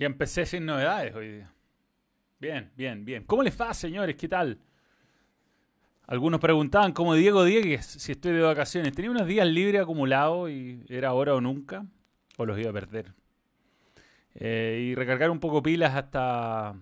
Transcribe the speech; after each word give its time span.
Ya 0.00 0.06
empecé 0.06 0.46
sin 0.46 0.64
novedades 0.64 1.14
hoy 1.14 1.30
día. 1.30 1.52
Bien, 2.38 2.70
bien, 2.74 3.04
bien. 3.04 3.24
¿Cómo 3.24 3.42
les 3.42 3.60
va, 3.60 3.74
señores? 3.74 4.16
¿Qué 4.16 4.28
tal? 4.28 4.58
Algunos 6.06 6.40
preguntaban, 6.40 6.92
como 6.92 7.12
Diego 7.12 7.44
Diegues, 7.44 7.84
si 7.84 8.12
estoy 8.12 8.32
de 8.32 8.40
vacaciones. 8.40 8.94
Tenía 8.94 9.10
unos 9.10 9.26
días 9.26 9.46
libres 9.46 9.82
acumulados 9.82 10.48
y 10.48 10.82
era 10.88 11.10
ahora 11.10 11.34
o 11.34 11.42
nunca, 11.42 11.84
o 12.38 12.46
los 12.46 12.58
iba 12.58 12.70
a 12.70 12.72
perder. 12.72 13.12
Eh, 14.36 14.86
y 14.88 14.94
recargar 14.94 15.30
un 15.30 15.38
poco 15.38 15.62
pilas 15.62 15.94
hasta, 15.94 16.74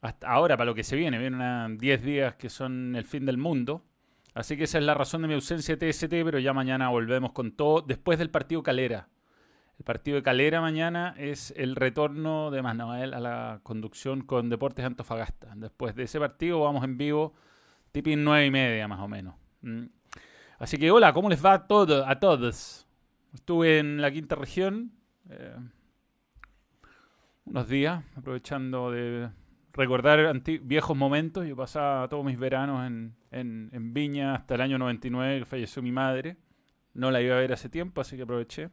hasta 0.00 0.26
ahora, 0.26 0.56
para 0.56 0.70
lo 0.70 0.74
que 0.74 0.82
se 0.82 0.96
viene. 0.96 1.18
Vienen 1.18 1.76
10 1.76 2.02
días 2.02 2.36
que 2.36 2.48
son 2.48 2.96
el 2.96 3.04
fin 3.04 3.26
del 3.26 3.36
mundo. 3.36 3.84
Así 4.32 4.56
que 4.56 4.64
esa 4.64 4.78
es 4.78 4.84
la 4.84 4.94
razón 4.94 5.20
de 5.20 5.28
mi 5.28 5.34
ausencia 5.34 5.76
de 5.76 5.92
TST, 5.92 6.08
pero 6.08 6.38
ya 6.38 6.54
mañana 6.54 6.88
volvemos 6.88 7.32
con 7.32 7.52
todo 7.52 7.82
después 7.82 8.18
del 8.18 8.30
partido 8.30 8.62
Calera. 8.62 9.10
El 9.80 9.84
partido 9.84 10.16
de 10.16 10.22
Calera 10.22 10.60
mañana 10.60 11.14
es 11.16 11.54
el 11.56 11.74
retorno 11.74 12.50
de 12.50 12.60
Manuel 12.60 13.14
a 13.14 13.18
la 13.18 13.60
conducción 13.62 14.20
con 14.20 14.50
Deportes 14.50 14.84
Antofagasta. 14.84 15.54
Después 15.56 15.94
de 15.94 16.02
ese 16.02 16.18
partido 16.20 16.60
vamos 16.60 16.84
en 16.84 16.98
vivo, 16.98 17.32
tipo 17.90 18.10
nueve 18.14 18.44
y 18.44 18.50
media 18.50 18.86
más 18.88 19.00
o 19.00 19.08
menos. 19.08 19.36
Mm. 19.62 19.84
Así 20.58 20.76
que 20.76 20.90
hola, 20.90 21.14
¿cómo 21.14 21.30
les 21.30 21.42
va 21.42 21.52
a, 21.52 22.10
a 22.10 22.20
todos? 22.20 22.86
Estuve 23.32 23.78
en 23.78 24.02
la 24.02 24.10
quinta 24.10 24.34
región 24.34 24.92
eh, 25.30 25.56
unos 27.46 27.66
días, 27.66 28.04
aprovechando 28.16 28.90
de 28.90 29.30
recordar 29.72 30.42
viejos 30.60 30.94
momentos. 30.94 31.46
Yo 31.46 31.56
pasaba 31.56 32.06
todos 32.10 32.22
mis 32.22 32.38
veranos 32.38 32.86
en, 32.86 33.16
en 33.30 33.94
Viña 33.94 34.34
hasta 34.34 34.56
el 34.56 34.60
año 34.60 34.76
99, 34.76 35.38
que 35.38 35.46
falleció 35.46 35.80
mi 35.80 35.90
madre. 35.90 36.36
No 36.92 37.10
la 37.10 37.22
iba 37.22 37.34
a 37.34 37.38
ver 37.40 37.54
hace 37.54 37.70
tiempo, 37.70 38.02
así 38.02 38.18
que 38.18 38.24
aproveché 38.24 38.68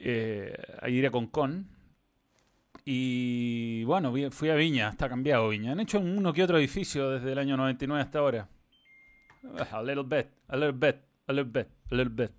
eh, 0.00 0.54
a 0.80 0.88
ir 0.88 1.06
a 1.06 1.10
Concon. 1.10 1.68
Y 2.84 3.84
bueno, 3.84 4.12
fui 4.30 4.48
a 4.48 4.54
Viña, 4.54 4.88
está 4.88 5.08
cambiado 5.08 5.48
Viña. 5.48 5.72
Han 5.72 5.80
hecho 5.80 6.00
uno 6.00 6.32
que 6.32 6.42
otro 6.42 6.58
edificio 6.58 7.10
desde 7.10 7.32
el 7.32 7.38
año 7.38 7.56
99 7.56 8.02
hasta 8.02 8.18
ahora. 8.18 8.48
A 9.70 9.82
little 9.82 10.02
bit, 10.02 10.26
a 10.48 10.56
little 10.56 10.72
bit, 10.72 10.96
a 11.26 11.32
little 11.32 11.50
bit, 11.50 11.68
a 11.90 11.94
little 11.94 12.14
bit. 12.14 12.32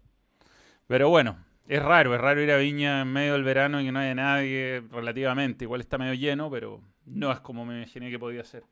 Pero 0.88 1.10
bueno, 1.10 1.38
es 1.68 1.82
raro, 1.82 2.14
es 2.14 2.22
raro 2.22 2.42
ir 2.42 2.52
a 2.52 2.58
Viña 2.58 3.02
en 3.02 3.14
medio 3.14 3.34
del 3.34 3.44
verano 3.44 3.80
y 3.80 3.86
que 3.86 3.92
no 3.92 4.00
haya 4.00 4.16
nadie 4.16 4.84
relativamente. 4.92 5.66
Igual 5.66 5.82
está 5.82 5.98
medio 5.98 6.14
lleno, 6.16 6.50
pero 6.50 6.82
no 7.06 7.32
es 7.32 7.40
como 7.40 7.66
me 7.66 7.78
imaginé 7.78 8.10
que 8.10 8.20
podía 8.20 8.44
ser. 8.44 8.64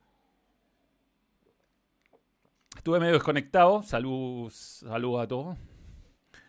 Estuve 2.75 2.99
medio 2.99 3.13
desconectado, 3.13 3.83
saludos 3.83 4.53
salud 4.53 5.19
a 5.19 5.27
todos. 5.27 5.57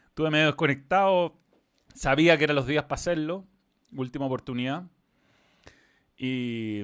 Estuve 0.06 0.30
medio 0.30 0.46
desconectado, 0.46 1.39
Sabía 1.94 2.36
que 2.38 2.44
eran 2.44 2.56
los 2.56 2.66
días 2.66 2.84
para 2.84 2.94
hacerlo. 2.94 3.46
Última 3.92 4.26
oportunidad. 4.26 4.84
Y, 6.16 6.82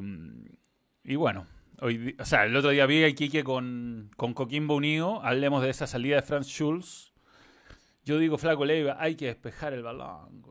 bueno, 1.17 1.47
hoy, 1.81 2.17
o 2.19 2.25
sea, 2.25 2.45
el 2.47 2.57
otro 2.57 2.71
día 2.71 2.87
vi 2.87 3.05
a 3.05 3.09
Iquique 3.09 3.45
con, 3.45 4.11
con 4.17 4.35
Coquimbo 4.35 4.75
unido. 4.75 5.23
Hablemos 5.23 5.63
de 5.63 5.71
esa 5.71 5.87
salida 5.87 6.17
de 6.17 6.23
Franz 6.23 6.47
Schulz. 6.47 7.13
Yo 8.05 8.19
digo, 8.19 8.39
Flaco 8.39 8.65
Leiva, 8.65 8.97
hay 8.99 9.17
que 9.17 9.27
despejar 9.27 9.73
el 9.73 9.83
balón. 9.83 10.43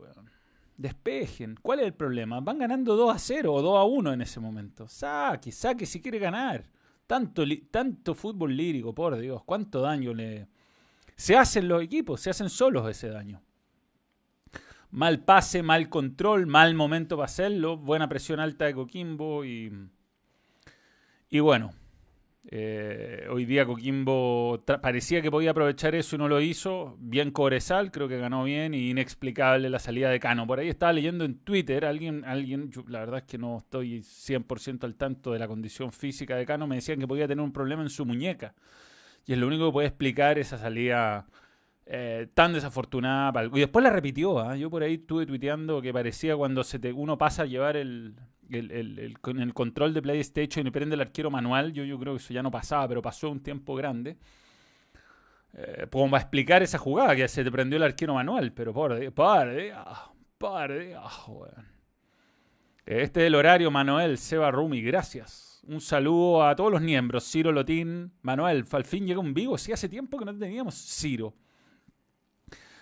Despejen. 0.76 1.56
¿Cuál 1.62 1.80
es 1.80 1.86
el 1.86 1.94
problema? 1.94 2.40
Van 2.40 2.58
ganando 2.58 2.96
2 2.96 3.14
a 3.14 3.18
0 3.18 3.52
o 3.52 3.62
2 3.62 3.78
a 3.78 3.84
1 3.84 4.12
en 4.12 4.20
ese 4.20 4.40
momento. 4.40 4.86
Saque, 4.88 5.50
saque 5.50 5.86
si 5.86 6.00
quiere 6.00 6.18
ganar. 6.18 6.68
Tanto, 7.06 7.44
tanto 7.70 8.14
fútbol 8.14 8.54
lírico, 8.56 8.94
por 8.94 9.18
Dios. 9.18 9.42
¿Cuánto 9.44 9.80
daño 9.80 10.12
le... 10.12 10.48
Se 11.16 11.34
hacen 11.34 11.66
los 11.66 11.82
equipos, 11.82 12.20
se 12.20 12.28
hacen 12.28 12.50
solos 12.50 12.88
ese 12.90 13.08
daño. 13.08 13.40
Mal 14.96 15.20
pase, 15.20 15.62
mal 15.62 15.90
control, 15.90 16.46
mal 16.46 16.74
momento 16.74 17.18
para 17.18 17.26
hacerlo, 17.26 17.76
buena 17.76 18.08
presión 18.08 18.40
alta 18.40 18.64
de 18.64 18.72
Coquimbo 18.72 19.44
y, 19.44 19.70
y 21.28 21.38
bueno, 21.40 21.74
eh, 22.46 23.26
hoy 23.30 23.44
día 23.44 23.66
Coquimbo 23.66 24.64
parecía 24.80 25.20
que 25.20 25.30
podía 25.30 25.50
aprovechar 25.50 25.94
eso 25.94 26.16
y 26.16 26.18
no 26.18 26.28
lo 26.28 26.40
hizo. 26.40 26.96
Bien 26.98 27.30
Cobresal, 27.30 27.90
creo 27.90 28.08
que 28.08 28.16
ganó 28.16 28.44
bien 28.44 28.72
y 28.72 28.88
inexplicable 28.88 29.68
la 29.68 29.80
salida 29.80 30.08
de 30.08 30.18
Cano. 30.18 30.46
Por 30.46 30.60
ahí 30.60 30.70
estaba 30.70 30.94
leyendo 30.94 31.26
en 31.26 31.40
Twitter, 31.40 31.84
alguien, 31.84 32.24
alguien 32.24 32.70
la 32.88 33.00
verdad 33.00 33.18
es 33.18 33.24
que 33.24 33.36
no 33.36 33.58
estoy 33.58 33.98
100% 33.98 34.84
al 34.84 34.94
tanto 34.94 35.30
de 35.34 35.38
la 35.38 35.46
condición 35.46 35.92
física 35.92 36.36
de 36.36 36.46
Cano, 36.46 36.66
me 36.66 36.76
decían 36.76 36.98
que 36.98 37.06
podía 37.06 37.28
tener 37.28 37.44
un 37.44 37.52
problema 37.52 37.82
en 37.82 37.90
su 37.90 38.06
muñeca. 38.06 38.54
Y 39.26 39.34
es 39.34 39.38
lo 39.38 39.46
único 39.46 39.66
que 39.66 39.72
puede 39.72 39.88
explicar 39.88 40.38
esa 40.38 40.56
salida 40.56 41.26
eh, 41.88 42.26
tan 42.34 42.52
desafortunada. 42.52 43.44
Y 43.44 43.60
después 43.60 43.82
la 43.82 43.90
repitió. 43.90 44.40
¿ah? 44.40 44.56
Yo 44.56 44.68
por 44.68 44.82
ahí 44.82 44.94
estuve 44.94 45.24
tuiteando 45.24 45.80
que 45.80 45.92
parecía 45.92 46.36
cuando 46.36 46.64
se 46.64 46.80
te, 46.80 46.92
uno 46.92 47.16
pasa 47.16 47.42
a 47.42 47.46
llevar 47.46 47.76
el, 47.76 48.16
el, 48.50 48.70
el, 48.72 48.98
el, 48.98 49.54
control 49.54 49.94
de 49.94 50.02
PlayStation 50.02 50.66
y 50.66 50.70
prende 50.72 50.94
el 50.94 51.00
arquero 51.00 51.30
manual. 51.30 51.72
Yo, 51.72 51.84
yo 51.84 51.98
creo 51.98 52.14
que 52.14 52.18
eso 52.22 52.34
ya 52.34 52.42
no 52.42 52.50
pasaba, 52.50 52.88
pero 52.88 53.00
pasó 53.00 53.30
un 53.30 53.40
tiempo 53.40 53.76
grande. 53.76 54.16
Eh, 55.54 55.86
como 55.90 56.10
va 56.10 56.18
a 56.18 56.22
explicar 56.22 56.62
esa 56.62 56.76
jugada, 56.76 57.14
que 57.14 57.28
se 57.28 57.44
te 57.44 57.52
prendió 57.52 57.76
el 57.76 57.84
arquero 57.84 58.14
manual. 58.14 58.52
Pero 58.52 58.74
por 58.74 58.98
Dios, 58.98 59.12
por 59.14 59.46
por 60.38 60.72
Este 62.84 63.20
es 63.20 63.26
el 63.26 63.34
horario, 63.36 63.70
Manuel 63.70 64.18
Seba 64.18 64.50
Rumi. 64.50 64.82
Gracias. 64.82 65.62
Un 65.68 65.80
saludo 65.80 66.44
a 66.44 66.56
todos 66.56 66.72
los 66.72 66.82
miembros. 66.82 67.30
Ciro 67.30 67.52
Lotín, 67.52 68.12
Manuel. 68.22 68.64
Al 68.70 68.84
fin 68.84 69.06
llega 69.06 69.20
un 69.20 69.34
vivo. 69.34 69.56
Sí, 69.56 69.72
hace 69.72 69.88
tiempo 69.88 70.18
que 70.18 70.24
no 70.24 70.36
teníamos 70.36 70.74
Ciro. 70.74 71.34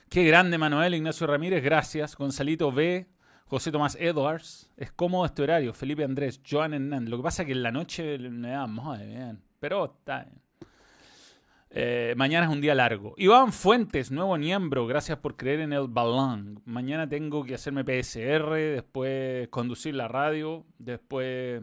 Qué 0.09 0.25
grande 0.25 0.59
Manuel 0.59 0.95
Ignacio 0.95 1.27
Ramírez, 1.27 1.63
gracias. 1.63 2.17
Gonzalito 2.17 2.71
B, 2.71 3.07
José 3.47 3.73
Tomás 3.73 3.97
Edwards. 4.01 4.71
Es 4.77 4.93
cómodo 4.93 5.27
este 5.27 5.43
horario. 5.43 5.75
Felipe 5.75 6.05
Andrés, 6.05 6.41
Joan 6.49 6.75
Hernández. 6.75 7.11
Lo 7.11 7.17
que 7.17 7.23
pasa 7.23 7.43
es 7.43 7.47
que 7.47 7.53
en 7.53 7.63
la 7.63 7.73
noche 7.73 8.19
me 8.19 8.51
da 8.51 8.67
muy 8.67 8.99
bien. 8.99 9.43
Pero 9.59 9.87
está 9.87 10.25
bien. 10.25 10.45
Eh, 11.77 12.15
mañana 12.17 12.47
es 12.47 12.53
un 12.53 12.61
día 12.61 12.73
largo. 12.73 13.15
Iván 13.17 13.53
Fuentes, 13.53 14.13
nuevo 14.13 14.39
miembro, 14.39 14.87
gracias 14.87 15.19
por 15.19 15.37
creer 15.37 15.59
en 15.59 15.73
el 15.73 15.89
balón. 15.89 16.63
Mañana 16.65 17.09
tengo 17.09 17.43
que 17.43 17.57
hacerme 17.57 17.83
PSR, 17.83 18.55
después 18.75 19.49
conducir 19.49 19.97
la 19.97 20.07
radio, 20.07 20.65
después 20.79 21.63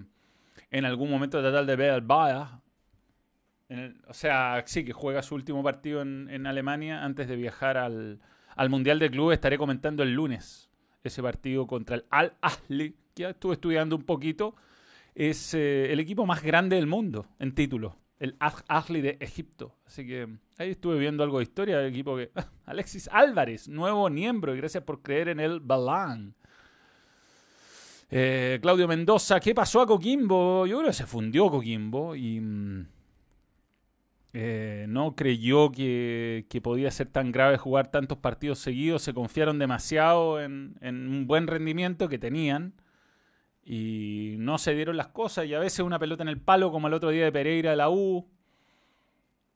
en 0.70 0.86
algún 0.86 1.10
momento 1.10 1.40
tratar 1.40 1.66
de 1.66 1.76
ver 1.78 1.92
al 1.92 2.02
O 4.08 4.14
sea, 4.14 4.64
sí, 4.66 4.84
que 4.84 4.94
juega 4.94 5.24
su 5.24 5.36
último 5.36 5.64
partido 5.64 6.02
en 6.02 6.46
Alemania 6.46 7.04
antes 7.06 7.28
de 7.28 7.36
viajar 7.36 7.78
al, 7.78 8.20
al 8.56 8.70
Mundial 8.70 9.00
de 9.00 9.10
Club 9.10 9.32
estaré 9.32 9.58
comentando 9.58 10.04
el 10.04 10.14
lunes 10.14 10.70
ese 11.04 11.22
partido 11.22 11.66
contra 11.68 11.96
el 11.96 12.06
Al 12.10 12.34
Ahly, 12.42 12.96
que 13.16 13.30
estuve 13.30 13.54
estudiando 13.54 13.96
un 13.96 14.04
poquito. 14.04 14.56
Es 15.16 15.54
eh, 15.54 15.92
el 15.92 16.00
equipo 16.00 16.26
más 16.26 16.44
grande 16.44 16.76
del 16.76 16.88
mundo 16.88 17.28
en 17.40 17.54
título, 17.54 17.98
el 18.20 18.36
Al 18.40 18.54
Ahly 18.68 19.02
de 19.02 19.18
Egipto. 19.20 19.78
Así 19.86 20.06
que 20.06 20.28
ahí 20.58 20.72
estuve 20.72 21.00
viendo 21.00 21.24
algo 21.24 21.40
de 21.40 21.44
historia 21.44 21.80
del 21.80 21.92
equipo 21.92 22.16
que. 22.16 22.32
Alexis 22.66 23.10
Álvarez, 23.12 23.68
nuevo 23.68 24.10
miembro, 24.10 24.54
y 24.54 24.58
gracias 24.58 24.84
por 24.84 25.02
creer 25.02 25.30
en 25.30 25.40
el 25.40 25.60
Balán. 25.60 26.36
Eh, 28.10 28.60
Claudio 28.62 28.88
Mendoza, 28.88 29.40
¿qué 29.40 29.56
pasó 29.56 29.82
a 29.82 29.88
Coquimbo? 29.88 30.66
Yo 30.68 30.78
creo 30.78 30.90
que 30.90 30.94
se 30.94 31.06
fundió 31.06 31.50
Coquimbo 31.50 32.16
y. 32.16 32.40
Mm, 32.40 32.88
eh, 34.34 34.86
no 34.88 35.16
creyó 35.16 35.72
que, 35.74 36.46
podía 36.64 36.90
ser 36.92 37.08
tan 37.08 37.32
grave 37.32 37.58
jugar 37.58 37.92
tantos 37.92 38.18
partidos 38.18 38.60
seguidos, 38.60 39.02
se 39.02 39.14
confiaron 39.14 39.60
demasiado 39.60 40.42
en, 40.42 40.78
un 40.82 41.28
buen 41.28 41.48
rendimiento 41.48 42.08
que 42.08 42.18
tenían 42.18 42.74
y 43.64 44.36
no 44.38 44.58
se 44.58 44.74
dieron 44.74 44.96
las 44.96 45.08
cosas 45.08 45.46
y 45.48 45.54
a 45.54 45.60
veces 45.60 45.82
una 45.82 46.00
pelota 46.00 46.24
en 46.24 46.30
el 46.30 46.40
palo 46.40 46.72
como 46.72 46.88
el 46.88 46.94
otro 46.94 47.10
día 47.10 47.26
de 47.26 47.32
Pereira 47.32 47.72
de 47.72 47.76
la 47.76 47.90
U. 47.90 48.28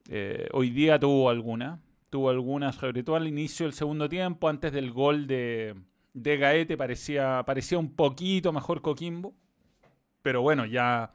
Eh, 0.08 0.48
hoy 0.52 0.70
día 0.70 0.98
tuvo 0.98 1.30
alguna, 1.30 1.80
tuvo 2.10 2.28
algunas, 2.28 2.76
sobre 2.76 3.02
todo 3.02 3.16
al 3.16 3.26
inicio 3.26 3.66
del 3.66 3.72
segundo 3.72 4.08
tiempo, 4.08 4.48
antes 4.48 4.72
del 4.72 4.92
gol 4.92 5.26
de, 5.26 5.74
de 6.12 6.36
Gaete 6.36 6.76
parecía, 6.76 7.42
parecía 7.46 7.78
un 7.78 7.94
poquito 7.94 8.52
mejor 8.52 8.82
Coquimbo, 8.82 9.34
pero 10.22 10.42
bueno, 10.42 10.66
ya 10.66 11.12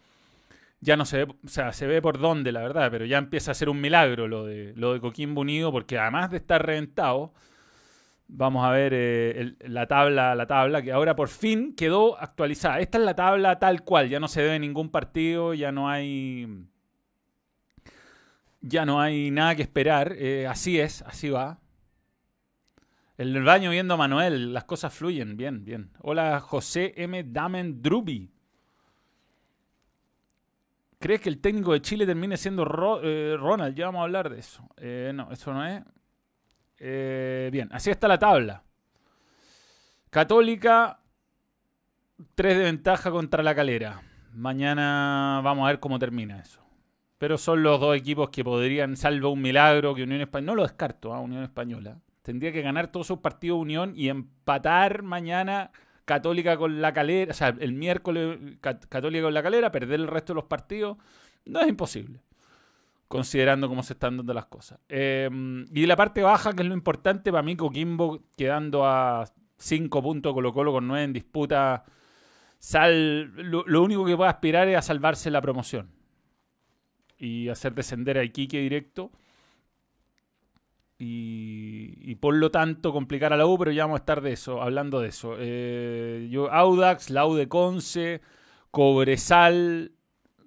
ya 0.82 0.98
no 0.98 1.06
se 1.06 1.26
ve, 1.26 1.36
o 1.46 1.48
sea, 1.48 1.74
se 1.74 1.88
ve 1.88 2.02
por 2.02 2.20
dónde, 2.20 2.52
la 2.52 2.62
verdad, 2.62 2.90
pero 2.92 3.06
ya 3.06 3.20
empieza 3.20 3.52
a 3.52 3.56
ser 3.56 3.70
un 3.70 3.80
milagro 3.80 4.28
lo 4.28 4.46
de, 4.46 4.74
lo 4.76 4.94
de 4.94 5.00
Coquimbo 5.00 5.42
Unido, 5.42 5.72
porque 5.72 5.98
además 5.98 6.32
de 6.32 6.38
estar 6.38 6.66
reventado, 6.66 7.34
vamos 8.28 8.66
a 8.66 8.72
ver 8.72 8.92
eh, 8.96 9.56
la 9.60 9.88
tabla, 9.88 10.34
la 10.34 10.48
tabla, 10.48 10.82
que 10.82 10.92
ahora 10.92 11.16
por 11.16 11.30
fin 11.30 11.76
quedó 11.76 12.20
actualizada. 12.20 12.80
Esta 12.80 12.98
es 12.98 13.04
la 13.04 13.16
tabla 13.16 13.60
tal 13.60 13.84
cual, 13.84 14.10
ya 14.10 14.20
no 14.20 14.28
se 14.28 14.42
debe 14.42 14.60
ningún 14.60 14.90
partido, 14.90 15.54
ya 15.54 15.72
no 15.72 15.90
hay. 15.90 16.66
Ya 18.62 18.86
no 18.86 19.02
hay 19.02 19.32
nada 19.32 19.56
que 19.56 19.64
esperar. 19.64 20.14
Eh, 20.18 20.48
así 20.48 20.80
es, 20.80 21.02
así 21.04 21.30
va. 21.30 21.60
El 23.18 23.44
baño 23.44 23.70
viendo 23.72 23.96
a 23.96 23.98
Manuel, 23.98 24.54
las 24.54 24.64
cosas 24.64 24.94
fluyen, 24.94 25.38
bien, 25.38 25.64
bien. 25.64 25.92
Hola 26.00 26.40
José 26.40 26.94
M. 26.98 27.24
Damen 27.24 27.82
Drubi. 27.82 28.32
¿Crees 31.02 31.20
que 31.20 31.30
el 31.30 31.42
técnico 31.42 31.74
de 31.74 31.82
Chile 31.82 32.06
termine 32.06 32.38
siendo 32.38 32.64
eh, 33.02 33.36
Ronald? 33.36 33.76
Ya 33.76 33.88
vamos 33.88 34.02
a 34.02 34.04
hablar 34.04 34.30
de 34.30 34.38
eso. 34.38 34.64
Eh, 34.78 35.12
no, 35.16 35.32
eso 35.32 35.52
no 35.52 35.66
es. 35.66 35.82
Eh, 36.78 37.50
bien, 37.52 37.70
así 37.72 37.90
está 37.90 38.08
la 38.08 38.20
tabla. 38.20 38.64
Católica 40.12 41.00
tres 42.36 42.56
de 42.56 42.66
ventaja 42.66 43.10
contra 43.10 43.42
la 43.42 43.56
calera. 43.56 44.04
Mañana 44.34 45.42
vamos 45.44 45.66
a 45.66 45.70
ver 45.70 45.80
cómo 45.80 45.98
termina 45.98 46.40
eso. 46.40 46.62
Pero 47.18 47.40
son 47.40 47.64
los 47.64 47.80
dos 47.80 47.96
equipos 47.98 48.30
que 48.30 48.44
podrían, 48.44 48.96
salvo 48.96 49.32
un 49.32 49.42
milagro, 49.42 49.96
que 49.96 50.04
Unión 50.04 50.22
Española, 50.22 50.52
no 50.52 50.56
lo 50.56 50.64
descarto, 50.64 51.14
a 51.14 51.18
¿ah? 51.18 51.20
Unión 51.20 51.42
Española. 51.42 52.00
Tendría 52.22 52.52
que 52.52 52.62
ganar 52.62 52.92
todos 52.92 53.08
sus 53.08 53.20
partidos 53.20 53.60
Unión 53.60 53.94
y 53.96 54.10
empatar 54.10 55.02
mañana 55.02 55.72
Católica 56.06 56.58
con 56.58 56.82
la 56.82 56.94
calera, 56.94 57.32
o 57.32 57.34
sea, 57.34 57.56
el 57.60 57.74
miércoles 57.74 58.58
Católica 58.60 59.24
con 59.24 59.34
la 59.34 59.44
calera, 59.44 59.72
perder 59.72 60.00
el 60.00 60.08
resto 60.08 60.34
de 60.34 60.36
los 60.36 60.46
partidos. 60.46 60.98
No 61.46 61.62
es 61.62 61.68
imposible 61.68 62.22
considerando 63.12 63.68
cómo 63.68 63.84
se 63.84 63.94
están 63.94 64.18
dando 64.18 64.34
las 64.34 64.46
cosas. 64.46 64.80
Em, 64.88 65.66
y 65.74 65.86
la 65.86 65.98
parte 65.98 66.24
baja, 66.24 66.54
que 66.54 66.64
es 66.64 66.68
lo 66.68 66.74
importante, 66.74 67.30
para 67.30 67.44
mí 67.44 67.56
Coquimbo 67.56 68.24
quedando 68.38 68.86
a 68.86 69.26
5 69.58 70.02
puntos 70.02 70.34
Colo 70.34 70.54
Colo 70.54 70.72
con 70.72 70.88
9 70.88 71.04
en 71.04 71.14
disputa, 71.14 71.84
lo, 72.74 73.84
único 73.84 74.06
que 74.06 74.16
puede 74.16 74.30
aspirar 74.30 74.68
es 74.70 74.78
a 74.78 74.82
salvarse 74.82 75.30
la 75.30 75.42
promoción 75.42 75.90
y 77.18 77.50
hacer 77.50 77.74
descender 77.76 78.18
a 78.18 78.24
Iquique 78.24 78.60
directo. 78.60 79.12
Y, 80.98 81.98
por 82.16 82.36
lo 82.36 82.52
tanto 82.52 82.92
complicar 82.94 83.34
a 83.34 83.38
la 83.38 83.46
U, 83.46 83.58
pero 83.58 83.72
ya 83.72 83.84
vamos 83.84 84.00
a 84.00 84.02
estar 84.02 84.22
de 84.22 84.34
eso, 84.34 84.62
hablando 84.62 85.00
de 85.00 85.10
eso. 85.10 85.36
Eh, 85.40 86.28
yo, 86.32 86.52
Audax, 86.52 87.10
la 87.10 87.26
U 87.26 87.36
de 87.36 87.48
Conce, 87.48 88.22
Cobresal, 88.72 89.92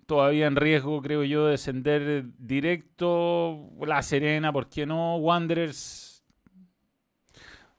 todavía 0.07 0.47
en 0.47 0.57
riesgo, 0.57 1.01
creo 1.03 1.25
yo, 1.25 1.47
de 1.47 1.53
descender 1.53 2.25
directo. 2.39 3.71
La 3.87 4.03
Serena, 4.03 4.53
¿por 4.53 4.69
qué 4.69 4.87
no? 4.87 5.17
Wanderers. 5.17 6.25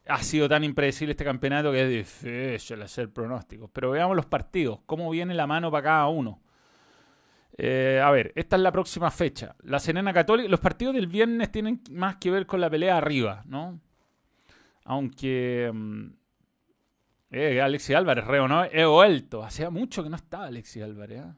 Ha 0.07 0.21
sido 0.21 0.47
tan 0.47 0.63
impredecible 0.63 1.11
este 1.11 1.23
campeonato 1.23 1.71
que 1.71 1.81
es 1.81 1.89
difícil 1.89 2.81
hacer 2.81 3.11
pronósticos. 3.11 3.71
Pero 3.73 3.91
veamos 3.91 4.15
los 4.15 4.27
partidos, 4.27 4.79
cómo 4.85 5.09
viene 5.09 5.33
la 5.33 5.47
mano 5.47 5.71
para 5.71 5.83
cada 5.83 6.07
uno. 6.07 6.41
Eh, 7.57 8.01
a 8.03 8.11
ver, 8.11 8.33
esta 8.35 8.57
es 8.57 8.61
la 8.61 8.71
próxima 8.71 9.09
fecha. 9.11 9.55
La 9.63 9.79
Serena 9.79 10.13
Católica. 10.13 10.49
Los 10.49 10.59
partidos 10.59 10.95
del 10.95 11.07
viernes 11.07 11.51
tienen 11.51 11.81
más 11.91 12.17
que 12.17 12.31
ver 12.31 12.45
con 12.45 12.59
la 12.59 12.69
pelea 12.69 12.97
arriba, 12.97 13.43
¿no? 13.45 13.79
Aunque. 14.83 15.71
Mm, 15.73 16.07
eh, 17.31 17.61
Alexi 17.61 17.93
Álvarez, 17.93 18.25
reo, 18.25 18.47
¿no? 18.47 18.65
He 18.65 18.85
vuelto. 18.85 19.43
Hacía 19.43 19.69
mucho 19.69 20.03
que 20.03 20.09
no 20.09 20.15
estaba 20.15 20.45
Alexi 20.45 20.81
Álvarez. 20.81 21.23
¿eh? 21.23 21.33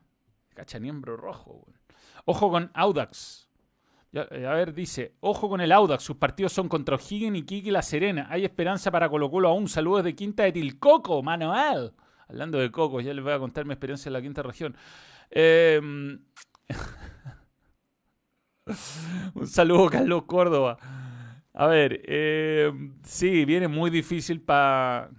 Cachaniembro 0.54 1.18
rojo. 1.18 1.66
Ojo 2.26 2.52
con 2.52 2.72
Audax. 2.74 3.48
Eh, 4.14 4.46
a 4.48 4.54
ver, 4.54 4.74
dice, 4.74 5.16
ojo 5.20 5.50
con 5.50 5.62
el 5.62 5.72
Audax. 5.72 6.04
Sus 6.04 6.18
partidos 6.18 6.52
son 6.52 6.68
contra 6.68 6.96
O'Higgins 6.96 7.38
y 7.38 7.44
Kiki 7.44 7.72
La 7.72 7.82
Serena. 7.82 8.28
Hay 8.30 8.44
esperanza 8.44 8.92
para 8.92 9.08
Colo 9.10 9.30
Colo 9.30 9.50
aún. 9.50 9.68
Saludos 9.68 10.04
de 10.04 10.16
Quinta 10.16 10.44
de 10.44 10.52
Tilcoco, 10.52 11.22
Manuel. 11.22 11.94
Hablando 12.28 12.58
de 12.58 12.72
Coco, 12.72 13.00
ya 13.00 13.14
les 13.14 13.24
voy 13.24 13.34
a 13.34 13.40
contar 13.40 13.66
mi 13.66 13.74
experiencia 13.74 14.10
en 14.10 14.14
la 14.14 14.22
quinta 14.22 14.44
región. 14.44 14.76
Em, 15.30 16.20
un 19.34 19.48
saludo, 19.48 19.90
Carlos 19.90 20.24
Córdoba. 20.24 20.78
A 21.54 21.68
ver, 21.68 22.02
em, 22.06 22.96
sí, 23.04 23.46
viene 23.46 23.68
muy 23.68 23.90
difícil 23.90 24.42
para 24.42 25.10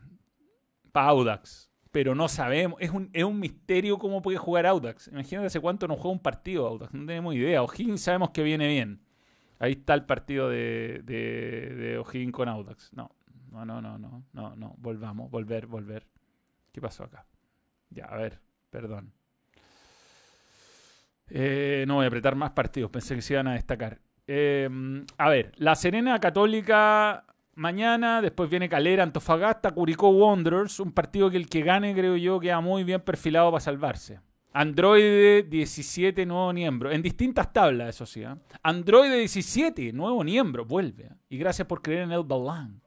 pa 0.93 1.05
Audax 1.05 1.69
pero 1.91 2.15
no 2.15 2.29
sabemos. 2.29 2.79
Es 2.81 2.91
un, 2.91 3.11
es 3.13 3.25
un 3.25 3.41
misterio 3.41 3.99
cómo 3.99 4.23
puede 4.23 4.39
jugar 4.39 4.67
Audax. 4.67 5.09
Imagínate 5.09 5.47
hace 5.47 5.61
cuánto 5.61 5.89
no 5.89 5.97
juega 5.97 6.11
un 6.11 6.21
partido 6.21 6.67
Audax. 6.67 6.93
No 6.93 7.07
tenemos 7.07 7.35
idea. 7.35 7.63
O'Higgins 7.63 8.01
sabemos 8.01 8.31
que 8.31 8.43
viene 8.43 8.69
bien. 8.69 9.03
Ahí 9.59 9.73
está 9.73 9.95
el 9.95 10.05
partido 10.05 10.49
de, 10.49 11.03
de, 11.05 12.31
con 12.33 12.49
Audax. 12.49 12.93
No, 12.93 13.11
no, 13.51 13.65
no, 13.65 13.81
no, 13.81 13.99
no, 13.99 14.25
no, 14.33 14.57
no. 14.57 14.75
Volvamos, 14.79 15.31
volver, 15.31 15.67
volver. 15.67 16.07
¿Qué 16.73 16.81
pasó 16.81 17.05
acá? 17.05 17.27
Ya, 17.91 18.05
a 18.05 18.17
ver, 18.17 18.41
perdón. 18.71 19.13
Eh, 21.31 21.85
no 21.87 21.97
voy 21.97 22.05
a 22.05 22.09
apretar 22.09 22.35
más 22.35 22.51
partidos, 22.51 22.91
pensé 22.91 23.15
que 23.15 23.23
se 23.23 23.35
iban 23.35 23.49
a 23.49 23.55
destacar. 23.55 23.99
Eh, 24.27 24.69
a 25.17 25.29
ver, 25.29 25.53
la 25.57 25.75
Serena 25.75 26.19
Católica 26.19 27.25
mañana, 27.55 28.23
después 28.23 28.49
viene 28.49 28.69
Calera, 28.69 29.03
Antofagasta, 29.03 29.73
Curicó 29.73 30.11
Wanderers, 30.11 30.81
un 30.81 30.93
partido 30.93 31.31
que 31.31 31.37
el 31.37 31.49
que 31.49 31.63
gane, 31.63 31.95
creo 31.95 32.17
yo, 32.17 32.39
queda 32.39 32.61
muy 32.61 32.85
bien 32.85 33.01
perfilado 33.01 33.51
para 33.51 33.61
salvarse. 33.61 34.21
Android 34.53 35.45
17, 35.45 36.25
nuevo 36.25 36.53
miembro. 36.53 36.91
En 36.91 37.03
distintas 37.03 37.53
tablas, 37.53 37.91
eso 37.91 38.07
sí. 38.07 38.23
¿eh? 38.23 38.35
Android 38.63 39.11
17, 39.11 39.93
nuevo 39.93 40.25
miembro. 40.25 40.65
Vuelve. 40.65 41.05
¿eh? 41.05 41.13
Y 41.29 41.39
gracias 41.39 41.69
por 41.69 41.83
creer 41.83 42.03
en 42.03 42.13
el 42.13 42.25
Balán. 42.25 42.81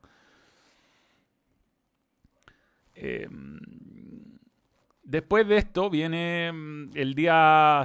Después 5.03 5.47
de 5.47 5.57
esto 5.57 5.89
viene 5.89 6.51
mm, 6.53 6.91
el 6.95 7.13
día 7.13 7.83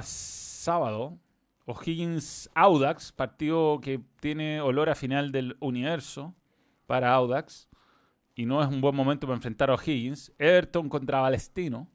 sábado. 0.67 1.17
O'Higgins 1.65 2.49
Audax, 2.53 3.13
partido 3.13 3.79
que 3.81 4.01
tiene 4.19 4.59
olor 4.59 4.89
a 4.89 4.95
final 4.95 5.31
del 5.31 5.55
universo 5.61 6.35
para 6.87 7.13
Audax 7.13 7.69
y 8.35 8.45
no 8.45 8.61
es 8.61 8.67
un 8.67 8.81
buen 8.81 8.93
momento 8.93 9.27
para 9.27 9.37
enfrentar 9.37 9.69
a 9.69 9.75
O'Higgins. 9.75 10.33
Everton 10.37 10.89
contra 10.89 11.21
Balestino. 11.21 11.89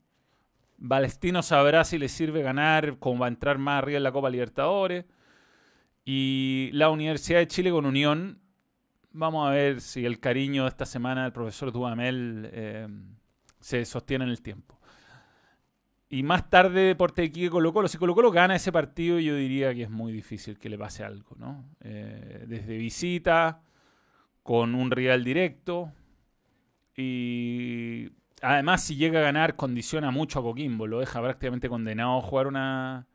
Balestino 0.78 1.42
sabrá 1.42 1.84
si 1.84 1.98
le 1.98 2.08
sirve 2.08 2.42
ganar, 2.42 2.98
cómo 2.98 3.20
va 3.20 3.26
a 3.26 3.28
entrar 3.28 3.58
más 3.58 3.82
arriba 3.82 3.98
en 3.98 4.04
la 4.04 4.12
Copa 4.12 4.30
Libertadores. 4.30 5.04
Y 6.06 6.70
la 6.72 6.88
Universidad 6.88 7.40
de 7.40 7.46
Chile 7.48 7.70
con 7.70 7.84
Unión. 7.84 8.40
Vamos 9.10 9.46
a 9.46 9.50
ver 9.50 9.82
si 9.82 10.06
el 10.06 10.18
cariño 10.18 10.62
de 10.62 10.70
esta 10.70 10.86
semana 10.86 11.24
del 11.24 11.32
profesor 11.32 11.72
Dudamel 11.72 12.48
eh, 12.50 12.88
se 13.60 13.84
sostiene 13.84 14.24
en 14.24 14.30
el 14.30 14.40
tiempo. 14.40 14.81
Y 16.12 16.24
más 16.24 16.50
tarde 16.50 16.82
Deporte 16.82 17.22
de 17.22 17.32
Quique 17.32 17.48
Colo 17.48 17.72
Colo. 17.72 17.88
Si 17.88 17.96
Colo 17.96 18.14
Colo 18.14 18.30
gana 18.30 18.54
ese 18.54 18.70
partido, 18.70 19.18
yo 19.18 19.34
diría 19.34 19.74
que 19.74 19.84
es 19.84 19.90
muy 19.90 20.12
difícil 20.12 20.58
que 20.58 20.68
le 20.68 20.76
pase 20.76 21.02
algo, 21.02 21.34
¿no? 21.38 21.64
Eh, 21.80 22.44
desde 22.46 22.76
visita, 22.76 23.62
con 24.42 24.74
un 24.74 24.90
rival 24.90 25.24
directo. 25.24 25.90
Y 26.94 28.10
además, 28.42 28.84
si 28.84 28.96
llega 28.96 29.20
a 29.20 29.22
ganar, 29.22 29.56
condiciona 29.56 30.10
mucho 30.10 30.40
a 30.40 30.42
Coquimbo. 30.42 30.86
Lo 30.86 31.00
deja 31.00 31.22
prácticamente 31.22 31.70
condenado 31.70 32.18
a 32.18 32.20
jugar 32.20 32.46
una. 32.46 33.06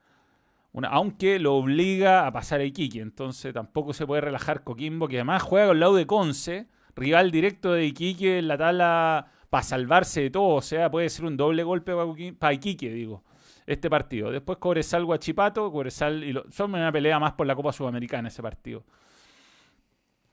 una 0.72 0.88
aunque 0.88 1.38
lo 1.38 1.54
obliga 1.54 2.26
a 2.26 2.32
pasar 2.32 2.62
a 2.62 2.64
Iquique. 2.64 3.02
Entonces 3.02 3.54
tampoco 3.54 3.94
se 3.94 4.08
puede 4.08 4.22
relajar 4.22 4.64
Coquimbo, 4.64 5.08
que 5.08 5.18
además 5.18 5.44
juega 5.44 5.68
con 5.68 5.80
lado 5.80 5.94
de 5.94 6.08
Conce, 6.08 6.68
rival 6.96 7.30
directo 7.30 7.74
de 7.74 7.86
Iquique 7.86 8.40
en 8.40 8.48
la 8.48 8.58
tabla 8.58 9.28
para 9.50 9.64
salvarse 9.64 10.22
de 10.22 10.30
todo. 10.30 10.56
O 10.56 10.62
sea, 10.62 10.90
puede 10.90 11.10
ser 11.10 11.26
un 11.26 11.38
doble 11.38 11.64
golpe 11.64 11.94
para 12.38 12.54
Iquique, 12.54 12.92
digo 12.92 13.24
este 13.68 13.90
partido. 13.90 14.32
Después 14.32 14.58
Cobresal 14.58 15.06
Guachipato, 15.06 15.70
Cobresal 15.72 16.24
y 16.24 16.34
son 16.52 16.74
una 16.74 16.92
pelea 16.92 17.20
más 17.20 17.34
por 17.34 17.46
la 17.46 17.54
Copa 17.54 17.74
Sudamericana 17.74 18.30
ese 18.30 18.42
partido. 18.42 18.84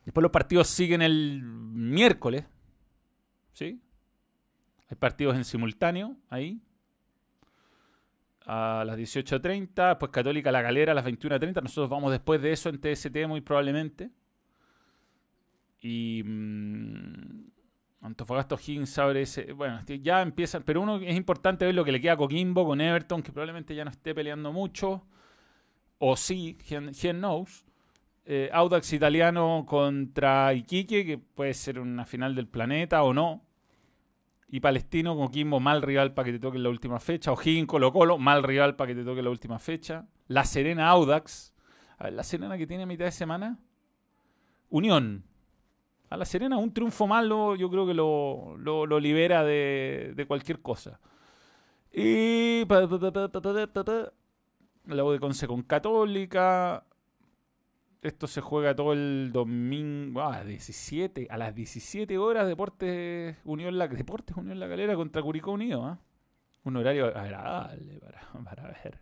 Después 0.04 0.22
los 0.22 0.30
partidos 0.30 0.68
siguen 0.68 1.02
el 1.02 1.42
miércoles. 1.42 2.44
¿Sí? 3.52 3.80
Hay 4.88 4.96
partidos 4.96 5.36
en 5.36 5.44
simultáneo 5.44 6.16
ahí. 6.30 6.62
A 8.46 8.84
las 8.86 8.96
18.30. 8.96 9.88
Después 9.88 10.12
Católica 10.12 10.52
La 10.52 10.62
Galera 10.62 10.92
a 10.92 10.94
las 10.94 11.04
21.30. 11.04 11.60
Nosotros 11.62 11.88
vamos 11.88 12.12
después 12.12 12.40
de 12.40 12.52
eso 12.52 12.68
en 12.68 12.80
TST 12.80 13.26
muy 13.26 13.40
probablemente. 13.40 14.10
Y... 15.80 16.22
Mmm, 16.24 17.53
Antofagasta 18.04 18.56
Higgins 18.56 18.98
abre 18.98 19.22
ese. 19.22 19.54
Bueno, 19.54 19.80
ya 19.86 20.20
empiezan. 20.20 20.62
Pero 20.62 20.82
uno 20.82 20.96
es 20.98 21.16
importante 21.16 21.64
ver 21.64 21.74
lo 21.74 21.86
que 21.86 21.90
le 21.90 22.02
queda 22.02 22.12
a 22.12 22.16
Coquimbo 22.18 22.66
con 22.66 22.82
Everton, 22.82 23.22
que 23.22 23.32
probablemente 23.32 23.74
ya 23.74 23.82
no 23.82 23.90
esté 23.90 24.14
peleando 24.14 24.52
mucho. 24.52 25.06
O 25.98 26.14
sí, 26.14 26.58
quién 26.68 26.92
knows. 26.92 27.64
Eh, 28.26 28.50
Audax 28.52 28.92
italiano 28.92 29.64
contra 29.66 30.52
Iquique, 30.52 31.06
que 31.06 31.16
puede 31.16 31.54
ser 31.54 31.80
una 31.80 32.04
final 32.04 32.34
del 32.34 32.46
planeta 32.46 33.02
o 33.04 33.14
no. 33.14 33.42
Y 34.48 34.60
Palestino 34.60 35.16
con 35.16 35.30
Kimbo, 35.30 35.58
mal 35.58 35.80
rival 35.80 36.12
para 36.12 36.26
que 36.26 36.32
te 36.32 36.38
toque 36.40 36.58
la 36.58 36.68
última 36.68 37.00
fecha. 37.00 37.32
O'Higgins 37.32 37.66
Colo 37.66 37.90
Colo, 37.90 38.18
mal 38.18 38.42
rival 38.42 38.76
para 38.76 38.88
que 38.88 38.96
te 38.96 39.04
toque 39.04 39.22
la 39.22 39.30
última 39.30 39.58
fecha. 39.58 40.06
La 40.28 40.44
Serena 40.44 40.90
Audax. 40.90 41.54
A 41.96 42.04
ver, 42.04 42.12
la 42.12 42.22
Serena 42.22 42.58
que 42.58 42.66
tiene 42.66 42.82
a 42.82 42.86
mitad 42.86 43.06
de 43.06 43.12
semana. 43.12 43.58
Unión. 44.68 45.24
A 46.14 46.16
la 46.16 46.24
Serena 46.24 46.56
un 46.58 46.72
triunfo 46.72 47.08
malo 47.08 47.56
yo 47.56 47.68
creo 47.68 47.84
que 47.84 47.92
lo, 47.92 48.56
lo, 48.56 49.00
libera 49.00 49.42
de, 49.42 50.12
de, 50.14 50.26
cualquier 50.26 50.62
cosa. 50.62 51.00
Y... 51.92 52.64
La 54.86 55.04
U 55.04 55.10
de 55.10 55.18
Conce 55.18 55.48
con 55.48 55.62
Católica. 55.62 56.84
Esto 58.00 58.28
se 58.28 58.40
juega 58.40 58.76
todo 58.76 58.92
el 58.92 59.30
domingo 59.32 60.22
a 60.22 60.30
las 60.30 60.46
17, 60.46 61.26
a 61.28 61.36
las 61.36 61.52
17 61.52 62.16
horas 62.16 62.46
Deportes 62.46 63.36
Unión 63.44 63.76
La, 63.76 63.88
Deportes 63.88 64.36
Unión 64.36 64.60
La 64.60 64.68
Calera 64.68 64.94
contra 64.94 65.20
Curicó 65.20 65.50
Unido. 65.50 65.84
¿ah? 65.84 65.98
Un 66.62 66.76
horario 66.76 67.06
agradable 67.06 67.98
para, 68.44 68.62
ver. 68.68 69.00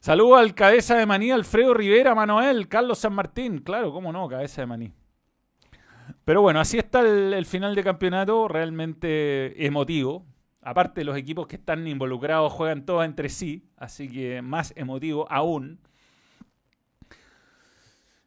Saludos 0.00 0.38
al 0.38 0.54
cabeza 0.54 0.96
de 0.96 1.04
maní 1.04 1.32
Alfredo 1.32 1.74
Rivera, 1.74 2.14
Manuel, 2.14 2.66
Carlos 2.66 2.98
San 2.98 3.12
Martín. 3.12 3.58
Claro, 3.58 3.92
cómo 3.92 4.10
no, 4.10 4.26
cabeza 4.26 4.62
de 4.62 4.66
maní. 4.66 4.94
Pero 6.26 6.42
bueno, 6.42 6.58
así 6.58 6.76
está 6.76 7.02
el, 7.02 7.46
final 7.46 7.76
de 7.76 7.84
campeonato, 7.84 8.48
realmente 8.48 9.64
emotivo. 9.64 10.26
Aparte, 10.60 11.04
los 11.04 11.16
equipos 11.16 11.46
que 11.46 11.54
están 11.54 11.86
involucrados 11.86 12.52
juegan 12.52 12.84
todos 12.84 13.04
entre 13.04 13.28
sí, 13.28 13.70
así 13.76 14.08
que 14.08 14.42
más 14.42 14.72
emotivo 14.76 15.30
aún. 15.30 15.78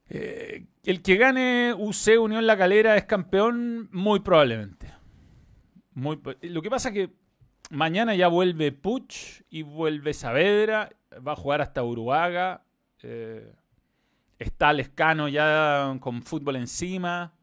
Eh, 0.07 0.65
el 0.85 1.01
que 1.01 1.17
gane 1.17 1.73
UC 1.77 2.21
Unión 2.21 2.47
La 2.47 2.57
Calera 2.57 2.95
es 2.95 3.03
campeón 3.03 3.89
muy 3.91 4.21
probablemente. 4.21 4.93
Muy, 5.93 6.21
lo 6.43 6.61
que 6.61 6.69
pasa 6.69 6.87
es 6.89 6.95
que 6.95 7.13
mañana 7.69 8.15
ya 8.15 8.29
vuelve 8.29 8.71
Puch 8.71 9.43
y 9.49 9.63
vuelve 9.63 10.13
Saavedra, 10.13 10.89
va 11.27 11.33
a 11.33 11.35
jugar 11.35 11.59
hasta 11.59 11.83
Uruaga. 11.83 12.63
Eh, 13.03 13.53
está 14.37 14.71
Lescano 14.71 15.27
ya 15.27 15.97
con 15.99 16.23
fútbol 16.23 16.55
encima. 16.55 17.33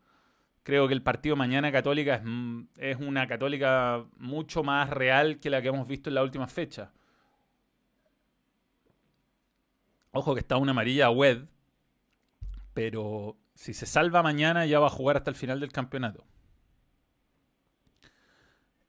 Creo 0.66 0.88
que 0.88 0.94
el 0.94 1.02
partido 1.02 1.36
mañana 1.36 1.70
Católica 1.70 2.16
es, 2.16 2.22
es, 2.78 2.96
una 2.96 3.28
Católica 3.28 4.04
mucho 4.18 4.64
más 4.64 4.90
real 4.90 5.38
que 5.38 5.48
la 5.48 5.62
que 5.62 5.68
hemos 5.68 5.86
visto 5.86 6.10
en 6.10 6.16
la 6.16 6.24
última 6.24 6.48
fecha. 6.48 6.90
Ojo 10.10 10.34
que 10.34 10.40
está 10.40 10.56
una 10.56 10.72
amarilla 10.72 11.08
web, 11.08 11.46
pero 12.74 13.36
si 13.54 13.74
se 13.74 13.86
salva 13.86 14.24
mañana 14.24 14.66
ya 14.66 14.80
va 14.80 14.88
a 14.88 14.90
jugar 14.90 15.18
hasta 15.18 15.30
el 15.30 15.36
final 15.36 15.60
del 15.60 15.70
campeonato. 15.70 16.24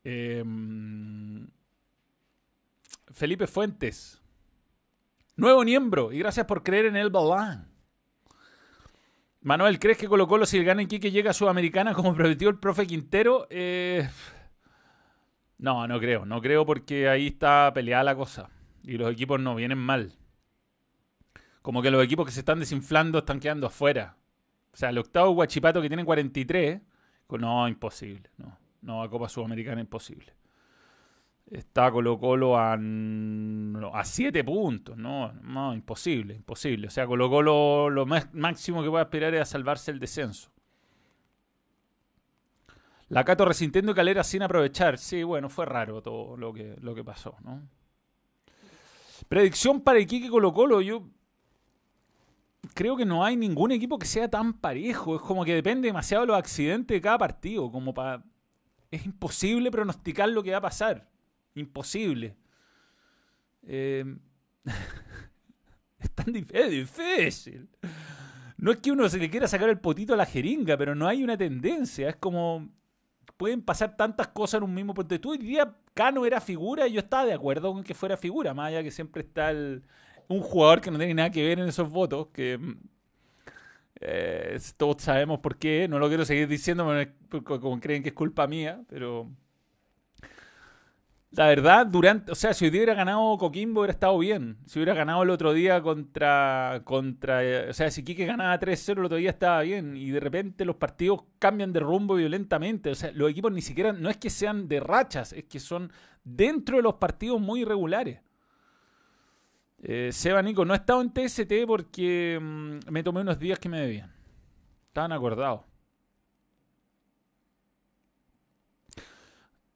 Em, 0.04 1.48
Felipe 3.12 3.46
Fuentes. 3.46 4.20
Nuevo 5.36 5.64
miembro 5.64 6.12
y 6.12 6.18
gracias 6.18 6.48
por 6.48 6.64
creer 6.64 6.88
en 6.88 6.96
el 6.96 7.12
balán. 7.12 7.67
Manuel, 9.42 9.80
¿crees 9.80 9.98
que 9.98 10.08
Colo 10.08 10.28
Colo 10.28 10.46
si 10.46 10.58
el 10.58 10.66
gana 10.66 10.86
Quique 10.86 11.12
llega 11.12 11.32
a 11.32 11.34
Sudamericana 11.34 11.94
como 11.94 12.14
prometió 12.14 12.50
el 12.50 12.60
profe 12.60 12.88
Quintero? 12.88 13.48
Eh, 13.50 14.08
no, 15.58 15.88
no 15.88 16.00
creo. 16.00 16.26
No 16.26 16.42
creo 16.42 16.66
porque 16.66 17.10
ahí 17.10 17.28
está 17.28 17.72
peleada 17.74 18.04
la 18.04 18.16
cosa. 18.16 18.50
Y 18.84 18.98
los 18.98 19.12
equipos 19.12 19.40
no 19.40 19.56
vienen 19.56 19.78
mal. 19.78 20.14
Como 21.62 21.82
que 21.82 21.92
los 21.92 22.04
equipos 22.04 22.26
que 22.26 22.32
se 22.32 22.40
están 22.40 22.60
desinflando 22.60 23.20
están 23.20 23.40
quedando 23.40 23.68
afuera. 23.68 24.16
O 24.72 24.78
sea, 24.78 24.90
el 24.90 24.98
octavo 24.98 25.32
Guachipato 25.32 25.82
que 25.82 25.90
tiene 25.90 26.06
43. 26.06 26.82
No, 27.40 27.68
imposible. 27.68 28.30
No. 28.38 28.58
No, 28.82 29.04
a 29.04 29.10
Copa 29.10 29.28
Sudamericana 29.28 29.82
imposible. 29.82 30.34
Está 31.50 31.90
Colo 31.92 32.20
Colo 32.20 32.58
a, 32.58 32.74
a 32.74 34.04
7 34.04 34.44
puntos, 34.44 34.98
no, 34.98 35.32
no, 35.32 35.74
imposible, 35.74 36.36
imposible. 36.36 36.88
O 36.88 36.90
sea, 36.90 37.08
Colo 37.08 37.30
Colo 37.30 37.90
lo 37.90 38.06
más, 38.06 38.34
máximo 38.34 38.84
que 38.84 38.90
puede 38.90 39.04
esperar 39.04 39.34
es 39.34 39.42
a 39.42 39.46
salvarse 39.46 39.92
el 39.92 40.00
descenso. 40.00 40.52
La 43.10 43.24
Cato 43.24 43.46
resintiendo 43.46 43.96
Calera 43.96 44.24
sin 44.24 44.44
aprovechar. 44.44 44.98
Sí, 44.98 45.24
bueno, 45.24 45.50
fue 45.50 45.66
raro 45.66 46.02
todo 46.02 46.36
lo 46.36 46.54
que, 46.54 46.76
lo 46.82 46.94
que 46.94 47.06
pasó, 47.06 47.38
¿no? 47.42 47.62
Predicción 49.30 49.82
para 49.82 50.00
Iquique 50.00 50.30
Colo 50.30 50.54
Colo. 50.54 50.82
Yo 50.82 51.08
creo 52.74 52.98
que 52.98 53.06
no 53.06 53.24
hay 53.24 53.38
ningún 53.38 53.72
equipo 53.72 53.98
que 53.98 54.06
sea 54.06 54.30
tan 54.30 54.54
parejo. 54.54 55.16
Es 55.16 55.22
como 55.22 55.46
que 55.46 55.56
depende 55.56 55.88
demasiado 55.88 56.24
de 56.24 56.28
los 56.28 56.38
accidentes 56.38 56.96
de 56.96 57.02
cada 57.02 57.18
partido. 57.18 57.72
Como 57.72 57.94
para 57.94 58.24
es 58.92 59.06
imposible 59.06 59.72
pronosticar 59.72 60.30
lo 60.30 60.44
que 60.44 60.52
va 60.52 60.58
a 60.58 60.62
pasar. 60.62 61.08
Imposible. 61.58 62.36
Eh, 63.64 64.06
es 66.00 66.12
tan 66.12 66.32
difícil. 66.32 67.70
No 68.58 68.72
es 68.72 68.78
que 68.78 68.92
uno 68.92 69.08
se 69.10 69.18
le 69.18 69.30
quiera 69.30 69.48
sacar 69.48 69.70
el 69.70 69.80
potito 69.80 70.14
a 70.14 70.18
la 70.18 70.26
jeringa, 70.26 70.78
pero 70.78 70.96
no 70.96 71.08
hay 71.08 71.24
una 71.24 71.38
tendencia. 71.38 72.10
Es 72.10 72.16
como. 72.16 72.70
Pueden 73.38 73.62
pasar 73.62 73.96
tantas 73.96 74.30
cosas 74.30 74.60
en 74.60 74.64
un 74.64 74.74
mismo 74.74 74.96
punto. 74.96 75.20
Tú 75.22 75.38
día 75.38 75.76
Cano 75.94 76.26
era 76.26 76.42
figura 76.42 76.88
y 76.88 76.94
yo 76.94 77.00
estaba 77.00 77.26
de 77.26 77.34
acuerdo 77.34 77.72
con 77.72 77.84
que 77.84 77.94
fuera 77.94 78.18
figura. 78.18 78.54
Más 78.56 78.70
allá 78.70 78.82
que 78.82 78.90
siempre 78.90 79.22
está 79.22 79.52
un 80.28 80.42
jugador 80.42 80.82
que 80.82 80.90
no 80.90 80.98
tiene 80.98 81.14
nada 81.14 81.30
que 81.30 81.44
ver 81.44 81.60
en 81.60 81.68
esos 81.68 81.88
votos. 81.88 82.30
Que 82.34 82.60
eh, 84.00 84.60
todos 84.78 85.04
sabemos 85.04 85.40
por 85.40 85.58
qué, 85.58 85.88
no 85.88 86.00
lo 86.00 86.08
quiero 86.08 86.26
seguir 86.26 86.48
diciendo 86.48 86.88
como 87.44 87.80
creen 87.80 88.02
que 88.04 88.10
es 88.10 88.16
culpa 88.16 88.48
mía, 88.48 88.84
pero 88.88 89.30
la 91.32 91.48
verdad, 91.48 91.86
durante, 91.86 92.32
o 92.32 92.36
sea, 92.36 92.54
si 92.54 92.68
hubiera 92.68 92.94
ganado 92.94 93.38
Coquimbo 93.38 93.82
hubiera 93.82 93.92
estado 93.92 94.18
bien. 94.18 94.58
Si 94.66 94.80
hubiera 94.80 94.94
ganado 94.94 95.24
el 95.24 95.30
otro 95.30 95.52
día 95.52 95.82
contra, 95.82 96.82
contra 96.86 97.42
o 97.70 97.74
sea, 97.74 97.92
si 97.92 98.04
Quique 98.04 98.26
ganaba 98.26 98.58
3-0 98.60 99.00
el 99.00 99.06
otro 99.06 99.18
día 99.18 99.32
estaba 99.32 99.62
bien 99.62 99.98
y 99.98 100.10
de 100.10 100.22
repente 100.22 100.64
los 100.64 100.78
partidos 100.78 101.24
cambian 101.38 101.74
de 101.74 101.82
rumbo 101.82 102.16
violentamente. 102.16 102.92
O 102.92 102.96
sea, 102.96 103.12
los 103.12 103.30
equipos 103.30 103.52
ni 103.52 103.62
siquiera, 103.62 103.92
no 103.92 104.10
es 104.10 104.18
que 104.18 104.30
sean 104.30 104.70
de 104.70 104.80
rachas, 104.80 105.34
es 105.34 105.44
que 105.44 105.60
son 105.60 105.92
dentro 106.24 106.78
de 106.78 106.84
los 106.84 106.96
partidos 106.96 107.42
muy 107.42 107.62
irregulares. 107.62 108.22
Eh, 109.84 110.10
Seba 110.12 110.42
Nico, 110.42 110.66
no 110.66 110.74
he 110.74 110.78
estado 110.78 111.02
en 111.02 111.12
TST 111.12 111.54
porque 111.68 112.40
mm, 112.42 112.90
me 112.90 113.04
tomé 113.04 113.22
unos 113.22 113.38
días 113.38 113.60
que 113.60 113.70
me 113.70 113.82
debían. 113.82 114.12
Estaban 114.88 115.12
acordados. 115.12 115.67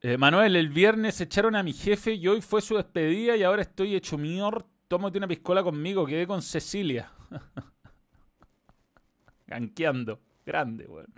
Eh, 0.03 0.17
Manuel, 0.17 0.55
el 0.55 0.69
viernes 0.69 1.21
echaron 1.21 1.55
a 1.55 1.61
mi 1.61 1.73
jefe 1.73 2.13
y 2.13 2.27
hoy 2.27 2.41
fue 2.41 2.61
su 2.61 2.75
despedida 2.75 3.35
y 3.35 3.43
ahora 3.43 3.61
estoy 3.61 3.95
hecho 3.95 4.17
mior. 4.17 4.65
Tómate 4.87 5.19
una 5.19 5.27
piscola 5.27 5.61
conmigo, 5.61 6.07
quedé 6.07 6.25
con 6.25 6.41
Cecilia. 6.41 7.11
Ganqueando. 9.47 10.19
Grande, 10.43 10.87
bueno. 10.87 11.13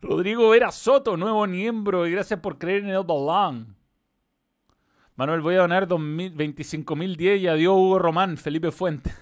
Rodrigo 0.00 0.48
Vera 0.50 0.70
Soto, 0.70 1.16
nuevo 1.16 1.44
miembro, 1.48 2.06
y 2.06 2.12
gracias 2.12 2.38
por 2.38 2.56
creer 2.56 2.84
en 2.84 2.90
el 2.90 3.02
balón. 3.02 3.74
Manuel, 5.16 5.40
voy 5.40 5.56
a 5.56 5.62
donar 5.62 5.88
25.010 5.88 7.40
y 7.40 7.48
adiós 7.48 7.74
Hugo 7.74 7.98
Román, 7.98 8.36
Felipe 8.36 8.70
Fuente. 8.70 9.12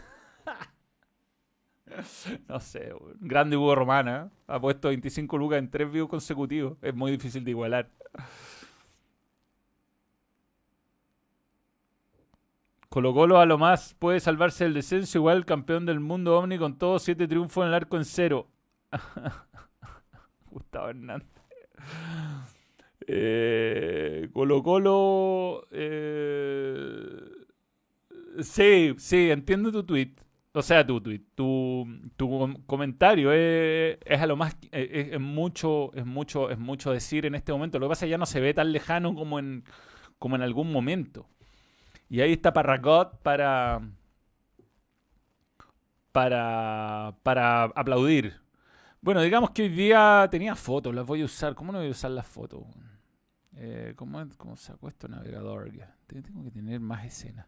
no 2.48 2.60
sé, 2.60 2.92
grande 3.20 3.56
Hugo 3.56 3.74
Román, 3.74 4.08
¿eh? 4.08 4.28
Ha 4.48 4.60
puesto 4.60 4.88
25 4.88 5.38
lucas 5.38 5.60
en 5.60 5.70
tres 5.70 5.90
views 5.90 6.10
consecutivos. 6.10 6.76
Es 6.82 6.94
muy 6.94 7.10
difícil 7.10 7.42
de 7.42 7.52
igualar. 7.52 7.88
Colo 12.92 13.14
Colo 13.14 13.40
a 13.40 13.46
lo 13.46 13.56
más 13.56 13.94
puede 13.94 14.20
salvarse 14.20 14.64
del 14.64 14.74
descenso, 14.74 15.16
igual 15.16 15.38
el 15.38 15.44
campeón 15.46 15.86
del 15.86 15.98
mundo 15.98 16.38
Omni 16.38 16.58
con 16.58 16.76
todos 16.76 17.02
siete 17.02 17.26
triunfos 17.26 17.62
en 17.62 17.68
el 17.68 17.74
arco 17.74 17.96
en 17.96 18.04
cero. 18.04 18.48
Gustavo 20.50 20.90
Hernández. 20.90 21.26
Eh, 23.06 24.28
Colo 24.34 24.62
Colo. 24.62 25.66
Eh, 25.70 27.18
sí, 28.42 28.92
sí, 28.98 29.30
entiendo 29.30 29.72
tu 29.72 29.84
tweet. 29.84 30.12
O 30.52 30.60
sea, 30.60 30.86
tu 30.86 31.00
tweet, 31.00 31.22
tu, 31.34 31.88
tu 32.16 32.62
comentario 32.66 33.32
es, 33.32 33.96
a 34.06 34.26
lo 34.26 34.36
más 34.36 34.54
es, 34.70 35.18
mucho, 35.18 35.94
es 35.94 36.04
mucho, 36.04 36.50
es 36.50 36.58
mucho 36.58 36.92
decir 36.92 37.24
en 37.24 37.36
este 37.36 37.52
momento. 37.52 37.78
Lo 37.78 37.86
que 37.86 37.92
pasa 37.92 38.04
es 38.04 38.08
que 38.08 38.10
ya 38.10 38.18
no 38.18 38.26
se 38.26 38.40
ve 38.40 38.52
tan 38.52 38.70
lejano 38.70 39.14
como 39.14 39.38
en, 39.38 39.64
como 40.18 40.36
en 40.36 40.42
algún 40.42 40.70
momento. 40.70 41.26
Y 42.12 42.20
ahí 42.20 42.34
está 42.34 42.52
Parragot 42.52 43.22
para, 43.22 43.80
para, 46.12 47.16
para 47.22 47.62
aplaudir. 47.64 48.38
Bueno, 49.00 49.22
digamos 49.22 49.52
que 49.52 49.62
hoy 49.62 49.70
día 49.70 50.28
tenía 50.30 50.54
fotos, 50.54 50.94
las 50.94 51.06
voy 51.06 51.22
a 51.22 51.24
usar. 51.24 51.54
¿Cómo 51.54 51.72
no 51.72 51.78
voy 51.78 51.88
a 51.88 51.92
usar 51.92 52.10
las 52.10 52.26
fotos? 52.26 52.64
Eh, 53.56 53.94
¿cómo, 53.96 54.22
¿Cómo 54.36 54.58
saco 54.58 54.88
esto 54.88 55.08
navegador? 55.08 55.72
Tengo 56.06 56.44
que 56.44 56.50
tener 56.50 56.80
más 56.80 57.02
escenas. 57.06 57.46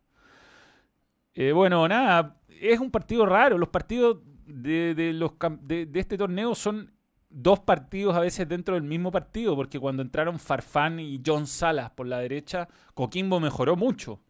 Eh, 1.35 1.52
bueno, 1.52 1.87
nada, 1.87 2.38
es 2.49 2.80
un 2.80 2.90
partido 2.90 3.26
raro. 3.26 3.59
Los 3.59 3.68
partidos 3.68 4.21
de, 4.47 5.12
los, 5.12 5.33
de, 5.61 5.90
este 5.92 6.16
torneo 6.16 6.54
son 6.54 6.90
dos 7.28 7.61
partidos 7.61 8.16
a 8.16 8.21
veces 8.21 8.49
dentro 8.49 8.76
del 8.76 8.85
mismo 8.85 9.12
partido, 9.12 9.56
porque 9.56 9.78
cuando 9.78 10.00
entraron 10.00 10.38
Farfán 10.38 11.00
y 11.00 11.21
John 11.23 11.47
Salas 11.47 11.90
por 11.90 12.06
la 12.06 12.21
derecha, 12.21 12.66
Coquimbo 12.94 13.40
mejoró 13.40 13.76
mucho. 13.76 14.24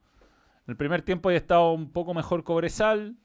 El 0.66 0.76
primer 0.76 1.02
tiempo 1.02 1.28
había 1.28 1.38
estado 1.38 1.72
un 1.72 1.90
poco 1.90 2.14
mejor 2.14 2.42
Cobresal, 2.42 3.16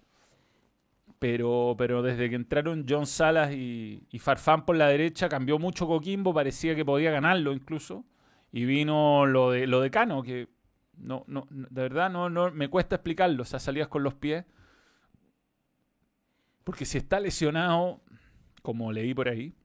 pero, 1.20 1.76
pero 1.78 2.02
desde 2.02 2.30
que 2.30 2.36
entraron 2.36 2.86
John 2.88 3.06
Salas 3.06 3.52
y, 3.54 4.04
y 4.12 4.20
Farfán 4.20 4.66
por 4.66 4.76
la 4.76 4.88
derecha 4.88 5.30
cambió 5.30 5.60
mucho 5.60 5.88
Coquimbo, 5.88 6.34
parecía 6.34 6.76
que 6.76 6.86
podía 6.86 7.12
ganarlo 7.12 7.54
incluso. 7.54 8.06
Y 8.52 8.66
vino 8.66 9.26
lo 9.26 9.52
de, 9.52 9.68
lo 9.68 9.82
de 9.82 9.92
Cano, 9.92 10.24
que 10.24 10.48
no, 10.98 11.24
no, 11.28 11.48
de 11.50 11.82
verdad 11.82 12.10
no, 12.10 12.30
no 12.30 12.52
me 12.52 12.70
cuesta 12.70 12.96
explicarlo. 12.96 13.44
O 13.44 13.46
sea, 13.46 13.60
salías 13.60 13.88
con 13.88 14.04
los 14.04 14.16
pies. 14.16 14.46
Porque 16.64 16.86
si 16.86 16.98
está 16.98 17.20
lesionado, 17.20 18.02
como 18.62 18.92
leí 18.92 19.14
por 19.14 19.30
ahí, 19.30 19.56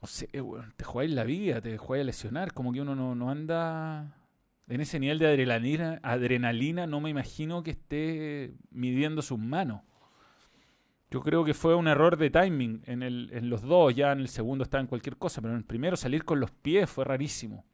no 0.00 0.08
sé, 0.08 0.28
te 0.76 0.84
jugáis 0.84 1.10
la 1.10 1.24
vida, 1.24 1.60
te 1.60 1.78
jugáis 1.78 2.02
a 2.02 2.06
lesionar. 2.06 2.52
Como 2.52 2.72
que 2.72 2.80
uno 2.80 2.94
no, 2.94 3.14
no 3.14 3.30
anda 3.30 4.14
en 4.68 4.80
ese 4.80 4.98
nivel 4.98 5.18
de 5.18 5.28
adrenalina, 5.28 6.00
adrenalina, 6.02 6.86
no 6.86 7.00
me 7.00 7.10
imagino 7.10 7.62
que 7.62 7.72
esté 7.72 8.54
midiendo 8.70 9.22
sus 9.22 9.38
manos. 9.38 9.82
Yo 11.10 11.20
creo 11.22 11.44
que 11.44 11.54
fue 11.54 11.74
un 11.76 11.86
error 11.86 12.16
de 12.16 12.30
timing 12.30 12.82
en, 12.86 13.02
el, 13.02 13.30
en 13.32 13.48
los 13.48 13.62
dos. 13.62 13.94
Ya 13.94 14.10
en 14.10 14.18
el 14.18 14.28
segundo 14.28 14.64
estaba 14.64 14.80
en 14.80 14.88
cualquier 14.88 15.16
cosa, 15.16 15.40
pero 15.40 15.52
en 15.52 15.58
el 15.58 15.64
primero 15.64 15.96
salir 15.96 16.24
con 16.24 16.40
los 16.40 16.50
pies 16.50 16.90
fue 16.90 17.04
rarísimo. 17.04 17.64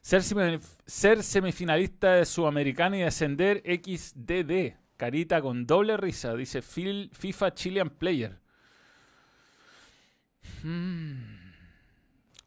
Ser, 0.00 1.22
semifinalista 1.22 2.14
de 2.14 2.24
Sudamericana 2.24 2.96
y 2.98 3.02
ascender 3.02 3.62
XDD. 3.64 4.76
Carita 4.96 5.40
con 5.40 5.66
doble 5.66 5.96
risa. 5.96 6.34
Dice 6.34 6.62
FIFA 6.62 7.54
Chilean 7.54 7.90
Player. 7.90 8.38
Hmm. 10.62 11.45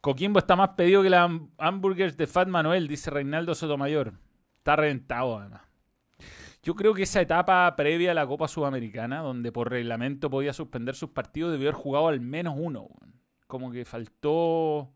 Coquimbo 0.02 0.40
está 0.40 0.56
más 0.56 0.70
pedido 0.70 1.04
que 1.04 1.10
las 1.10 1.30
hamburgers 1.58 2.16
de 2.16 2.28
Fat 2.28 2.48
Manuel, 2.48 2.88
dice 2.88 3.10
Reinaldo 3.10 3.54
Sotomayor. 3.54 4.14
Está 4.58 4.76
reventado 4.78 5.38
además. 5.38 5.62
Yo 6.62 6.76
creo 6.76 6.94
que 6.94 7.04
esa 7.04 7.22
etapa 7.22 7.74
previa 7.76 8.12
a 8.12 8.14
la 8.14 8.28
Copa 8.28 8.48
Sudamericana, 8.48 9.20
donde 9.22 9.52
por 9.52 9.70
reglamento 9.70 10.30
podía 10.30 10.54
suspender 10.54 10.96
sus 10.96 11.10
partidos, 11.10 11.52
debió 11.52 11.70
haber 11.70 11.82
jugado 11.82 12.08
al 12.10 12.20
menos 12.22 12.56
uno. 12.58 12.90
Como 13.48 13.72
que 13.72 13.86
faltó. 13.86 14.94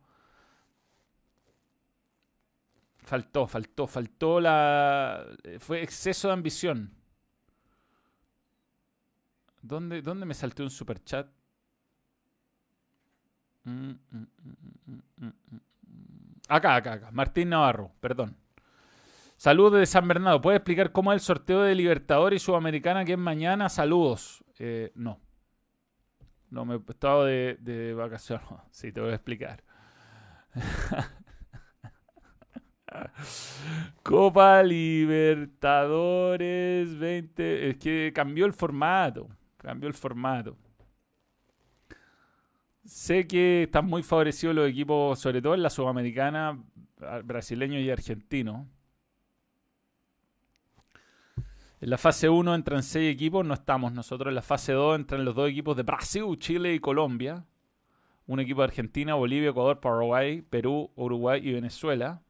Faltó, 2.98 3.48
faltó, 3.48 3.88
faltó 3.88 4.40
la. 4.40 5.26
Fue 5.60 5.82
exceso 5.82 6.28
de 6.30 6.34
ambición. 6.34 6.94
¿Dónde, 9.62 10.02
dónde 10.02 10.26
me 10.26 10.34
salté 10.34 10.64
un 10.64 10.70
superchat? 10.70 11.28
Mm, 13.64 13.92
mm, 14.12 14.28
mm, 15.18 15.32
acá, 16.48 16.76
acá, 16.76 16.94
acá. 16.94 17.12
Martín 17.12 17.50
Navarro, 17.50 17.92
perdón. 18.00 18.38
Saludos 19.38 19.80
de 19.80 19.86
San 19.86 20.08
Bernardo. 20.08 20.42
¿Puede 20.42 20.58
explicar 20.58 20.92
cómo 20.92 21.12
es 21.12 21.18
el 21.18 21.26
sorteo 21.26 21.64
de 21.64 21.76
Libertadores 21.76 22.42
y 22.42 22.46
Sudamericana 22.46 23.04
que 23.04 23.14
es 23.14 23.18
mañana? 23.18 23.70
Saludos. 23.70 24.44
Eh, 24.60 24.92
no. 24.96 25.20
No, 26.50 26.66
me 26.66 26.76
he 26.76 26.80
estado 26.88 27.26
de, 27.26 27.58
de 27.60 27.94
vacaciones. 27.94 28.48
Sí, 28.72 28.92
te 28.92 29.02
voy 29.02 29.12
a 29.12 29.16
explicar. 29.16 29.64
Copa 34.04 34.62
Libertadores 34.64 36.98
20. 36.98 37.70
Es 37.70 37.78
que 37.78 38.12
cambió 38.14 38.46
el 38.46 38.54
formato. 38.54 39.28
Cambió 39.58 39.88
el 39.88 39.96
formato. 39.96 40.56
Sé 42.86 43.28
que 43.28 43.64
están 43.64 43.86
muy 43.86 44.04
favorecidos 44.04 44.56
los 44.56 44.70
equipos, 44.70 45.18
sobre 45.18 45.42
todo 45.42 45.54
en 45.54 45.64
la 45.64 45.70
Sudamericana, 45.70 46.62
brasileños 47.24 47.82
y 47.82 47.90
argentinos. 47.90 48.68
En 51.80 51.90
la 51.90 51.98
fase 51.98 52.30
1 52.30 52.56
entran 52.56 52.84
6 52.84 53.14
equipos, 53.14 53.46
no 53.46 53.54
estamos 53.54 53.94
nosotros. 53.94 54.32
En 54.32 54.36
la 54.36 54.42
fase 54.42 54.74
2 54.74 54.98
entran 54.98 55.26
los 55.26 55.36
dos 55.36 55.50
equipos 55.50 55.76
de 55.76 55.84
Brasil, 55.84 56.24
Chile 56.40 56.74
y 56.74 56.80
Colombia. 56.80 57.46
Un 58.26 58.40
equipo 58.40 58.62
de 58.62 58.66
Argentina, 58.66 59.16
Bolivia, 59.16 59.50
Ecuador, 59.50 59.80
Paraguay, 59.80 60.42
Perú, 60.42 60.92
Uruguay 60.96 61.42
y 61.44 61.54
Venezuela. 61.54 62.22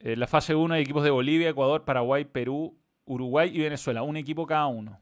En 0.00 0.20
la 0.20 0.26
fase 0.26 0.54
1 0.54 0.74
hay 0.74 0.82
equipos 0.82 1.04
de 1.04 1.10
Bolivia, 1.10 1.50
Ecuador, 1.50 1.84
Paraguay, 1.84 2.24
Perú, 2.24 2.78
Uruguay 3.04 3.50
y 3.52 3.60
Venezuela. 3.60 4.02
Un 4.02 4.16
equipo 4.16 4.46
cada 4.46 4.66
uno. 4.66 5.00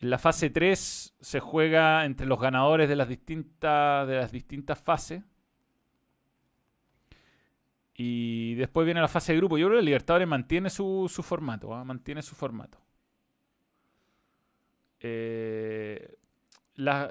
En 0.00 0.08
la 0.08 0.18
fase 0.18 0.48
3 0.48 1.14
se 1.20 1.40
juega 1.40 2.06
entre 2.06 2.26
los 2.26 2.40
ganadores 2.40 2.88
de 2.88 2.96
las 2.96 3.08
distintas, 3.08 4.80
fases. 4.82 5.22
Y 7.94 8.54
después 8.54 8.86
viene 8.86 9.02
la 9.02 9.08
fase 9.08 9.32
de 9.32 9.38
grupo. 9.38 9.58
Yo 9.58 9.66
creo 9.66 9.76
que 9.76 9.80
el 9.80 9.84
Libertadores 9.84 10.26
mantiene 10.26 10.70
su, 10.70 11.06
formato. 11.22 11.74
¿ah? 11.74 11.84
Mantiene 11.84 12.22
su 12.22 12.34
formato. 12.34 12.78
Eh, 15.00 16.16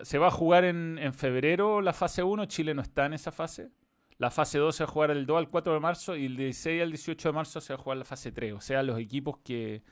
se 0.02 0.18
va 0.18 0.28
a 0.28 0.32
jugar 0.32 0.66
en, 0.66 0.98
en, 0.98 1.14
febrero 1.14 1.82
la 1.82 1.94
fase 1.94 2.24
1. 2.24 2.46
Chile 2.46 2.74
no 2.74 2.82
está 2.82 3.06
en 3.06 3.14
esa 3.14 3.32
fase. 3.32 3.70
La 4.18 4.32
fase 4.32 4.58
2 4.58 4.76
se 4.76 4.84
va 4.84 4.90
a 4.90 4.92
jugar 4.92 5.14
del 5.14 5.28
2 5.28 5.38
al 5.38 5.48
4 5.48 5.74
de 5.76 5.80
marzo. 5.80 6.16
Y 6.16 6.26
el 6.26 6.36
16 6.36 6.82
al 6.82 6.90
18 6.90 7.30
de 7.30 7.34
marzo 7.34 7.62
se 7.62 7.72
va 7.72 7.80
a 7.80 7.84
jugar 7.84 7.98
la 8.00 8.06
fase 8.06 8.32
3. 8.32 8.54
O 8.54 8.62
sea, 8.62 8.82
los 8.82 8.98
equipos 8.98 9.38
que 9.44 9.84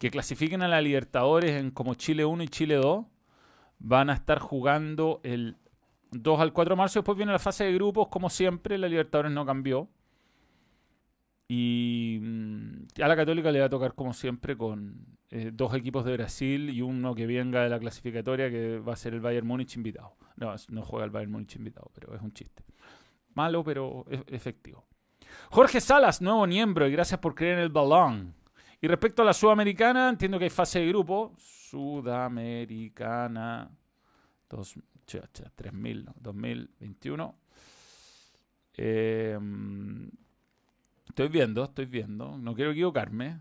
que 0.00 0.10
clasifiquen 0.10 0.62
a 0.62 0.68
la 0.68 0.80
Libertadores 0.80 1.60
en 1.60 1.70
como 1.70 1.92
Chile 1.92 2.24
1 2.24 2.42
y 2.42 2.48
Chile 2.48 2.76
2 2.76 3.04
van 3.80 4.08
a 4.08 4.14
estar 4.14 4.38
jugando 4.38 5.20
el 5.24 5.58
2 6.12 6.40
al 6.40 6.54
4 6.54 6.74
de 6.74 6.78
marzo. 6.78 7.00
Después 7.00 7.18
viene 7.18 7.32
la 7.32 7.38
fase 7.38 7.64
de 7.64 7.74
grupos, 7.74 8.08
como 8.08 8.30
siempre, 8.30 8.78
la 8.78 8.88
Libertadores 8.88 9.30
no 9.30 9.44
cambió. 9.44 9.90
Y 11.48 12.18
mm, 12.22 13.02
a 13.02 13.08
la 13.08 13.14
Católica 13.14 13.52
le 13.52 13.60
va 13.60 13.66
a 13.66 13.68
tocar, 13.68 13.94
como 13.94 14.14
siempre, 14.14 14.56
con 14.56 15.18
eh, 15.28 15.50
dos 15.52 15.74
equipos 15.74 16.06
de 16.06 16.14
Brasil 16.14 16.70
y 16.70 16.80
uno 16.80 17.14
que 17.14 17.26
venga 17.26 17.62
de 17.62 17.68
la 17.68 17.78
clasificatoria, 17.78 18.48
que 18.48 18.78
va 18.78 18.94
a 18.94 18.96
ser 18.96 19.12
el 19.12 19.20
Bayern 19.20 19.46
Múnich 19.46 19.76
invitado. 19.76 20.16
No, 20.36 20.54
no 20.70 20.80
juega 20.80 21.04
el 21.04 21.10
Bayern 21.10 21.30
Múnich 21.30 21.56
invitado, 21.56 21.90
pero 21.92 22.14
es 22.14 22.22
un 22.22 22.32
chiste. 22.32 22.64
Malo, 23.34 23.62
pero 23.62 24.06
efectivo. 24.08 24.86
Jorge 25.50 25.78
Salas, 25.78 26.22
nuevo 26.22 26.46
miembro, 26.46 26.88
y 26.88 26.92
gracias 26.92 27.20
por 27.20 27.34
creer 27.34 27.58
en 27.58 27.64
el 27.64 27.68
balón. 27.68 28.39
Y 28.80 28.88
respecto 28.88 29.22
a 29.22 29.24
la 29.24 29.34
Sudamericana, 29.34 30.08
entiendo 30.08 30.38
que 30.38 30.44
hay 30.44 30.50
fase 30.50 30.78
de 30.80 30.88
grupo. 30.88 31.34
Sudamericana 31.38 33.70
3000, 35.06 36.08
2021. 36.16 37.34
Em, 38.74 40.10
estoy 41.06 41.28
viendo, 41.28 41.64
estoy 41.64 41.86
viendo. 41.86 42.38
No 42.38 42.54
quiero 42.54 42.70
equivocarme. 42.70 43.40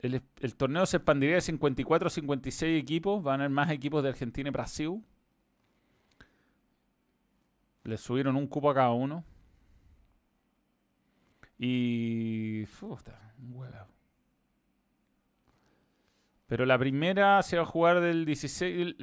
El, 0.00 0.22
torneo 0.56 0.86
se 0.86 0.98
expandiría 0.98 1.36
de 1.36 1.40
54 1.40 2.06
a 2.06 2.10
56 2.10 2.80
equipos. 2.80 3.22
Van 3.22 3.40
a 3.40 3.44
haber 3.44 3.54
más 3.54 3.70
equipos 3.70 4.02
de 4.02 4.10
Argentina 4.10 4.48
y 4.48 4.52
Brasil. 4.52 5.02
Le 7.84 7.96
subieron 7.96 8.36
un 8.36 8.46
cupo 8.46 8.70
a 8.70 8.74
cada 8.74 8.92
uno. 8.92 9.24
Y. 11.58 12.64
Pero 16.46 16.64
la 16.64 16.78
primera 16.78 17.42
se 17.42 17.56
va 17.56 17.62
a 17.62 17.66
jugar 17.66 18.00
del 18.00 18.24
16, 18.24 18.96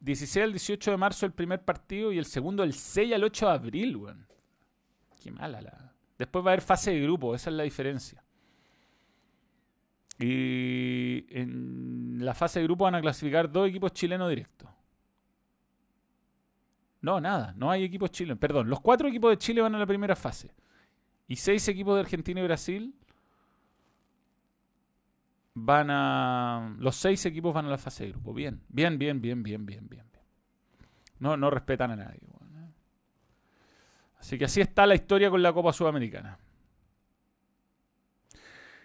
16 0.00 0.44
al 0.44 0.52
18 0.52 0.90
de 0.90 0.96
marzo 0.96 1.26
el 1.26 1.32
primer 1.32 1.64
partido 1.64 2.12
y 2.12 2.18
el 2.18 2.24
segundo 2.24 2.64
el 2.64 2.72
6 2.72 3.14
al 3.14 3.24
8 3.24 3.46
de 3.46 3.52
abril, 3.52 3.96
weón. 3.96 4.26
Qué 5.22 5.30
mala 5.30 5.60
la. 5.60 5.92
Después 6.18 6.44
va 6.44 6.50
a 6.50 6.52
haber 6.54 6.62
fase 6.62 6.92
de 6.92 7.00
grupo, 7.00 7.34
esa 7.34 7.50
es 7.50 7.56
la 7.56 7.62
diferencia. 7.62 8.22
Y 10.18 11.24
en 11.30 12.18
la 12.24 12.34
fase 12.34 12.60
de 12.60 12.66
grupo 12.66 12.84
van 12.84 12.96
a 12.96 13.00
clasificar 13.00 13.50
dos 13.50 13.68
equipos 13.68 13.92
chilenos 13.92 14.28
directos. 14.28 14.68
No, 17.00 17.20
nada, 17.20 17.54
no 17.56 17.70
hay 17.70 17.84
equipos 17.84 18.10
chilenos. 18.10 18.38
Perdón, 18.38 18.68
los 18.68 18.80
cuatro 18.80 19.08
equipos 19.08 19.30
de 19.30 19.38
Chile 19.38 19.62
van 19.62 19.74
a 19.74 19.78
la 19.78 19.86
primera 19.86 20.14
fase. 20.14 20.54
Y 21.30 21.36
seis 21.36 21.68
equipos 21.68 21.94
de 21.94 22.00
Argentina 22.00 22.40
y 22.40 22.42
Brasil 22.42 22.92
van 25.54 25.88
a. 25.88 26.74
Los 26.80 26.96
seis 26.96 27.24
equipos 27.24 27.54
van 27.54 27.66
a 27.66 27.68
la 27.68 27.78
fase 27.78 28.02
de 28.02 28.10
grupo. 28.10 28.34
Bien, 28.34 28.60
bien, 28.68 28.98
bien, 28.98 29.20
bien, 29.22 29.40
bien, 29.44 29.64
bien, 29.64 29.88
bien. 29.88 30.04
No, 31.20 31.36
no 31.36 31.48
respetan 31.48 31.92
a 31.92 31.96
nadie. 31.96 32.18
¿eh? 32.18 32.72
Así 34.18 34.38
que 34.38 34.46
así 34.46 34.60
está 34.60 34.84
la 34.86 34.96
historia 34.96 35.30
con 35.30 35.40
la 35.40 35.52
Copa 35.52 35.72
Sudamericana. 35.72 36.36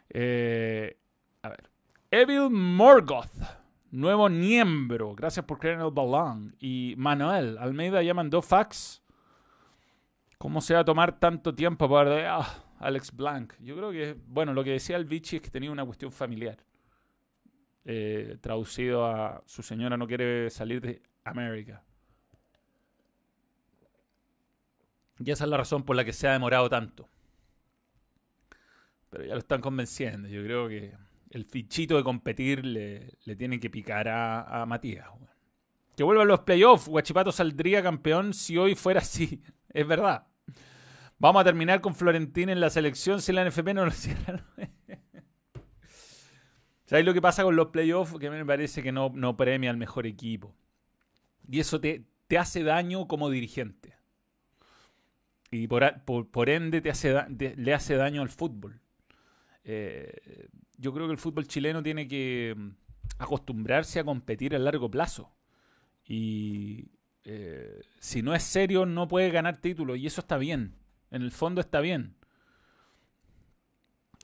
Eh, 0.09 0.99
a 1.41 1.49
ver. 1.49 1.67
Evil 2.11 2.51
Morgoth, 2.51 3.41
nuevo 3.89 4.29
miembro. 4.29 5.15
Gracias 5.15 5.47
por 5.47 5.57
creer 5.57 5.79
en 5.79 5.85
el 5.85 5.91
balón. 5.91 6.55
Y 6.59 6.93
Manuel 6.95 7.57
Almeida 7.57 8.03
ya 8.03 8.13
mandó 8.13 8.43
fax 8.43 9.01
¿Cómo 10.37 10.61
se 10.61 10.73
va 10.73 10.81
a 10.81 10.85
tomar 10.85 11.19
tanto 11.19 11.53
tiempo 11.55 11.89
para 11.89 12.37
ah, 12.37 12.63
Alex 12.79 13.15
Blank? 13.15 13.53
Yo 13.61 13.75
creo 13.75 13.91
que, 13.91 14.15
bueno, 14.27 14.53
lo 14.53 14.63
que 14.63 14.71
decía 14.71 14.97
el 14.97 15.05
Vichy 15.05 15.37
es 15.37 15.41
que 15.41 15.49
tenía 15.49 15.71
una 15.71 15.85
cuestión 15.85 16.11
familiar. 16.11 16.57
Eh, 17.85 18.37
traducido 18.41 19.05
a 19.05 19.43
su 19.45 19.61
señora 19.61 19.95
no 19.95 20.07
quiere 20.07 20.49
salir 20.49 20.81
de 20.81 21.01
América. 21.23 21.83
Y 25.19 25.31
esa 25.31 25.45
es 25.45 25.49
la 25.49 25.57
razón 25.57 25.83
por 25.83 25.95
la 25.95 26.03
que 26.03 26.13
se 26.13 26.27
ha 26.27 26.33
demorado 26.33 26.69
tanto. 26.69 27.07
Pero 29.09 29.23
ya 29.23 29.33
lo 29.33 29.39
están 29.39 29.61
convenciendo. 29.61 30.27
Yo 30.27 30.43
creo 30.43 30.67
que 30.67 30.93
el 31.29 31.45
fichito 31.45 31.95
de 31.95 32.03
competir 32.03 32.65
le, 32.65 33.17
le 33.23 33.35
tiene 33.35 33.59
que 33.59 33.69
picar 33.69 34.07
a, 34.09 34.65
Matías. 34.65 35.07
Que 35.95 36.03
vuelvan 36.03 36.27
los 36.27 36.41
playoffs. 36.41 36.87
Guachipato 36.87 37.31
saldría 37.31 37.81
campeón 37.81 38.33
si 38.33 38.57
hoy 38.57 38.75
fuera 38.75 39.01
así. 39.01 39.41
Es 39.73 39.85
verdad. 39.85 40.27
Vamos 41.17 41.41
a 41.41 41.43
terminar 41.43 41.81
con 41.81 41.95
Florentín 41.95 42.47
en 42.47 42.61
la 42.61 42.69
selección 42.69 43.21
si 43.21 43.33
la 43.33 43.43
NFP 43.43 43.73
no 43.73 43.83
lo 43.83 43.91
cierra. 43.91 44.45
¿Sabes 46.85 47.03
lo 47.03 47.13
que 47.13 47.21
pasa 47.21 47.43
con 47.43 47.57
los 47.57 47.67
playoffs? 47.67 48.17
Que 48.17 48.29
me 48.29 48.45
parece 48.45 48.81
que 48.81 48.93
no, 48.93 49.11
no 49.13 49.35
premia 49.35 49.71
al 49.71 49.77
mejor 49.77 50.05
equipo. 50.05 50.55
Y 51.49 51.59
eso 51.59 51.81
te, 51.81 52.05
te 52.27 52.37
hace 52.37 52.63
daño 52.63 53.07
como 53.07 53.29
dirigente. 53.29 53.95
Y 55.51 55.67
por, 55.67 56.03
por, 56.03 56.49
ende 56.49 56.81
te 56.81 56.89
hace, 56.89 57.15
le 57.29 57.73
hace 57.73 57.95
daño 57.95 58.21
al 58.21 58.29
fútbol. 58.29 58.81
Eh, 59.63 60.47
yo 60.77 60.93
creo 60.93 61.07
que 61.07 61.13
el 61.13 61.17
fútbol 61.17 61.47
chileno 61.47 61.81
tiene 61.81 62.07
que 62.07 62.53
mm, 62.55 62.69
acostumbrarse 63.19 63.99
a 63.99 64.03
competir 64.03 64.55
a 64.55 64.59
largo 64.59 64.89
plazo. 64.89 65.34
Y, 66.07 66.89
eh, 67.23 67.81
si 67.99 68.21
no 68.21 68.35
es 68.35 68.43
serio, 68.43 68.85
no 68.85 69.07
puede 69.07 69.31
ganar 69.31 69.59
títulos. 69.61 69.97
Y 69.97 70.07
eso 70.07 70.21
está 70.21 70.37
bien. 70.37 70.75
En 71.11 71.21
el 71.21 71.31
fondo 71.31 71.61
está 71.61 71.79
bien. 71.79 72.15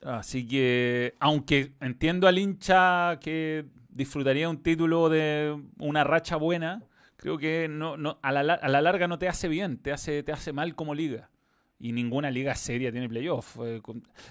Así 0.04 0.48
que, 0.48 1.16
aunque 1.20 1.74
entiendo 1.80 2.28
al 2.28 2.40
hincha 2.40 3.20
que 3.20 3.66
disfrutaría 3.90 4.50
un 4.50 4.64
título 4.64 5.10
de 5.10 5.62
una 5.78 6.04
racha 6.04 6.38
buena, 6.38 6.84
creo 7.18 7.38
que 7.38 7.68
no, 7.70 7.98
no, 7.98 8.20
a, 8.24 8.32
la, 8.32 8.54
a 8.54 8.68
la 8.68 8.82
larga 8.82 9.08
no 9.08 9.20
te 9.20 9.28
hace 9.28 9.48
bien, 9.48 9.78
te 9.78 9.92
hace, 9.92 10.24
te 10.24 10.32
hace 10.32 10.54
mal 10.54 10.76
como 10.76 10.96
liga. 10.96 11.30
Y 11.80 11.94
ninguna 11.94 12.30
liga 12.30 12.56
seria 12.56 12.92
tiene 12.92 13.10
playoff. 13.10 13.58
Eh, 13.64 13.82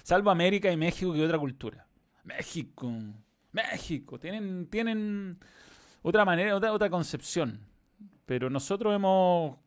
salvo 0.03 0.29
América 0.29 0.71
y 0.71 0.77
México, 0.77 1.13
que 1.13 1.23
otra 1.23 1.37
cultura. 1.37 1.85
México. 2.23 2.91
México. 3.51 4.19
Tienen, 4.19 4.67
tienen 4.67 5.37
otra 6.01 6.25
manera, 6.25 6.55
otra, 6.55 6.71
otra 6.73 6.89
concepción. 6.89 7.59
Pero 8.25 8.49
nosotros 8.49 8.95
hemos 8.95 9.57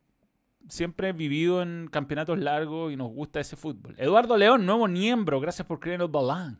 siempre 0.68 1.12
vivido 1.12 1.62
en 1.62 1.88
campeonatos 1.90 2.38
largos 2.38 2.92
y 2.92 2.96
nos 2.96 3.08
gusta 3.08 3.40
ese 3.40 3.56
fútbol. 3.56 3.94
Eduardo 3.98 4.36
León, 4.36 4.64
nuevo 4.64 4.88
miembro. 4.88 5.40
Gracias 5.40 5.66
por 5.66 5.80
creer 5.80 5.96
en 5.96 6.02
el 6.02 6.08
balán. 6.08 6.58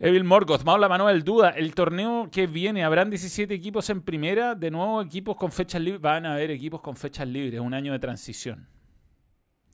Evil 0.00 0.22
Morgoth, 0.22 0.62
Maula 0.62 0.88
Manuel, 0.88 1.24
duda, 1.24 1.50
el 1.50 1.74
torneo 1.74 2.28
que 2.30 2.46
viene, 2.46 2.84
¿habrán 2.84 3.10
17 3.10 3.52
equipos 3.52 3.90
en 3.90 4.00
primera? 4.02 4.54
De 4.54 4.70
nuevo, 4.70 5.02
equipos 5.02 5.36
con 5.36 5.50
fechas 5.50 5.80
libres. 5.80 6.00
Van 6.00 6.24
a 6.24 6.34
haber 6.34 6.52
equipos 6.52 6.80
con 6.80 6.94
fechas 6.94 7.26
libres, 7.26 7.58
un 7.58 7.74
año 7.74 7.92
de 7.92 7.98
transición. 7.98 8.68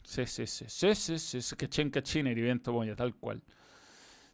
Sí, 0.03 0.25
sí, 0.25 0.47
sí, 0.47 0.65
sí, 0.67 0.95
sí, 0.95 1.19
sí, 1.19 2.19
evento 2.21 2.73
moya, 2.73 2.97
tal 2.97 3.15
cual. 3.17 3.43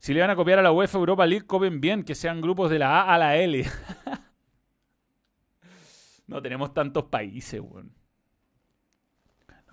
Si 0.00 0.14
le 0.14 0.22
van 0.22 0.30
a 0.30 0.36
copiar 0.36 0.58
a 0.58 0.62
la 0.62 0.72
UEFA 0.72 0.96
Europa 0.96 1.26
League, 1.26 1.46
copen 1.46 1.78
bien, 1.78 2.04
que 2.04 2.14
sean 2.14 2.40
grupos 2.40 2.70
de 2.70 2.78
la 2.78 3.02
A 3.02 3.14
a 3.14 3.18
la 3.18 3.36
L. 3.36 3.62
no 6.26 6.40
tenemos 6.40 6.72
tantos 6.72 7.04
países, 7.04 7.60
weón. 7.60 7.92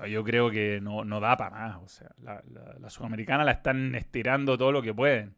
yo 0.09 0.25
creo 0.25 0.51
que 0.51 0.81
no, 0.81 1.05
no 1.05 1.21
da 1.21 1.37
para 1.37 1.51
más. 1.51 1.77
O 1.77 1.87
sea, 1.87 2.11
la, 2.21 2.89
sudamericana 2.89 3.45
la 3.45 3.51
están 3.51 3.95
estirando 3.95 4.57
todo 4.57 4.73
lo 4.73 4.81
que 4.81 4.93
pueden. 4.93 5.33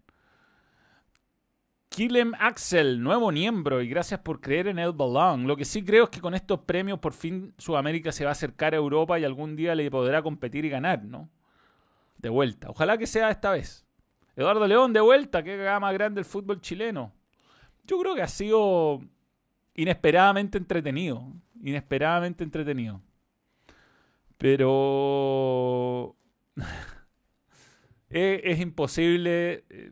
Kilem 1.90 2.34
Axel, 2.40 3.04
nuevo 3.04 3.32
miembro, 3.32 3.84
y 3.84 3.90
gracias 3.90 4.22
por 4.22 4.42
creer 4.42 4.70
en 4.70 4.80
el 4.80 4.94
Belong. 4.94 5.46
Lo 5.46 5.56
que 5.56 5.66
sí 5.66 5.86
creo 5.86 6.06
es 6.06 6.10
que 6.10 6.20
con 6.20 6.34
estos 6.34 6.62
premios 6.62 6.98
por 6.98 7.14
fin 7.14 7.54
Sudamérica 7.60 8.12
se 8.12 8.24
va 8.24 8.32
a 8.32 8.34
acercar 8.34 8.74
a 8.74 8.78
Europa 8.78 9.20
y 9.20 9.24
algún 9.24 9.56
día 9.56 9.76
le 9.76 9.92
podrá 9.92 10.24
competir 10.24 10.66
y 10.66 10.70
ganar, 10.70 11.04
¿no? 11.04 11.30
De 12.18 12.30
vuelta. 12.30 12.72
Ojalá 12.72 12.98
que 12.98 13.06
sea 13.06 13.30
esta 13.30 13.52
vez. 13.52 13.86
Eduardo 14.40 14.66
León, 14.68 14.94
de 14.94 15.02
vuelta, 15.02 15.44
qué 15.44 15.58
gama 15.58 15.92
grande 15.92 16.22
el 16.22 16.26
fútbol 16.26 16.62
chileno. 16.62 17.12
Yo 17.84 18.00
creo 18.00 18.16
que 18.16 18.22
ha 18.22 18.28
sido 18.30 19.02
inesperadamente 19.76 20.58
entretenido. 20.58 21.34
Inesperadamente 21.62 22.46
entretenido. 22.46 23.02
Pero 24.38 26.16
es, 28.10 28.60
imposible 28.62 29.66
eh, 29.70 29.92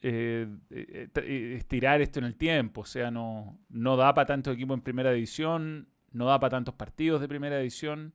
eh, 0.00 0.48
eh, 0.70 1.54
estirar 1.58 2.00
esto 2.00 2.18
en 2.18 2.24
el 2.24 2.36
tiempo. 2.36 2.80
O 2.80 2.86
sea, 2.86 3.10
no, 3.10 3.58
no 3.68 3.98
da 3.98 4.14
para 4.14 4.24
tantos 4.24 4.54
equipos 4.54 4.78
en 4.78 4.82
primera 4.82 5.12
división, 5.12 5.86
no 6.12 6.24
da 6.24 6.40
para 6.40 6.52
tantos 6.52 6.76
partidos 6.76 7.20
de 7.20 7.28
primera 7.28 7.58
división. 7.58 8.14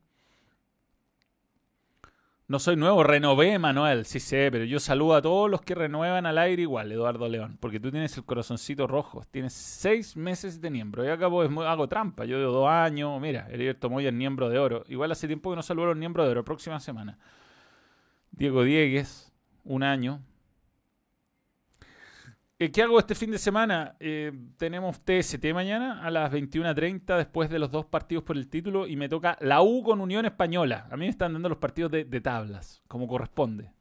No 2.50 2.60
soy 2.60 2.78
nuevo, 2.78 3.04
renové, 3.04 3.60
Manuel, 3.60 4.06
sí 4.06 4.22
sé, 4.22 4.50
pero 4.50 4.64
yo 4.64 4.80
saludo 4.80 5.16
a 5.16 5.22
todos 5.22 5.50
los 5.50 5.62
que 5.62 5.76
renuevan 5.76 6.26
al 6.26 6.38
aire 6.38 6.62
igual, 6.62 6.90
Eduardo 6.90 7.28
León, 7.28 7.58
porque 7.60 7.78
tú 7.78 7.92
tienes 7.92 8.16
el 8.16 8.24
corazoncito 8.24 8.88
rojo, 8.88 9.22
tienes 9.32 9.52
seis 9.52 10.16
meses 10.16 10.62
de 10.62 10.70
miembro. 10.70 11.04
Yo 11.04 11.12
acabo, 11.12 11.42
hago 11.42 11.90
trampa, 11.90 12.24
yo 12.24 12.38
de 12.38 12.46
dos 12.46 12.70
años, 12.70 13.20
mira, 13.20 13.50
Heriberto 13.52 13.90
Moya 13.90 14.08
es 14.08 14.16
miembro 14.16 14.48
de 14.48 14.60
oro. 14.60 14.86
Igual 14.88 15.12
hace 15.12 15.28
tiempo 15.28 15.50
que 15.50 15.58
no 15.58 15.62
saludo 15.62 15.88
a 15.88 15.90
los 15.90 15.98
miembros 15.98 16.26
de 16.26 16.32
oro, 16.32 16.46
próxima 16.46 16.80
semana. 16.80 17.18
Diego 18.32 18.64
Diegues, 18.64 19.34
un 19.66 19.84
año, 19.84 20.22
¿Qué 22.60 22.82
hago 22.82 22.98
este 22.98 23.14
fin 23.14 23.30
de 23.30 23.38
semana? 23.38 23.96
Eh, 24.00 24.32
tenemos 24.58 25.00
TST 25.02 25.46
mañana 25.54 26.02
a 26.04 26.10
las 26.10 26.32
21.30 26.32 27.16
después 27.16 27.52
de 27.52 27.60
los 27.60 27.70
dos 27.70 27.86
partidos 27.86 28.24
por 28.24 28.36
el 28.36 28.48
título 28.48 28.88
y 28.88 28.96
me 28.96 29.08
toca 29.08 29.38
la 29.42 29.62
U 29.62 29.84
con 29.84 30.02
Unión 30.02 30.26
Española. 30.26 30.88
A 30.90 30.98
mí 30.98 31.06
me 31.06 31.10
están 31.10 31.34
dando 31.34 31.50
los 31.50 31.60
partidos 31.60 31.92
de, 31.92 32.06
tablas, 32.20 32.82
como 32.88 33.08
corresponde. 33.08 33.72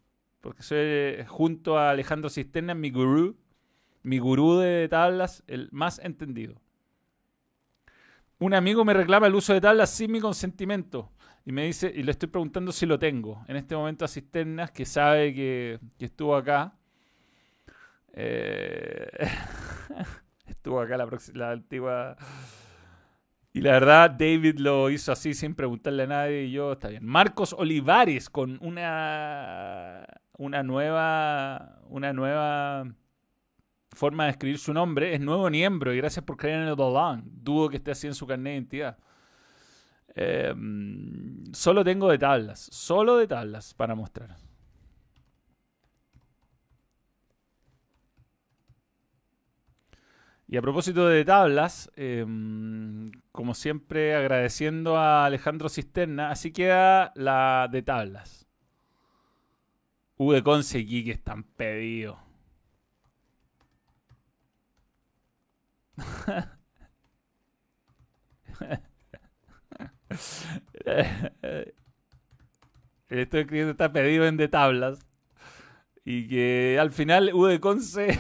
Porque 0.43 0.63
soy 0.63 0.77
eh, 0.79 1.25
junto 1.27 1.79
a 1.79 1.89
Alejandro 1.89 2.29
Cisterna, 2.29 2.75
mi 2.75 2.91
gurú, 2.91 3.39
mi 4.03 4.19
gurú 4.19 4.59
de 4.59 4.89
tablas, 4.91 5.43
el 5.47 5.71
más 5.73 5.99
entendido. 6.01 6.61
Un 8.39 8.53
amigo 8.53 8.85
me 8.85 8.93
reclama 8.93 9.27
el 9.27 9.37
uso 9.37 9.55
de 9.55 9.63
tablas 9.63 9.89
sin 9.89 10.13
mi 10.13 10.21
consentimiento. 10.21 11.11
Y 11.47 11.53
me 11.53 11.65
dice, 11.65 11.91
y 11.97 12.03
le 12.03 12.11
estoy 12.11 12.29
preguntando 12.29 12.73
si 12.73 12.85
lo 12.85 12.99
tengo. 12.99 13.43
En 13.49 13.57
este 13.57 13.75
momento 13.75 14.05
a 14.05 14.09
Cisternas, 14.09 14.71
que 14.71 14.85
sabe 14.85 15.33
que 15.33 15.81
estuvo 15.99 16.37
acá 16.37 16.75
eh, 18.17 19.29
estuvo 20.47 20.81
acá 20.81 20.97
la, 20.97 21.51
antigua. 21.51 22.17
Y 23.53 23.61
la 23.61 23.73
verdad, 23.73 24.11
David 24.11 24.59
lo 24.59 24.91
hizo 24.91 25.13
así 25.13 25.35
sin 25.35 25.55
preguntarle 25.55 26.05
a 26.05 26.07
nadie 26.07 26.45
y 26.45 26.51
yo, 26.51 26.73
está 26.73 26.89
bien. 26.89 27.05
Marcos 27.05 27.55
Olivares 27.57 28.29
con 28.29 28.59
una, 28.61 30.07
una 30.37 30.63
nueva, 30.63 31.79
una 31.89 32.13
nueva 32.13 32.87
forma 33.93 34.25
de 34.25 34.31
escribir 34.31 34.59
su 34.59 34.73
nombre. 34.73 35.15
Es 35.15 35.21
nuevo 35.21 35.49
miembro 35.51 35.93
y 35.93 35.99
gracias 35.99 36.25
por 36.25 36.37
creer 36.37 36.63
en 36.63 36.69
el 36.69 36.77
Dolan. 36.77 37.23
Dudo 37.27 37.69
que 37.69 37.77
esté 37.77 37.93
así 37.93 38.07
en 38.07 38.15
su 38.15 38.27
carnet 38.27 38.53
de 38.53 38.55
identidad. 38.55 38.99
Em, 40.15 41.45
solo 41.53 41.85
tengo 41.85 42.11
de 42.11 42.19
tablas, 42.19 42.69
solo 42.73 43.19
de 43.19 43.27
tablas 43.27 43.75
para 43.75 43.95
mostrar. 43.95 44.46
Y 50.49 50.57
a 50.57 50.63
propósito 50.63 51.09
de 51.09 51.25
tablas, 51.25 51.91
em, 51.97 53.11
como 53.33 53.55
siempre 53.55 54.15
agradeciendo 54.15 54.97
a 54.97 55.27
Alejandro 55.27 55.69
Cisterna, 55.69 56.31
así 56.31 56.53
queda 56.53 57.13
la 57.17 57.69
de 57.71 57.83
tablas. 57.83 58.47
U 60.17 60.33
de 60.33 60.43
Conce 60.43 60.79
y 60.81 61.05
que 61.05 61.11
están 61.13 61.43
pedidos. 61.45 62.19
Estoy 73.09 73.41
escribiendo 73.41 73.73
está 73.73 73.93
pedido 73.93 74.27
en 74.27 74.37
de 74.37 74.49
tablas. 74.49 74.99
Y 76.05 76.29
que 76.29 76.79
al 76.81 76.93
final 76.93 77.31
U 77.35 77.47
de 77.47 77.61
Conce. 77.61 78.19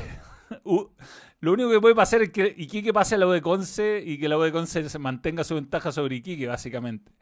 Lo 1.40 1.53
único 1.53 1.70
que 1.70 1.81
puede 1.81 1.94
pasar 1.94 2.22
es 2.22 2.31
que 2.31 2.55
Iquique 2.57 2.92
pase 2.92 3.14
a 3.14 3.18
la 3.18 3.27
U 3.27 3.31
de 3.31 3.42
Conce 3.42 4.03
y 4.05 4.18
que 4.18 4.29
la 4.29 4.38
U 4.38 4.42
de 4.42 4.53
Conce 4.53 4.88
se 4.88 4.99
mantenga 4.99 5.44
su 5.44 5.55
ventaja 5.55 5.92
sobre 5.92 6.16
Iquique, 6.16 6.46
básicamente. 6.46 7.12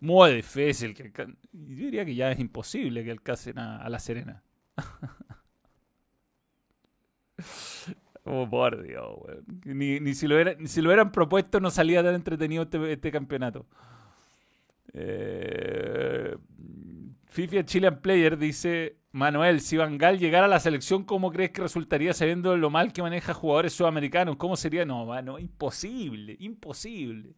Muy 0.00 0.34
difícil. 0.34 0.94
Que 0.94 1.12
yo 1.14 1.26
diría 1.52 2.04
que 2.04 2.14
ya 2.14 2.30
es 2.30 2.38
imposible 2.38 3.04
que 3.04 3.10
alcancen 3.10 3.58
a, 3.58 3.88
La 3.88 3.98
Serena. 3.98 4.42
oh, 8.24 8.48
por 8.50 8.82
Dios, 8.82 9.18
Ni, 9.64 10.14
si 10.14 10.26
lo 10.26 10.36
si 10.66 10.82
lo 10.82 10.88
hubieran 10.88 11.12
propuesto 11.12 11.60
no 11.60 11.70
salía 11.70 12.02
tan 12.02 12.14
entretenido 12.14 12.64
este, 12.64 12.92
este 12.92 13.12
campeonato. 13.12 13.66
Eh, 14.92 16.36
FIFA 17.26 17.64
Chilean 17.64 18.00
Player 18.00 18.36
dice 18.36 18.98
Manuel, 19.14 19.60
si 19.60 19.76
Van 19.76 19.96
Gaal 19.96 20.18
llegara 20.18 20.46
a 20.46 20.48
la 20.48 20.58
selección, 20.58 21.04
¿cómo 21.04 21.30
crees 21.30 21.52
que 21.52 21.62
resultaría 21.62 22.12
sabiendo 22.12 22.56
lo 22.56 22.68
mal 22.68 22.92
que 22.92 23.00
maneja 23.00 23.32
jugadores 23.32 23.72
sudamericanos? 23.72 24.34
¿Cómo 24.34 24.56
sería? 24.56 24.84
No, 24.84 25.06
mano, 25.06 25.38
imposible, 25.38 26.36
imposible. 26.40 27.36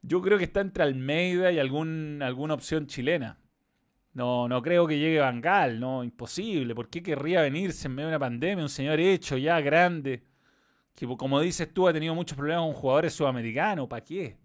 Yo 0.00 0.22
creo 0.22 0.38
que 0.38 0.44
está 0.44 0.62
entre 0.62 0.82
Almeida 0.84 1.52
y 1.52 1.58
algún, 1.58 2.22
alguna 2.22 2.54
opción 2.54 2.86
chilena. 2.86 3.38
No, 4.14 4.48
no 4.48 4.62
creo 4.62 4.86
que 4.86 4.98
llegue 4.98 5.18
Van 5.18 5.42
Gaal, 5.42 5.78
no, 5.78 6.02
imposible. 6.02 6.74
¿Por 6.74 6.88
qué 6.88 7.02
querría 7.02 7.42
venirse 7.42 7.86
en 7.86 7.96
medio 7.96 8.08
de 8.08 8.14
una 8.14 8.20
pandemia? 8.20 8.64
Un 8.64 8.70
señor 8.70 8.98
hecho, 9.00 9.36
ya 9.36 9.60
grande, 9.60 10.24
que 10.94 11.06
como 11.06 11.40
dices 11.40 11.74
tú 11.74 11.86
ha 11.86 11.92
tenido 11.92 12.14
muchos 12.14 12.38
problemas 12.38 12.64
con 12.64 12.72
jugadores 12.72 13.12
sudamericanos. 13.12 13.86
¿Para 13.86 14.02
qué? 14.02 14.38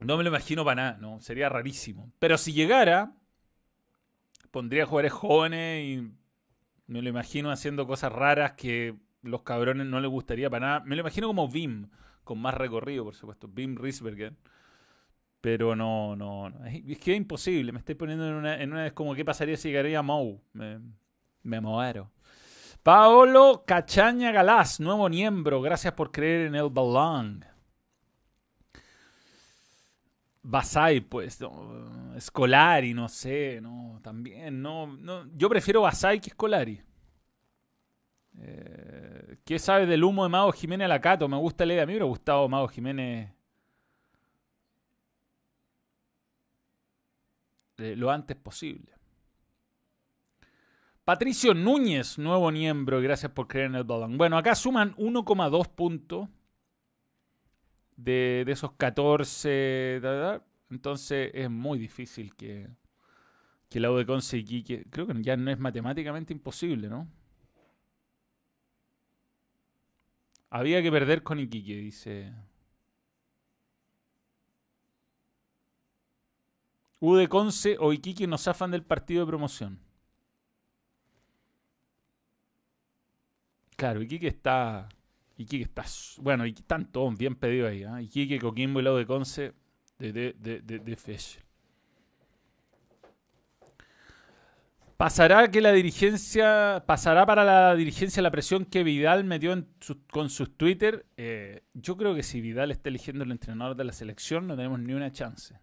No 0.00 0.16
me 0.16 0.24
lo 0.24 0.30
imagino 0.30 0.64
para 0.64 0.82
nada, 0.82 0.98
no, 1.00 1.20
sería 1.20 1.48
rarísimo. 1.48 2.12
Pero 2.18 2.36
si 2.38 2.52
llegara, 2.52 3.14
pondría 4.56 4.86
jugadores 4.86 5.12
jóvenes 5.12 5.84
y 5.84 6.10
me 6.86 7.02
lo 7.02 7.10
imagino 7.10 7.50
haciendo 7.50 7.86
cosas 7.86 8.10
raras 8.10 8.52
que 8.52 8.96
los 9.20 9.42
cabrones 9.42 9.86
no 9.86 10.00
les 10.00 10.10
gustaría 10.10 10.48
para 10.48 10.66
nada. 10.66 10.80
Me 10.86 10.96
lo 10.96 11.00
imagino 11.00 11.26
como 11.26 11.46
Bim, 11.46 11.90
con 12.24 12.38
más 12.38 12.54
recorrido, 12.54 13.04
por 13.04 13.14
supuesto. 13.14 13.48
Bim 13.48 13.76
Risberger. 13.76 14.32
Pero 15.42 15.76
no, 15.76 16.16
no, 16.16 16.48
no. 16.48 16.64
Es, 16.64 16.98
que 16.98 17.12
es 17.12 17.18
imposible. 17.18 17.70
Me 17.70 17.80
estoy 17.80 17.96
poniendo 17.96 18.26
en 18.26 18.32
una, 18.32 18.58
en 18.58 18.72
una. 18.72 18.86
Es 18.86 18.94
como 18.94 19.14
qué 19.14 19.26
pasaría 19.26 19.58
si 19.58 19.68
llegaría 19.68 20.00
Mou. 20.00 20.40
Me, 20.54 20.80
me 21.42 21.60
muero. 21.60 22.10
Paolo 22.82 23.62
Cachaña 23.66 24.32
Galás, 24.32 24.80
nuevo 24.80 25.06
miembro. 25.10 25.60
Gracias 25.60 25.92
por 25.92 26.12
creer 26.12 26.46
en 26.46 26.54
el 26.54 26.70
balón. 26.70 27.44
Basai, 30.48 31.00
pues, 31.00 31.40
no, 31.40 32.14
Scolari, 32.20 32.94
no 32.94 33.08
sé, 33.08 33.60
no, 33.60 33.98
también, 34.00 34.62
no, 34.62 34.86
no. 34.86 35.26
Yo 35.36 35.48
prefiero 35.48 35.80
Basai 35.82 36.20
que 36.20 36.30
Scolari. 36.30 36.80
Eh, 38.38 39.38
¿Qué 39.44 39.58
sabe 39.58 39.86
del 39.86 40.04
humo 40.04 40.22
de 40.22 40.28
Mago 40.28 40.52
Jiménez 40.52 40.88
Lacato? 40.88 41.26
Me 41.26 41.36
gusta 41.36 41.66
leer. 41.66 41.80
A 41.80 41.86
mí 41.86 41.88
me 41.90 41.94
hubiera 41.94 42.04
gustado 42.06 42.48
Mago 42.48 42.68
Jiménez 42.68 43.32
eh, 47.78 47.96
lo 47.96 48.12
antes 48.12 48.36
posible. 48.36 48.92
Patricio 51.04 51.54
Núñez, 51.54 52.18
nuevo 52.18 52.52
miembro, 52.52 53.00
gracias 53.00 53.32
por 53.32 53.48
creer 53.48 53.66
en 53.66 53.74
el 53.76 53.84
balón. 53.84 54.16
Bueno, 54.16 54.38
acá 54.38 54.54
suman 54.54 54.94
1,2 54.94 55.68
puntos 55.68 56.28
de, 57.96 58.44
esos 58.48 58.72
14. 58.72 60.00
Entonces 60.70 61.30
es 61.34 61.50
muy 61.50 61.78
difícil 61.78 62.34
que, 62.34 62.68
que 63.68 63.80
la 63.80 63.90
U 63.90 63.96
de 63.96 64.06
Conce 64.06 64.38
y 64.38 64.62
Creo 64.90 65.06
que 65.06 65.22
ya 65.22 65.36
no 65.36 65.50
es 65.50 65.58
matemáticamente 65.58 66.32
imposible, 66.32 66.88
¿no? 66.88 67.08
Había 70.50 70.82
que 70.82 70.90
perder 70.90 71.22
con 71.22 71.38
Iquique, 71.40 71.76
dice. 71.76 72.32
U 77.00 77.14
de 77.14 77.28
Conce 77.28 77.76
o 77.78 77.92
Iquique 77.92 78.26
nos 78.26 78.42
zafan 78.44 78.70
del 78.70 78.82
partido 78.82 79.24
de 79.24 79.28
promoción. 79.28 79.80
Claro, 83.76 84.02
Iquique 84.02 84.28
está. 84.28 84.88
Iquique 85.36 85.64
está. 85.64 85.84
Bueno, 86.18 86.44
están 86.44 86.90
todos 86.90 87.16
bien 87.16 87.34
pedidos 87.36 87.70
ahí. 87.70 87.82
¿eh? 87.82 88.02
Iquique, 88.02 88.38
Coquimbo 88.38 88.80
y 88.80 88.82
lado 88.82 88.96
de 88.96 89.06
Conce 89.06 89.52
de, 89.98 90.12
de, 90.12 90.98
¿Pasará 94.96 95.50
que 95.50 95.60
la 95.60 95.72
dirigencia, 95.72 96.84
pasará 96.86 97.26
para 97.26 97.44
la 97.44 97.74
dirigencia 97.74 98.22
la 98.22 98.30
presión 98.30 98.64
que 98.64 98.82
Vidal 98.82 99.24
metió 99.24 99.54
con 100.10 100.30
sus 100.30 100.56
Twitter? 100.56 101.04
Eh, 101.18 101.64
yo 101.74 101.98
creo 101.98 102.14
que 102.14 102.22
si 102.22 102.40
Vidal 102.40 102.70
está 102.70 102.88
eligiendo 102.88 103.24
el 103.24 103.30
entrenador 103.30 103.76
de 103.76 103.84
la 103.84 103.92
selección, 103.92 104.46
no 104.46 104.56
tenemos 104.56 104.80
ni 104.80 104.94
una 104.94 105.12
chance. 105.12 105.60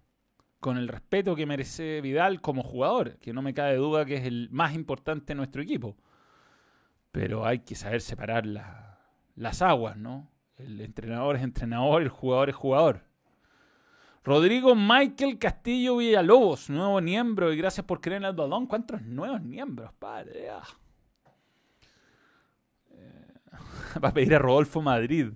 Con 0.60 0.78
el 0.78 0.88
respeto 0.88 1.36
que 1.36 1.48
merece 1.48 2.00
Vidal 2.02 2.42
como 2.42 2.62
jugador, 2.62 3.18
que 3.18 3.34
no 3.34 3.42
me 3.42 3.56
cabe 3.56 3.76
duda 3.76 4.06
que 4.06 4.18
es 4.18 4.26
el 4.26 4.50
más 4.52 4.76
importante 4.76 5.34
de 5.34 5.36
nuestro 5.36 5.64
equipo. 5.64 5.98
Pero 7.12 7.46
hay 7.46 7.60
que 7.60 7.74
saber 7.74 8.02
separar 8.02 8.46
las 8.46 8.93
aguas, 9.62 9.98
¿no? 9.98 10.30
El 10.58 10.80
entrenador 10.82 11.36
es 11.36 11.44
entrenador, 11.44 12.02
el 12.02 12.10
jugador 12.10 12.50
es 12.50 12.56
jugador. 12.56 13.02
Rodrigo 14.24 14.74
Michael 14.74 15.38
Castillo 15.38 15.98
Villalobos, 15.98 16.70
nuevo 16.70 17.02
miembro, 17.02 17.52
y 17.52 17.58
gracias 17.58 17.86
por 17.86 18.00
creer 18.00 18.22
en 18.22 18.30
el 18.30 18.36
balón. 18.36 18.68
¿Cuántos 18.68 19.02
nuevos 19.02 19.42
miembros, 19.42 19.92
padre? 20.00 20.50
Ah. 20.50 20.64
Eh, 22.92 23.28
va 24.04 24.10
a 24.10 24.14
pedir 24.14 24.36
a 24.36 24.40
Rodolfo 24.40 24.82
Madrid. 24.82 25.34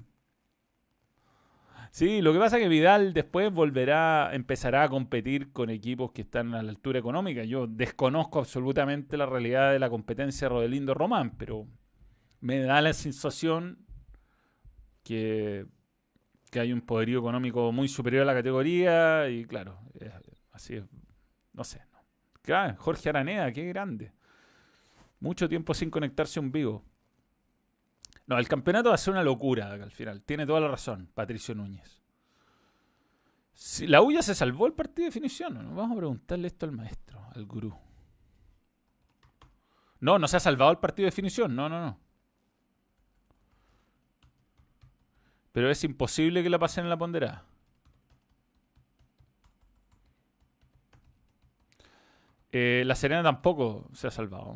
Sí, 1.92 2.22
lo 2.22 2.32
que 2.32 2.40
pasa 2.40 2.58
es 2.58 2.64
que 2.64 2.70
Vidal 2.70 3.12
después 3.12 3.52
volverá, 3.52 4.30
empezará 4.34 4.84
a 4.84 4.90
competir 4.90 5.52
con 5.52 5.70
equipos 5.70 6.12
que 6.12 6.22
están 6.22 6.54
a 6.54 6.62
la 6.62 6.70
altura 6.70 7.00
económica. 7.00 7.44
Yo 7.44 7.66
desconozco 7.66 8.40
absolutamente 8.40 9.18
la 9.18 9.26
realidad 9.26 9.72
de 9.72 9.80
la 9.80 9.90
competencia 9.90 10.46
de 10.46 10.54
Rodelindo 10.54 10.94
Román, 10.94 11.36
pero 11.38 11.66
me 12.40 12.60
da 12.60 12.82
la 12.82 12.94
sensación 12.94 13.87
que, 15.08 15.66
que 16.52 16.60
hay 16.60 16.74
un 16.74 16.82
poderío 16.82 17.20
económico 17.20 17.72
muy 17.72 17.88
superior 17.88 18.24
a 18.24 18.26
la 18.26 18.34
categoría 18.34 19.30
y 19.30 19.46
claro, 19.46 19.80
así 20.52 20.76
es, 20.76 20.84
no 21.54 21.64
sé. 21.64 21.82
Jorge 22.78 23.10
Araneda, 23.10 23.52
qué 23.52 23.66
grande. 23.66 24.14
Mucho 25.20 25.50
tiempo 25.50 25.74
sin 25.74 25.90
conectarse 25.90 26.40
un 26.40 26.52
vivo. 26.52 26.86
No, 28.26 28.38
el 28.38 28.48
campeonato 28.48 28.90
va 28.90 28.96
a 28.96 28.98
ser 28.98 29.14
una 29.14 29.24
locura 29.24 29.72
al 29.72 29.92
final. 29.92 30.24
Tiene 30.24 30.46
toda 30.46 30.60
la 30.60 30.68
razón, 30.68 31.10
Patricio 31.14 31.56
Núñez. 31.56 32.02
Si 33.54 33.88
la 33.88 34.02
UYA 34.02 34.22
se 34.22 34.36
salvó 34.36 34.68
el 34.68 34.74
partido 34.74 35.06
de 35.06 35.10
definición, 35.10 35.56
¿no? 35.56 35.76
Vamos 35.76 35.96
a 35.96 36.00
preguntarle 36.00 36.48
esto 36.48 36.66
al 36.66 36.72
maestro, 36.72 37.20
al 37.34 37.46
gurú. 37.46 37.76
No, 40.00 40.20
no 40.20 40.28
se 40.28 40.38
ha 40.38 40.40
salvado 40.40 40.72
el 40.72 40.78
partido 40.78 41.06
de 41.06 41.12
definición. 41.12 41.56
No, 41.56 41.68
no, 41.68 41.82
no. 41.82 42.00
Pero 45.58 45.72
es 45.72 45.84
imposible 45.84 46.44
que 46.44 46.52
la 46.52 46.60
pasen 46.60 46.84
en 46.84 46.92
la 46.92 47.00
ponderada. 47.00 47.44
Eh, 52.52 52.84
la 52.86 52.94
Serena 52.94 53.24
tampoco 53.24 53.90
se 53.92 54.06
ha 54.06 54.12
salvado. 54.12 54.56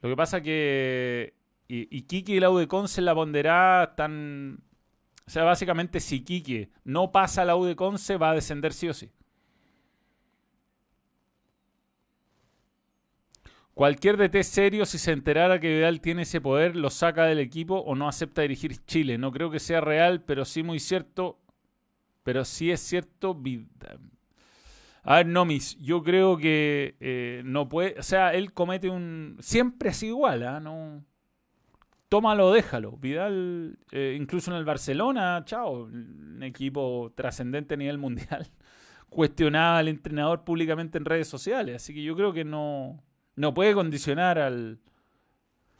Lo 0.00 0.08
que 0.08 0.14
pasa 0.14 0.42
que 0.42 1.34
Iquique 1.66 2.34
y 2.34 2.38
la 2.38 2.50
U 2.50 2.64
Conce 2.68 3.00
en 3.00 3.06
la 3.06 3.16
ponderada 3.16 3.82
están... 3.82 4.60
O 5.26 5.30
sea, 5.30 5.42
básicamente 5.42 5.98
si 5.98 6.18
Iquique 6.18 6.70
no 6.84 7.10
pasa 7.10 7.42
a 7.42 7.46
la 7.46 7.56
U 7.56 7.74
Conce 7.74 8.16
va 8.16 8.30
a 8.30 8.34
descender 8.34 8.72
sí 8.72 8.88
o 8.88 8.94
sí. 8.94 9.10
Cualquier 13.76 14.16
DT 14.16 14.42
serio, 14.42 14.86
si 14.86 14.96
se 14.96 15.12
enterara 15.12 15.60
que 15.60 15.68
Vidal 15.68 16.00
tiene 16.00 16.22
ese 16.22 16.40
poder, 16.40 16.76
lo 16.76 16.88
saca 16.88 17.26
del 17.26 17.38
equipo 17.38 17.74
o 17.80 17.94
no 17.94 18.08
acepta 18.08 18.40
dirigir 18.40 18.82
Chile. 18.86 19.18
No 19.18 19.30
creo 19.30 19.50
que 19.50 19.58
sea 19.58 19.82
real, 19.82 20.22
pero 20.22 20.46
sí 20.46 20.62
muy 20.62 20.80
cierto. 20.80 21.38
Pero 22.22 22.46
sí 22.46 22.70
es 22.70 22.80
cierto. 22.80 23.38
A 25.02 25.16
ver, 25.16 25.26
Nomis, 25.26 25.76
yo 25.78 26.02
creo 26.02 26.38
que 26.38 26.96
eh, 27.00 27.42
no 27.44 27.68
puede. 27.68 27.96
O 27.98 28.02
sea, 28.02 28.32
él 28.32 28.54
comete 28.54 28.88
un. 28.88 29.36
Siempre 29.40 29.90
es 29.90 30.02
igual, 30.04 30.42
¿ah? 30.44 30.58
No. 30.58 31.04
Tómalo, 32.08 32.52
déjalo. 32.52 32.92
Vidal, 32.92 33.78
eh, 33.92 34.16
incluso 34.18 34.50
en 34.50 34.56
el 34.56 34.64
Barcelona, 34.64 35.42
chao, 35.44 35.82
un 35.82 36.42
equipo 36.42 37.12
trascendente 37.14 37.74
a 37.74 37.76
nivel 37.76 37.98
mundial, 37.98 38.48
cuestionaba 39.10 39.76
al 39.76 39.88
entrenador 39.88 40.44
públicamente 40.44 40.96
en 40.96 41.04
redes 41.04 41.28
sociales. 41.28 41.76
Así 41.76 41.92
que 41.92 42.02
yo 42.02 42.16
creo 42.16 42.32
que 42.32 42.44
no, 42.44 43.02
no 43.36 43.54
puede 43.54 43.74
condicionar 43.74 44.38
al. 44.38 44.80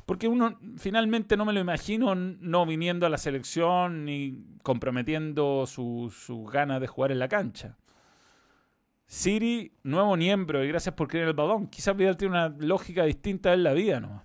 Porque 0.04 0.28
uno 0.28 0.56
finalmente 0.78 1.36
no 1.36 1.44
me 1.44 1.52
lo 1.52 1.58
imagino 1.58 2.14
no 2.14 2.64
viniendo 2.64 3.06
a 3.06 3.10
la 3.10 3.18
selección 3.18 4.04
ni 4.04 4.44
comprometiendo 4.62 5.66
sus 5.66 6.30
ganas 6.52 6.80
de 6.80 6.86
jugar 6.86 7.10
en 7.10 7.18
la 7.18 7.28
cancha. 7.28 7.76
Siri, 9.06 9.72
nuevo 9.82 10.16
miembro, 10.16 10.64
y 10.64 10.68
gracias 10.68 10.94
por 10.94 11.14
en 11.14 11.22
el 11.22 11.32
balón. 11.32 11.68
Quizás 11.68 11.96
Vidal 11.96 12.16
tiene 12.16 12.34
una 12.34 12.48
lógica 12.48 13.04
distinta 13.04 13.52
en 13.52 13.62
la 13.62 13.72
vida 13.72 14.00
¿no? 14.00 14.24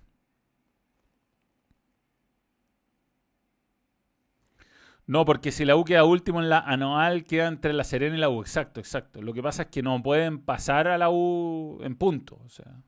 No, 5.06 5.24
porque 5.24 5.50
si 5.52 5.64
la 5.64 5.76
U 5.76 5.84
queda 5.84 6.04
último 6.04 6.40
en 6.40 6.48
la 6.48 6.60
anual, 6.60 7.24
queda 7.24 7.48
entre 7.48 7.72
la 7.72 7.84
Serena 7.84 8.16
y 8.16 8.20
la 8.20 8.28
U. 8.28 8.40
Exacto, 8.40 8.80
exacto. 8.80 9.20
Lo 9.20 9.32
que 9.32 9.42
pasa 9.42 9.62
es 9.62 9.68
que 9.68 9.82
no 9.82 10.00
pueden 10.02 10.38
pasar 10.38 10.88
a 10.88 10.96
la 10.96 11.10
U 11.10 11.80
en 11.82 11.96
punto. 11.96 12.40
O 12.44 12.48
sea, 12.48 12.80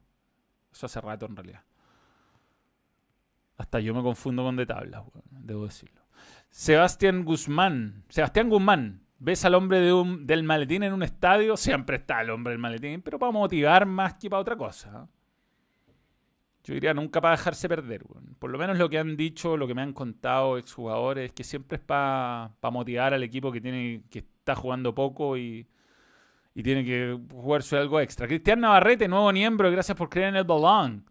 eso 0.75 0.85
hace 0.85 1.01
rato 1.01 1.25
en 1.25 1.35
realidad. 1.35 1.63
Hasta 3.57 3.79
yo 3.79 3.93
me 3.93 4.03
confundo 4.03 4.43
con 4.43 4.57
de 4.57 4.65
tablas, 4.65 5.03
debo 5.29 5.65
decirlo. 5.65 6.01
Sebastián 6.49 7.23
Guzmán. 7.23 8.03
Sebastián 8.09 8.49
Guzmán 8.49 9.01
ves 9.17 9.45
al 9.45 9.55
hombre 9.55 9.79
del 9.79 10.43
maletín 10.43 10.83
en 10.83 10.93
un 10.93 11.03
estadio, 11.03 11.55
siempre 11.55 11.97
está 11.97 12.21
el 12.21 12.29
hombre 12.29 12.51
del 12.51 12.59
maletín, 12.59 13.01
pero 13.01 13.17
para 13.17 13.31
motivar 13.31 13.85
más 13.85 14.15
que 14.15 14.29
para 14.29 14.41
otra 14.41 14.57
cosa. 14.57 15.07
Yo 16.65 16.73
diría 16.73 16.93
nunca 16.93 17.21
para 17.21 17.37
dejarse 17.37 17.69
perder. 17.69 18.03
Por 18.39 18.49
lo 18.49 18.57
menos 18.57 18.77
lo 18.77 18.89
que 18.89 18.99
han 18.99 19.15
dicho, 19.15 19.55
lo 19.55 19.67
que 19.67 19.75
me 19.75 19.83
han 19.83 19.93
contado 19.93 20.57
exjugadores, 20.57 21.31
que 21.31 21.43
siempre 21.43 21.77
es 21.77 21.83
para 21.83 22.51
motivar 22.71 23.13
al 23.13 23.23
equipo 23.23 23.51
que, 23.51 23.61
tiene, 23.61 24.03
que 24.09 24.19
está 24.19 24.55
jugando 24.55 24.93
poco 24.93 25.37
y, 25.37 25.67
y 26.55 26.63
tiene 26.63 26.85
que 26.85 27.19
jugarse 27.31 27.77
algo 27.77 27.99
extra. 27.99 28.27
Cristian 28.27 28.61
Navarrete, 28.61 29.07
nuevo 29.07 29.31
miembro, 29.31 29.69
gracias 29.69 29.97
por 29.97 30.09
creer 30.09 30.29
en 30.29 30.37
el 30.37 30.45
balón. 30.45 31.05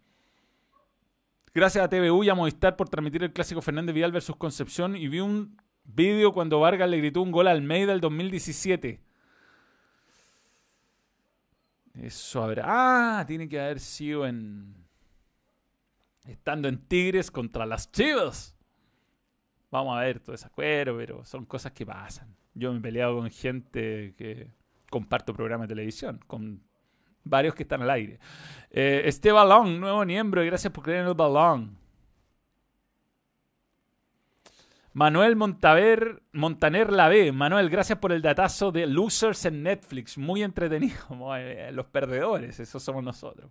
Gracias 1.54 1.84
a 1.84 1.88
TVU 1.88 2.24
y 2.24 2.30
a 2.30 2.34
Movistar 2.34 2.74
por 2.74 2.88
transmitir 2.88 3.22
el 3.22 3.32
clásico 3.32 3.62
Fernández 3.62 3.94
Vidal 3.94 4.10
versus 4.10 4.34
Concepción 4.36 4.96
y 4.96 5.06
vi 5.06 5.20
un 5.20 5.62
Vídeo 5.84 6.32
cuando 6.32 6.60
Vargas 6.60 6.88
le 6.88 6.96
gritó 6.96 7.20
un 7.20 7.30
gol 7.30 7.46
al 7.46 7.58
Almeida 7.58 7.92
el 7.92 8.00
2017. 8.00 9.00
Eso 12.00 12.42
habrá. 12.42 12.64
Ah, 12.66 13.24
tiene 13.26 13.46
que 13.48 13.60
haber 13.60 13.78
sido 13.78 14.26
en. 14.26 14.74
Estando 16.26 16.68
en 16.68 16.78
Tigres 16.78 17.30
contra 17.30 17.66
las 17.66 17.92
Chivas. 17.92 18.56
Vamos 19.70 19.96
a 19.96 20.00
ver 20.00 20.20
todo 20.20 20.34
ese 20.34 20.46
acuerdo, 20.46 20.96
pero 20.96 21.24
son 21.26 21.44
cosas 21.44 21.72
que 21.72 21.84
pasan. 21.84 22.34
Yo 22.54 22.72
me 22.72 22.78
he 22.78 22.80
peleado 22.80 23.18
con 23.18 23.30
gente 23.30 24.14
que 24.16 24.48
comparto 24.94 25.34
programas 25.34 25.66
de 25.66 25.74
televisión, 25.74 26.20
con 26.24 26.62
Varios 27.24 27.54
que 27.54 27.64
están 27.64 27.82
al 27.82 27.90
aire. 27.90 28.20
Eh, 28.70 29.02
este 29.06 29.32
balón, 29.32 29.80
nuevo 29.80 30.04
miembro, 30.04 30.44
gracias 30.44 30.72
por 30.72 30.84
creer 30.84 31.00
en 31.00 31.08
el 31.08 31.14
balón. 31.14 31.76
Manuel 34.92 35.34
Montaver, 35.34 36.22
Montaner 36.32 36.92
la 36.92 37.08
B. 37.08 37.32
Manuel, 37.32 37.70
gracias 37.70 37.98
por 37.98 38.12
el 38.12 38.22
datazo 38.22 38.70
de 38.70 38.86
Losers 38.86 39.46
en 39.46 39.64
Netflix. 39.64 40.16
Muy 40.16 40.44
entretenido. 40.44 40.96
Los 41.72 41.86
perdedores, 41.86 42.60
esos 42.60 42.82
somos 42.82 43.02
nosotros. 43.02 43.50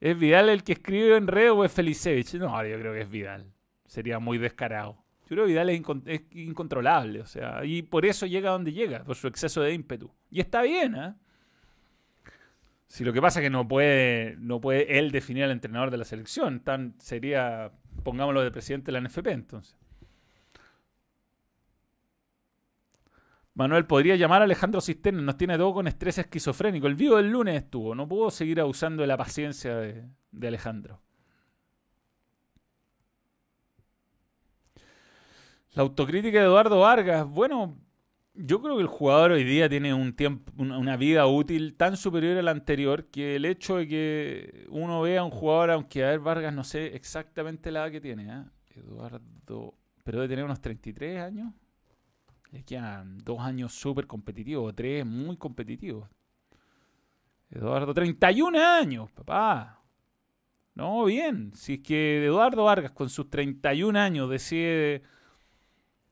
¿Es 0.00 0.18
Vidal 0.18 0.48
el 0.48 0.62
que 0.62 0.72
escribe 0.72 1.16
en 1.16 1.26
red 1.26 1.52
o 1.52 1.64
es 1.64 1.72
Felicevich? 1.72 2.34
No, 2.34 2.64
yo 2.64 2.78
creo 2.78 2.94
que 2.94 3.02
es 3.02 3.10
Vidal. 3.10 3.52
Sería 3.84 4.18
muy 4.20 4.38
descarado. 4.38 4.99
Yo 5.30 5.36
creo 5.36 5.44
que 5.44 5.52
Vidal 5.52 5.70
es, 6.06 6.22
incontrolable, 6.32 7.20
o 7.20 7.26
sea, 7.26 7.64
y 7.64 7.82
por 7.82 8.04
eso 8.04 8.26
llega 8.26 8.50
donde 8.50 8.72
llega, 8.72 9.04
por 9.04 9.14
su 9.14 9.28
exceso 9.28 9.62
de 9.62 9.72
ímpetu. 9.72 10.10
Y 10.28 10.40
está 10.40 10.60
bien, 10.62 10.96
¿eh? 10.96 11.14
Si 12.88 13.04
lo 13.04 13.12
que 13.12 13.22
pasa 13.22 13.38
es 13.38 13.44
que 13.44 13.50
no 13.50 13.68
puede, 13.68 14.34
no 14.40 14.60
puede 14.60 14.98
él 14.98 15.12
definir 15.12 15.44
al 15.44 15.52
entrenador 15.52 15.92
de 15.92 15.98
la 15.98 16.04
selección, 16.04 16.58
tan 16.58 16.96
sería, 16.98 17.70
pongámoslo 18.02 18.42
de 18.42 18.50
presidente 18.50 18.90
de 18.90 19.00
la 19.00 19.08
NFP, 19.08 19.28
entonces. 19.28 19.76
Manuel 23.54 23.86
podría 23.86 24.16
llamar 24.16 24.42
a 24.42 24.46
Alejandro 24.46 24.80
Cisterna, 24.80 25.22
nos 25.22 25.36
tiene 25.36 25.56
todo 25.56 25.74
con 25.74 25.86
estrés 25.86 26.18
esquizofrénico. 26.18 26.88
El 26.88 26.96
vivo 26.96 27.18
del 27.18 27.30
lunes 27.30 27.54
estuvo, 27.54 27.94
no 27.94 28.08
puedo 28.08 28.32
seguir 28.32 28.60
abusando 28.60 29.02
de 29.02 29.06
la 29.06 29.16
paciencia 29.16 29.76
de 29.76 30.48
Alejandro. 30.48 31.00
La 35.72 35.82
autocrítica 35.82 36.40
de 36.40 36.46
Eduardo 36.46 36.80
Vargas. 36.80 37.28
Bueno, 37.28 37.78
yo 38.34 38.60
creo 38.60 38.76
que 38.76 38.82
el 38.82 38.88
jugador 38.88 39.32
hoy 39.32 39.44
día 39.44 39.68
tiene 39.68 39.94
un 39.94 40.14
tiempo, 40.14 40.52
una 40.58 40.96
vida 40.96 41.28
útil 41.28 41.76
tan 41.76 41.96
superior 41.96 42.36
a 42.38 42.42
la 42.42 42.50
anterior 42.50 43.06
que 43.06 43.36
el 43.36 43.44
hecho 43.44 43.76
de 43.76 43.86
que 43.86 44.66
uno 44.70 45.02
vea 45.02 45.20
a 45.20 45.24
un 45.24 45.30
jugador, 45.30 45.70
aunque 45.70 46.04
a 46.04 46.08
ver 46.08 46.18
Vargas 46.18 46.52
no 46.52 46.64
sé 46.64 46.96
exactamente 46.96 47.70
la 47.70 47.84
edad 47.84 47.92
que 47.92 48.00
tiene, 48.00 48.24
¿eh? 48.24 48.44
Eduardo, 48.74 49.74
pero 50.02 50.18
debe 50.18 50.28
tener 50.28 50.44
unos 50.44 50.60
33 50.60 51.20
años. 51.20 51.52
Le 52.50 52.64
quedan 52.64 53.18
dos 53.18 53.38
años 53.38 53.72
súper 53.72 54.08
competitivos, 54.08 54.74
tres 54.74 55.06
muy 55.06 55.36
competitivos. 55.36 56.08
Eduardo, 57.48 57.94
31 57.94 58.58
años, 58.58 59.10
papá. 59.12 59.82
No, 60.74 61.04
bien. 61.04 61.52
Si 61.54 61.74
es 61.74 61.80
que 61.80 62.24
Eduardo 62.24 62.64
Vargas 62.64 62.90
con 62.90 63.08
sus 63.08 63.30
31 63.30 63.96
años 63.96 64.28
decide 64.28 65.02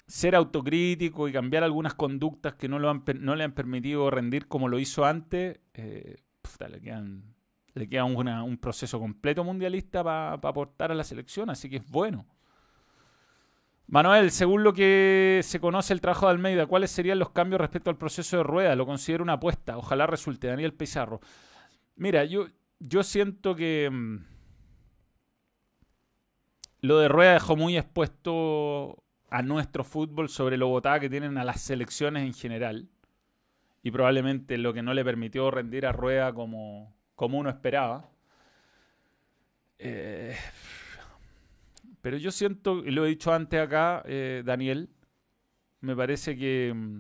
ser 0.08 0.34
autocrítico 0.34 1.28
y 1.28 1.32
cambiar 1.32 1.62
algunas 1.62 1.94
conductas 1.94 2.54
que 2.54 2.66
no, 2.66 2.78
lo 2.78 2.88
han, 2.88 3.04
no 3.20 3.36
le 3.36 3.44
han 3.44 3.52
permitido 3.52 4.10
rendir 4.10 4.48
como 4.48 4.68
lo 4.68 4.78
hizo 4.78 5.04
antes, 5.04 5.60
eh, 5.74 6.16
le, 7.74 7.88
queda 7.88 8.04
un 8.04 8.56
proceso 8.56 8.98
completo 8.98 9.44
mundialista 9.44 10.02
para 10.02 10.32
aportar 10.32 10.90
a 10.90 10.94
la 10.94 11.04
selección, 11.04 11.50
así 11.50 11.68
que 11.68 11.76
es 11.76 11.86
bueno. 11.86 12.26
Manuel, 13.86 14.30
según 14.30 14.64
lo 14.64 14.72
que 14.72 15.40
se 15.44 15.60
conoce 15.60 15.92
el 15.92 16.00
trabajo 16.00 16.26
de 16.26 16.32
Almeida, 16.32 16.66
¿cuáles 16.66 16.90
serían 16.90 17.18
los 17.18 17.30
cambios 17.30 17.60
respecto 17.60 17.90
al 17.90 17.98
proceso 17.98 18.38
de 18.38 18.42
rueda? 18.42 18.74
Lo 18.76 18.86
considero 18.86 19.22
una 19.22 19.34
apuesta, 19.34 19.76
ojalá 19.76 20.06
resulte. 20.06 20.46
Daniel 20.46 20.74
Pizarro. 20.74 21.20
Mira, 21.96 22.24
yo, 22.24 22.48
yo 22.80 23.02
siento 23.02 23.54
que 23.54 23.88
mm, 23.90 24.16
lo 26.80 26.98
de 26.98 27.08
rueda 27.08 27.34
dejó 27.34 27.56
muy 27.56 27.76
expuesto 27.76 29.04
a 29.30 29.42
nuestro 29.42 29.84
fútbol 29.84 30.28
sobre 30.28 30.56
lo 30.56 30.68
votada 30.68 31.00
que 31.00 31.10
tienen 31.10 31.38
a 31.38 31.44
las 31.44 31.60
selecciones 31.60 32.24
en 32.24 32.34
general 32.34 32.88
y 33.82 33.90
probablemente 33.90 34.58
lo 34.58 34.72
que 34.72 34.82
no 34.82 34.94
le 34.94 35.04
permitió 35.04 35.50
rendir 35.50 35.86
a 35.86 35.92
Rueda 35.92 36.32
como, 36.32 36.94
como 37.14 37.38
uno 37.38 37.50
esperaba. 37.50 38.08
Eh, 39.78 40.36
pero 42.00 42.16
yo 42.16 42.30
siento, 42.30 42.84
y 42.84 42.90
lo 42.90 43.04
he 43.04 43.08
dicho 43.08 43.32
antes 43.32 43.60
acá, 43.60 44.02
eh, 44.06 44.42
Daniel, 44.44 44.88
me 45.80 45.94
parece 45.94 46.36
que, 46.36 46.72
mm, 46.74 46.98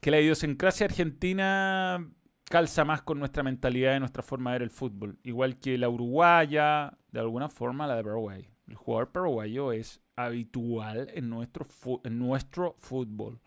que 0.00 0.10
la 0.10 0.20
idiosincrasia 0.20 0.86
argentina 0.86 2.06
calza 2.44 2.84
más 2.84 3.02
con 3.02 3.18
nuestra 3.18 3.42
mentalidad 3.42 3.96
y 3.96 4.00
nuestra 4.00 4.22
forma 4.22 4.50
de 4.50 4.54
ver 4.56 4.62
el 4.62 4.70
fútbol. 4.70 5.18
Igual 5.22 5.58
que 5.58 5.78
la 5.78 5.88
uruguaya, 5.88 6.96
de 7.12 7.20
alguna 7.20 7.48
forma 7.48 7.86
la 7.86 7.96
de 7.96 8.04
Paraguay. 8.04 8.49
El 8.70 8.76
jugador 8.76 9.10
paraguayo 9.10 9.72
es 9.72 10.00
habitual 10.14 11.10
en 11.12 11.28
nuestro, 11.28 11.66
en 12.04 12.18
nuestro 12.20 12.76
fútbol. 12.78 13.40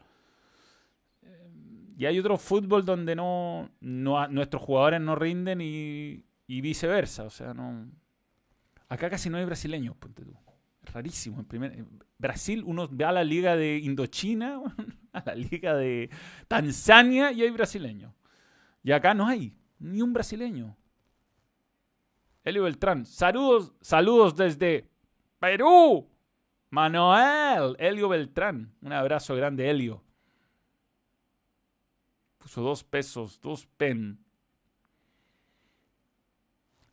Eh, 1.21 1.93
y 1.97 2.05
hay 2.05 2.19
otro 2.19 2.37
fútbol 2.37 2.83
donde 2.83 3.15
no, 3.15 3.71
nuestros 3.79 4.61
jugadores 4.61 4.99
no 4.99 5.15
rinden 5.15 5.61
y, 5.61 6.25
viceversa. 6.45 7.23
O 7.23 7.29
sea, 7.29 7.53
no. 7.53 7.89
Acá 8.89 9.09
casi 9.09 9.29
no 9.29 9.37
hay 9.37 9.45
brasileños, 9.45 9.95
ponte 9.95 10.25
tú. 10.25 10.35
Rarísimo. 10.81 11.39
En 11.39 11.45
primer, 11.45 11.85
Brasil, 12.17 12.61
uno 12.65 12.89
ve 12.91 13.05
a 13.05 13.13
la 13.13 13.23
liga 13.23 13.55
de 13.55 13.77
Indochina, 13.77 14.61
a 15.13 15.23
la 15.25 15.35
liga 15.35 15.73
de 15.73 16.09
Tanzania 16.49 17.31
y 17.31 17.43
hay 17.43 17.49
brasileños. 17.51 18.13
Y 18.83 18.91
acá 18.91 19.13
no 19.13 19.25
hay 19.25 19.55
ni 19.79 20.01
un 20.01 20.11
brasileño. 20.11 20.75
Elio 22.43 22.63
Beltrán, 22.63 23.05
saludos, 23.05 23.73
saludos 23.79 24.35
desde 24.35 24.92
Perú. 25.43 26.09
Manuel, 26.69 27.75
Helio 27.77 28.07
Beltrán. 28.07 28.73
Un 28.81 28.93
abrazo 28.93 29.35
grande, 29.35 29.69
Helio. 29.69 30.01
Puso 32.37 32.61
dos 32.61 32.85
pesos, 32.85 33.41
dos 33.41 33.67
pen. 33.75 34.23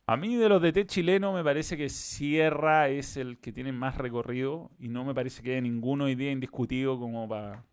A 0.05 0.17
mí 0.17 0.35
de 0.35 0.49
los 0.49 0.61
de 0.61 0.73
T 0.73 0.85
chileno 0.85 1.31
me 1.31 1.45
parece 1.45 1.77
que 1.77 1.87
Sierra 1.87 2.89
es 2.89 3.15
el 3.15 3.39
que 3.39 3.53
tiene 3.53 3.71
más 3.71 3.95
recorrido 3.95 4.69
y 4.79 4.89
no 4.89 5.05
me 5.05 5.15
parece 5.15 5.41
que 5.41 5.51
haya 5.51 5.61
ninguno 5.61 6.03
hoy 6.03 6.15
día 6.15 6.33
indiscutido 6.33 6.99
como 6.99 7.29
para... 7.29 7.63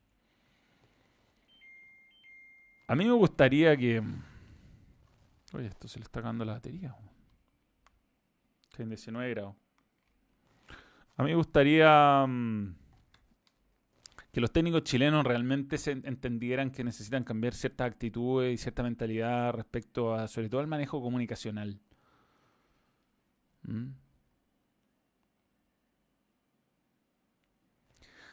A 2.87 2.95
mí 2.95 3.05
me 3.05 3.15
gustaría 3.15 3.77
que... 3.77 4.01
Oye, 5.55 5.67
esto 5.67 5.89
se 5.89 5.99
le 5.99 6.05
está 6.05 6.21
cagando 6.21 6.45
la 6.45 6.53
batería. 6.53 6.95
Está 8.63 8.85
en 8.85 8.91
19 8.91 9.31
grados. 9.31 9.68
A 11.19 11.25
mí 11.25 11.31
me 11.31 11.37
gustaría 11.37 12.25
mm, 12.29 12.77
que 14.31 14.41
los 14.41 14.53
técnicos 14.53 14.85
chilenos 14.85 15.27
realmente 15.27 15.77
se 15.77 15.91
entendieran 15.91 16.71
que 16.71 16.85
necesitan 16.85 17.25
cambiar 17.25 17.55
ciertas 17.55 17.89
actitudes 17.89 18.55
y 18.55 18.57
cierta 18.57 18.85
mentalidad 18.85 19.53
respecto 19.53 20.15
a, 20.15 20.29
sobre 20.29 20.49
todo, 20.49 20.61
al 20.61 20.69
manejo 20.69 21.03
comunicacional. 21.03 21.81
¿Mm? 23.63 23.89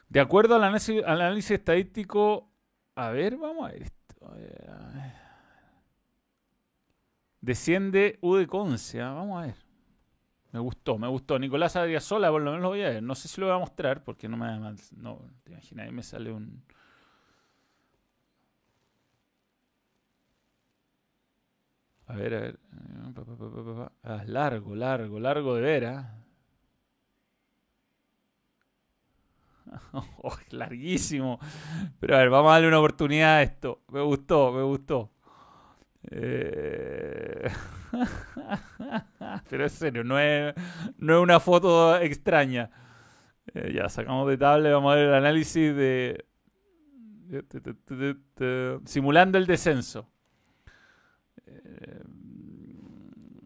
De 0.10 0.20
acuerdo 0.20 0.56
al 0.56 0.64
análisis, 0.64 1.04
al 1.04 1.22
análisis, 1.22 1.52
estadístico, 1.52 2.52
a 2.94 3.10
ver, 3.10 3.36
vamos 3.36 3.68
a 3.68 3.72
ver 3.72 3.82
esto. 3.82 4.32
Desciende 7.42 8.20
U 8.22 8.36
de 8.36 8.46
Concia, 8.46 9.10
vamos 9.10 9.42
a 9.42 9.48
ver. 9.48 9.65
Me 10.56 10.62
gustó, 10.62 10.98
me 10.98 11.10
gustó. 11.10 11.38
Nicolás 11.38 11.78
Sola, 12.00 12.32
por 12.32 12.42
lo 12.42 12.52
menos 12.52 12.64
lo 12.64 12.70
voy 12.70 12.82
a 12.82 12.88
ver. 12.90 13.04
No 13.04 13.14
sé 13.14 13.28
si 13.28 13.42
lo 13.42 13.48
voy 13.48 13.58
a 13.58 13.60
mostrar 13.60 14.06
porque 14.06 14.30
no 14.30 14.38
me 14.38 14.48
No, 14.96 15.20
te 15.44 15.52
imaginas, 15.52 15.86
ahí 15.86 15.92
me 15.92 16.02
sale 16.02 16.32
un. 16.32 16.64
A 22.08 22.16
ver, 22.16 22.34
a 22.36 22.40
ver. 22.40 22.60
Ah, 24.04 24.24
largo, 24.26 24.76
largo, 24.76 25.20
largo 25.20 25.56
de 25.56 25.62
veras. 25.62 26.06
Oh, 30.24 30.38
larguísimo. 30.52 31.40
Pero 32.00 32.16
a 32.16 32.20
ver, 32.20 32.30
vamos 32.30 32.50
a 32.52 32.54
darle 32.54 32.68
una 32.70 32.80
oportunidad 32.80 33.38
a 33.38 33.44
esto. 33.44 33.82
Me 33.90 34.02
gustó, 34.02 34.52
me 34.52 34.64
gustó. 34.64 35.12
Eh... 36.12 37.50
Pero 39.50 39.66
es 39.66 39.72
serio, 39.72 40.04
no 40.04 40.20
es, 40.20 40.54
no 40.98 41.18
es 41.18 41.24
una 41.24 41.40
foto 41.40 41.98
extraña. 41.98 42.70
Eh, 43.54 43.74
ya, 43.74 43.90
sacamos 43.90 44.28
de 44.28 44.38
tablet, 44.38 44.74
vamos 44.74 44.94
a 44.94 44.96
ver 44.96 45.08
el 45.08 45.14
análisis 45.14 45.76
de, 45.76 46.26
simulando 48.86 49.38
el 49.38 49.46
descenso. 49.46 50.10
Eh, 51.46 52.04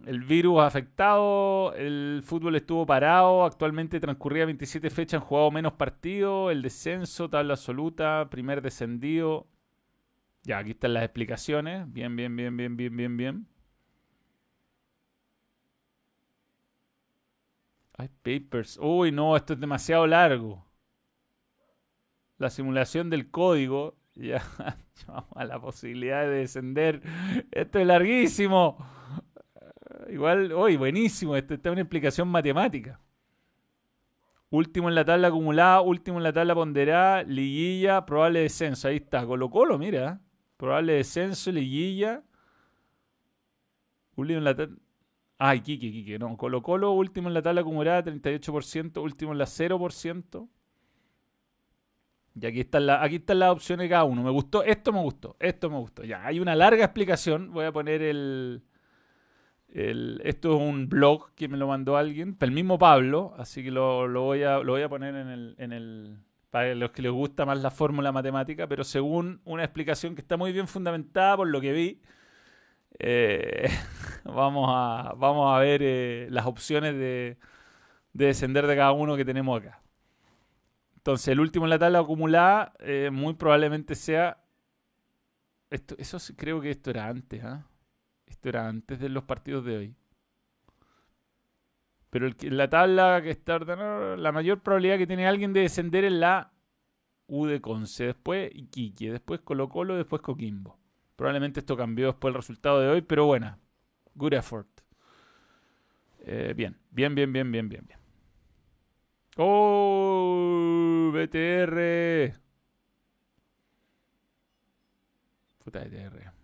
el 0.05 0.21
virus 0.21 0.59
ha 0.59 0.65
afectado, 0.65 1.73
el 1.75 2.21
fútbol 2.23 2.55
estuvo 2.55 2.85
parado, 2.85 3.43
actualmente 3.43 3.99
transcurría 3.99 4.45
27 4.45 4.89
fechas, 4.89 5.21
han 5.21 5.27
jugado 5.27 5.51
menos 5.51 5.73
partidos, 5.73 6.51
el 6.51 6.61
descenso, 6.61 7.29
tabla 7.29 7.53
absoluta, 7.53 8.27
primer 8.29 8.61
descendido. 8.61 9.47
Ya, 10.43 10.57
aquí 10.59 10.71
están 10.71 10.93
las 10.93 11.03
explicaciones. 11.03 11.91
Bien, 11.91 12.15
bien, 12.15 12.35
bien, 12.35 12.55
bien, 12.55 12.77
bien, 12.77 12.95
bien, 12.95 13.17
bien. 13.17 13.47
Hay 17.97 18.07
papers. 18.07 18.77
Uy, 18.81 19.11
no, 19.11 19.35
esto 19.35 19.53
es 19.53 19.59
demasiado 19.59 20.07
largo. 20.07 20.65
La 22.37 22.49
simulación 22.49 23.09
del 23.09 23.29
código. 23.29 23.95
Ya, 24.15 24.43
vamos 25.07 25.31
a 25.33 25.45
la 25.45 25.61
posibilidad 25.61 26.23
de 26.23 26.39
descender. 26.39 27.01
Esto 27.51 27.79
es 27.79 27.87
larguísimo. 27.87 28.77
Igual, 30.09 30.51
hoy, 30.51 30.75
buenísimo. 30.75 31.37
Esta 31.37 31.53
es 31.53 31.65
una 31.65 31.79
explicación 31.81 32.27
matemática. 32.27 32.99
Último 34.49 34.89
en 34.89 34.95
la 34.95 35.05
tabla 35.05 35.29
acumulada, 35.29 35.79
último 35.79 36.17
en 36.17 36.23
la 36.23 36.33
tabla 36.33 36.53
ponderada, 36.53 37.23
liguilla, 37.23 38.05
probable 38.05 38.41
descenso. 38.41 38.89
Ahí 38.89 38.97
está. 38.97 39.25
Colo 39.25 39.49
Colo, 39.49 39.77
mira. 39.77 40.19
Probable 40.59 40.93
descenso, 40.93 41.53
liguilla. 41.53 42.21
Último 44.17 44.39
en 44.39 44.43
la 44.43 44.55
tabla. 44.55 44.75
Ay, 45.37 45.61
Kiki, 45.61 45.89
Kiki. 45.89 46.19
No, 46.19 46.35
Colo 46.35 46.61
Colo, 46.61 46.91
último 46.91 47.29
en 47.29 47.33
la 47.33 47.41
tabla 47.41 47.61
acumulada, 47.61 48.03
38%. 48.03 49.01
Último 49.01 49.31
en 49.31 49.37
la 49.37 49.45
0%. 49.45 50.49
Y 52.35 52.45
aquí 52.45 52.59
están, 52.59 52.87
la, 52.87 53.01
aquí 53.01 53.15
están 53.15 53.39
las 53.39 53.51
opciones 53.51 53.85
de 53.85 53.89
cada 53.89 54.03
uno. 54.03 54.21
Me 54.21 54.31
gustó, 54.31 54.61
esto 54.63 54.91
me 54.91 55.01
gustó, 55.01 55.37
esto 55.39 55.69
me 55.69 55.77
gustó. 55.77 56.03
Ya, 56.03 56.25
hay 56.25 56.41
una 56.41 56.55
larga 56.55 56.83
explicación. 56.83 57.53
Voy 57.53 57.63
a 57.63 57.71
poner 57.71 58.01
el, 58.01 58.61
esto 59.71 60.55
es 60.55 60.61
un 60.61 60.89
blog 60.89 61.33
que 61.35 61.47
me 61.47 61.57
lo 61.57 61.67
mandó 61.67 61.95
alguien, 61.95 62.35
el 62.39 62.51
mismo 62.51 62.77
Pablo, 62.77 63.33
así 63.37 63.63
que 63.63 63.71
lo, 63.71 64.09
voy, 64.09 64.43
a, 64.43 64.59
lo 64.59 64.73
voy 64.73 64.81
a 64.81 64.89
poner 64.89 65.15
en 65.15 65.71
el, 65.71 66.17
para 66.49 66.75
los 66.75 66.91
que 66.91 67.01
les 67.01 67.11
gusta 67.11 67.45
más 67.45 67.61
la 67.61 67.71
fórmula 67.71 68.11
matemática, 68.11 68.67
pero 68.67 68.83
según 68.83 69.41
una 69.45 69.63
explicación 69.63 70.15
que 70.15 70.21
está 70.21 70.37
muy 70.37 70.51
bien 70.51 70.67
fundamentada 70.67 71.37
por 71.37 71.47
lo 71.47 71.61
que 71.61 71.73
vi, 71.73 72.01
eh, 72.99 73.69
vamos, 74.25 74.69
a, 74.73 75.13
vamos 75.17 75.55
a 75.55 75.59
ver 75.59 75.81
eh, 75.83 76.27
las 76.31 76.45
opciones 76.45 76.93
de, 76.93 77.37
de 78.13 78.25
descender 78.25 78.67
de 78.67 78.75
cada 78.75 78.91
uno 78.91 79.15
que 79.15 79.25
tenemos 79.25 79.59
acá. 79.61 79.81
Entonces, 80.97 81.29
el 81.29 81.39
último 81.39 81.65
en 81.65 81.69
la 81.71 81.79
tabla 81.79 81.99
acumulada 81.99 82.73
eh, 82.79 83.09
muy 83.11 83.33
probablemente 83.33 83.95
sea... 83.95 84.43
Esto, 85.69 85.95
eso 85.97 86.17
creo 86.35 86.61
que 86.61 86.71
esto 86.71 86.89
era 86.89 87.07
antes, 87.07 87.43
¿ah? 87.43 87.65
Esto 88.25 88.49
era 88.49 88.67
antes 88.67 88.99
de 88.99 89.09
los 89.09 89.23
partidos 89.23 89.65
de 89.65 89.77
hoy. 89.77 89.95
Pero 92.09 92.27
el, 92.27 92.35
la 92.57 92.69
tabla 92.69 93.21
que 93.21 93.29
está 93.29 93.55
ordenada, 93.55 94.17
la 94.17 94.31
mayor 94.31 94.61
probabilidad 94.61 94.97
que 94.97 95.07
tiene 95.07 95.27
alguien 95.27 95.53
de 95.53 95.61
descender 95.61 96.05
es 96.05 96.11
la 96.11 96.51
U 97.27 97.45
de 97.45 97.61
Conce, 97.61 98.05
después 98.05 98.51
Iquique, 98.53 99.11
después 99.11 99.41
Colo 99.41 99.69
Colo, 99.69 99.95
después 99.95 100.21
Coquimbo. 100.21 100.79
Probablemente 101.15 101.59
esto 101.59 101.77
cambió 101.77 102.07
después 102.07 102.33
del 102.33 102.41
resultado 102.41 102.79
de 102.79 102.87
hoy, 102.87 103.01
pero 103.01 103.25
bueno, 103.25 103.57
good 104.15 104.33
effort. 104.33 104.67
Eh, 106.21 106.53
bien, 106.55 106.77
bien, 106.91 107.13
bien, 107.15 107.31
bien, 107.31 107.51
bien, 107.51 107.69
bien, 107.69 107.85
bien. 107.85 107.99
¡Oh! 109.37 111.11
BTR. 111.13 112.33
Puta 115.63 115.79
BTR. 115.83 116.38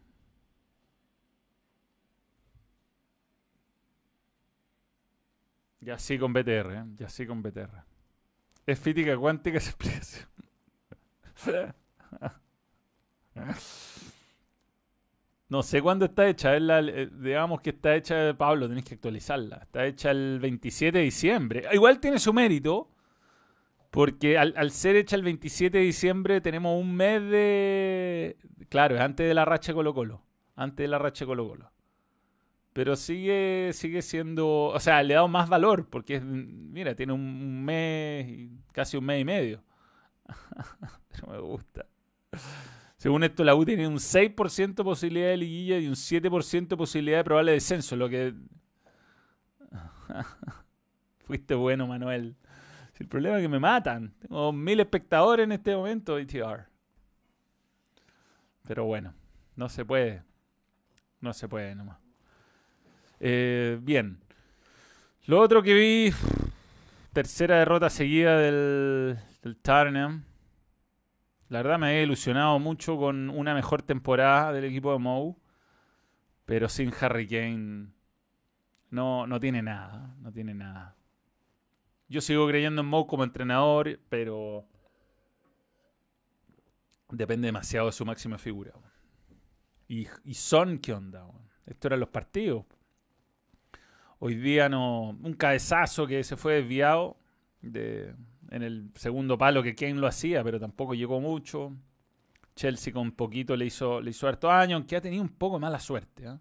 Ya 5.85 5.99
sí 5.99 6.17
con 6.17 6.33
BTR, 6.33 6.73
¿eh? 6.73 6.83
ya 6.95 7.07
sí 7.09 7.27
con 7.27 7.43
BTR. 7.43 7.83
Es 8.65 8.79
física 8.79 9.15
cuántica 9.15 9.59
esa 9.59 9.69
explicación. 9.75 10.27
no 15.47 15.61
sé 15.61 15.83
cuándo 15.83 16.05
está 16.05 16.27
hecha. 16.27 16.57
Eh, 16.57 17.09
digamos 17.13 17.61
que 17.61 17.69
está 17.69 17.95
hecha, 17.95 18.35
Pablo, 18.35 18.67
tenéis 18.67 18.85
que 18.85 18.95
actualizarla. 18.95 19.57
Está 19.57 19.85
hecha 19.85 20.09
el 20.09 20.39
27 20.41 20.97
de 20.97 21.03
diciembre. 21.03 21.67
Igual 21.71 21.99
tiene 21.99 22.17
su 22.17 22.33
mérito. 22.33 22.89
Porque 23.91 24.39
al, 24.39 24.55
al, 24.57 24.71
ser 24.71 24.95
hecha 24.95 25.15
el 25.15 25.23
27 25.23 25.77
de 25.77 25.83
diciembre 25.83 26.41
tenemos 26.41 26.81
un 26.81 26.95
mes 26.95 27.21
de... 27.21 28.35
Claro, 28.67 28.95
es 28.95 29.01
antes 29.01 29.25
de 29.25 29.33
la 29.33 29.45
racha 29.45 29.73
Colo 29.73 29.93
Colo. 29.93 30.21
Antes 30.55 30.83
de 30.83 30.87
la 30.89 30.97
racha 30.97 31.25
Colo 31.25 31.47
Colo. 31.47 31.71
Pero 32.75 32.97
sigue, 32.97 33.71
sigue 33.71 34.01
siendo, 34.01 34.65
o 34.65 34.79
sea, 34.81 35.01
le 35.01 35.13
he 35.13 35.15
dado 35.15 35.29
más 35.29 35.47
valor 35.47 35.87
porque, 35.89 36.19
mira, 36.19 36.93
tiene 36.93 37.13
un 37.13 37.63
mes, 37.63 38.49
casi 38.73 38.97
un 38.97 39.05
mes 39.05 39.21
y 39.21 39.23
medio. 39.23 39.63
Pero 41.07 41.31
me 41.31 41.39
gusta. 41.39 41.85
Según 42.97 43.23
esto, 43.23 43.45
la 43.45 43.55
U 43.55 43.63
tiene 43.63 43.87
un 43.87 43.95
6% 43.95 44.83
posibilidad 44.83 45.29
de 45.29 45.37
liguilla 45.37 45.79
y 45.79 45.87
un 45.87 45.93
7% 45.93 46.75
posibilidad 46.75 47.19
de 47.19 47.23
probable 47.23 47.53
descenso, 47.53 47.95
lo 47.95 48.09
que... 48.09 48.33
Fuiste 51.23 51.55
bueno, 51.55 51.87
Manuel. 51.87 52.35
el 52.99 53.07
problema 53.07 53.37
es 53.37 53.41
que 53.41 53.47
me 53.47 53.59
matan. 53.59 54.13
Tengo 54.19 54.51
mil 54.51 54.81
espectadores 54.81 55.45
en 55.45 55.53
este 55.53 55.73
momento, 55.77 56.17
ETR. 56.17 56.67
Pero 58.67 58.83
bueno, 58.83 59.13
no 59.55 59.69
se 59.69 59.85
puede. 59.85 60.23
No 61.21 61.31
se 61.31 61.47
puede 61.47 61.73
nomás. 61.73 62.04
Eh, 63.27 63.79
bien. 63.81 64.19
Lo 65.25 65.41
otro 65.41 65.63
que 65.63 65.73
vi, 65.73 66.13
tercera 67.11 67.57
derrota 67.57 67.89
seguida 67.89 68.37
del, 68.37 69.17
del 69.41 69.57
La 71.49 71.63
verdad 71.63 71.79
me 71.79 71.97
he 71.97 72.03
ilusionado 72.03 72.59
mucho 72.59 72.97
con 72.97 73.31
una 73.31 73.55
mejor 73.55 73.81
temporada 73.81 74.53
del 74.53 74.65
equipo 74.65 74.93
de 74.93 74.99
Mou. 74.99 75.39
Pero 76.45 76.69
sin 76.69 76.93
Harry 77.01 77.27
Kane 77.27 77.87
no, 78.91 79.25
no 79.25 79.39
tiene 79.39 79.63
nada. 79.63 80.15
No 80.19 80.31
tiene 80.31 80.53
nada. 80.53 80.95
Yo 82.07 82.21
sigo 82.21 82.47
creyendo 82.47 82.81
en 82.81 82.87
Mou 82.87 83.07
como 83.07 83.23
entrenador, 83.23 83.99
pero 84.07 84.67
depende 87.09 87.47
demasiado 87.47 87.87
de 87.87 87.93
su 87.93 88.05
máxima 88.05 88.37
figura. 88.37 88.73
Y, 89.87 90.07
y 90.25 90.35
Son, 90.35 90.77
¿qué 90.77 90.93
onda? 90.93 91.27
Esto 91.65 91.87
eran 91.87 92.01
los 92.01 92.09
partidos. 92.09 92.65
Hoy 94.19 94.35
día 94.35 94.69
no. 94.69 95.17
Un 95.21 95.33
cabezazo 95.33 96.07
que 96.07 96.23
se 96.23 96.37
fue 96.37 96.55
desviado 96.55 97.17
de, 97.61 98.13
en 98.49 98.63
el 98.63 98.89
segundo 98.95 99.37
palo 99.37 99.63
que 99.63 99.75
Kane 99.75 99.95
lo 99.95 100.07
hacía, 100.07 100.43
pero 100.43 100.59
tampoco 100.59 100.93
llegó 100.93 101.19
mucho. 101.19 101.73
Chelsea 102.55 102.93
con 102.93 103.11
poquito 103.11 103.55
le 103.55 103.65
hizo, 103.65 103.99
le 103.99 104.11
hizo 104.11 104.27
harto 104.27 104.49
año, 104.49 104.77
aunque 104.77 104.95
ha 104.95 105.01
tenido 105.01 105.21
un 105.21 105.29
poco 105.29 105.59
mala 105.59 105.79
suerte. 105.79 106.25
¿eh? 106.25 106.37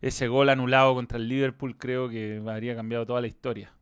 Ese 0.00 0.26
gol 0.26 0.48
anulado 0.48 0.94
contra 0.94 1.18
el 1.18 1.28
Liverpool 1.28 1.76
creo 1.76 2.08
que 2.08 2.42
habría 2.46 2.74
cambiado 2.74 3.06
toda 3.06 3.20
la 3.20 3.28
historia. 3.28 3.72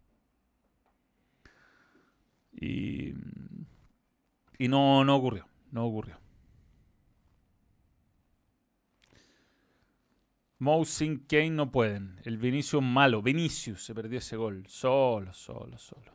Y, 2.53 3.15
y 4.59 4.69
no, 4.69 5.05
no 5.05 5.17
ocurrió, 5.17 5.49
no 5.73 5.87
ocurrió. 5.87 6.24
Mousing 10.65 11.27
Kane 11.29 11.51
no 11.51 11.71
pueden. 11.71 12.19
El 12.25 12.39
Vinicius 12.39 12.83
malo. 12.83 13.21
Vinicius 13.21 13.85
se 13.85 13.95
perdió 13.95 14.19
ese 14.19 14.37
gol. 14.37 14.65
Solo, 14.67 15.33
solo, 15.35 15.77
solo. 15.77 16.11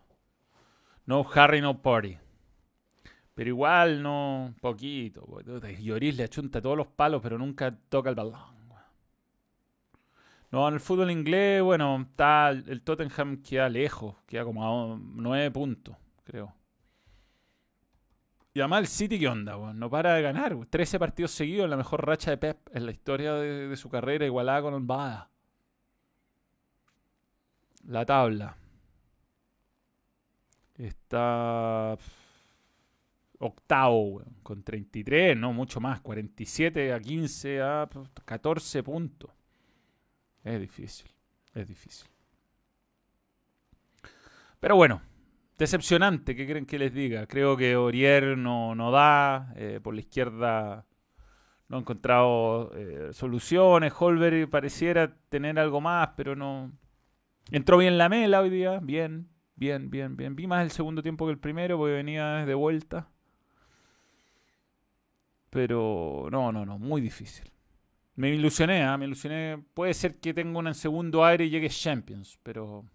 No 1.06 1.24
Harry, 1.36 1.62
no 1.62 1.80
Party. 1.80 2.18
Pero 3.36 3.48
igual 3.48 4.02
no. 4.02 4.56
Poquito. 4.60 5.24
Lloris 5.80 6.18
le 6.18 6.24
achunta 6.24 6.60
todos 6.60 6.76
los 6.76 6.88
palos, 6.88 7.22
pero 7.22 7.38
nunca 7.38 7.78
toca 7.90 8.10
el 8.10 8.16
balón. 8.16 8.60
No, 10.52 10.68
en 10.68 10.74
el 10.74 10.80
fútbol 10.80 11.12
inglés, 11.12 11.62
bueno, 11.62 12.08
está 12.10 12.50
el 12.50 12.82
Tottenham 12.82 13.44
queda 13.44 13.70
lejos, 13.70 14.16
queda 14.26 14.44
como 14.44 14.66
a 14.66 15.00
nueve 15.00 15.52
puntos, 15.52 15.96
creo. 16.24 16.56
Y 18.60 18.62
además 18.62 18.82
el 18.82 18.88
City, 18.88 19.18
¿qué 19.18 19.30
onda? 19.30 19.56
No 19.74 19.90
para 19.90 20.16
de 20.16 20.22
ganar. 20.22 20.54
13 20.70 21.00
partidos 21.00 21.32
seguidos, 21.32 21.70
la 21.70 21.78
mejor 21.78 22.06
racha 22.06 22.32
de 22.32 22.38
Pep 22.38 22.58
en 22.74 22.86
la 22.86 22.92
historia 22.92 23.36
de, 23.36 23.74
su 23.78 23.88
carrera, 23.88 24.26
igualada 24.26 24.64
con 24.64 24.86
Bada. 24.86 25.30
La 27.88 28.06
tabla. 28.06 28.58
Está 30.78 31.98
octavo, 33.38 34.24
con 34.44 34.62
33, 34.62 35.38
no 35.38 35.54
mucho 35.54 35.80
más, 35.80 36.02
47 36.02 36.92
a 36.92 37.00
15 37.00 37.62
a 37.62 37.90
14 38.26 38.84
puntos. 38.84 39.32
Es 40.44 40.60
difícil, 40.60 41.10
es 41.54 41.66
difícil. 41.66 42.10
Pero 44.60 44.76
bueno, 44.76 45.02
Decepcionante, 45.60 46.38
¿qué 46.38 46.48
creen 46.48 46.66
que 46.66 46.80
les 46.80 46.94
diga? 46.94 47.28
Creo 47.28 47.58
que 47.58 47.76
Orier 47.76 48.38
no, 48.38 48.76
no 48.76 48.92
da, 48.92 49.52
eh, 49.58 49.82
por 49.84 49.94
la 49.94 50.00
izquierda 50.00 50.86
no 51.68 51.76
ha 51.76 51.80
encontrado 51.82 52.72
eh, 52.76 53.10
soluciones, 53.12 53.92
Holberg 54.00 54.50
pareciera 54.50 55.14
tener 55.28 55.60
algo 55.60 55.82
más, 55.82 56.12
pero 56.16 56.34
no... 56.34 56.72
Entró 57.52 57.78
bien 57.78 57.98
la 57.98 58.08
mela 58.08 58.40
hoy 58.40 58.50
día, 58.50 58.80
bien, 58.82 59.28
bien, 59.56 59.90
bien, 59.90 60.16
bien. 60.16 60.34
Vi 60.34 60.48
más 60.48 60.64
el 60.64 60.72
segundo 60.72 61.04
tiempo 61.04 61.26
que 61.26 61.34
el 61.34 61.40
primero 61.40 61.78
porque 61.78 61.94
venía 61.94 62.46
de 62.46 62.54
vuelta. 62.54 63.10
Pero 65.50 66.30
no, 66.32 66.54
no, 66.54 66.66
no, 66.66 66.80
muy 66.80 67.02
difícil. 67.02 67.52
Me 68.16 68.30
ilusioné, 68.30 68.84
¿ah? 68.84 68.98
me 68.98 69.06
ilusioné. 69.06 69.62
Puede 69.74 69.94
ser 69.94 70.20
que 70.22 70.34
tenga 70.34 70.58
un 70.58 70.74
segundo 70.74 71.26
aire 71.26 71.46
y 71.46 71.50
llegue 71.50 71.70
Champions, 71.70 72.40
pero 72.44 72.86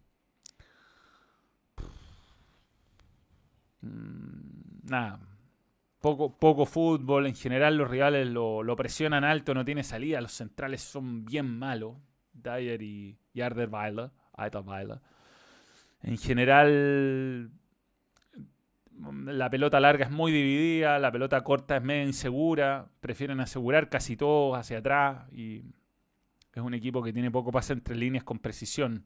nada. 4.85 5.21
poco, 6.01 6.39
poco 6.39 6.67
fútbol. 6.67 7.27
En 7.27 7.35
general 7.35 7.77
los 7.77 7.91
rivales 7.91 8.29
lo, 8.29 8.77
presionan 8.77 9.25
alto, 9.25 9.55
no 9.55 9.65
tiene 9.65 9.85
salida. 9.85 10.21
Los 10.21 10.33
centrales 10.33 10.83
son 10.83 11.25
bien 11.25 11.47
malos. 11.47 11.97
Dyer 12.33 12.83
y 12.83 13.17
Yarder 13.33 13.69
Weiler. 13.69 14.11
En 16.03 16.19
general 16.19 17.51
la 19.27 19.51
pelota 19.51 19.81
larga 19.81 20.05
es 20.07 20.11
muy 20.11 20.33
dividida, 20.33 20.99
la 20.99 21.11
pelota 21.11 21.43
corta 21.43 21.77
es 21.77 21.83
medio 21.83 22.05
insegura, 22.05 22.87
prefieren 23.01 23.41
asegurar 23.41 23.89
casi 23.89 24.17
todo 24.17 24.55
hacia 24.55 24.79
atrás 24.79 25.31
y 25.33 25.63
es 26.53 26.63
un 26.63 26.75
equipo 26.75 27.03
que 27.03 27.13
tiene 27.13 27.31
poco 27.31 27.51
pase 27.51 27.73
entre 27.73 27.97
líneas 27.97 28.25
con 28.25 28.39
precisión. 28.39 29.05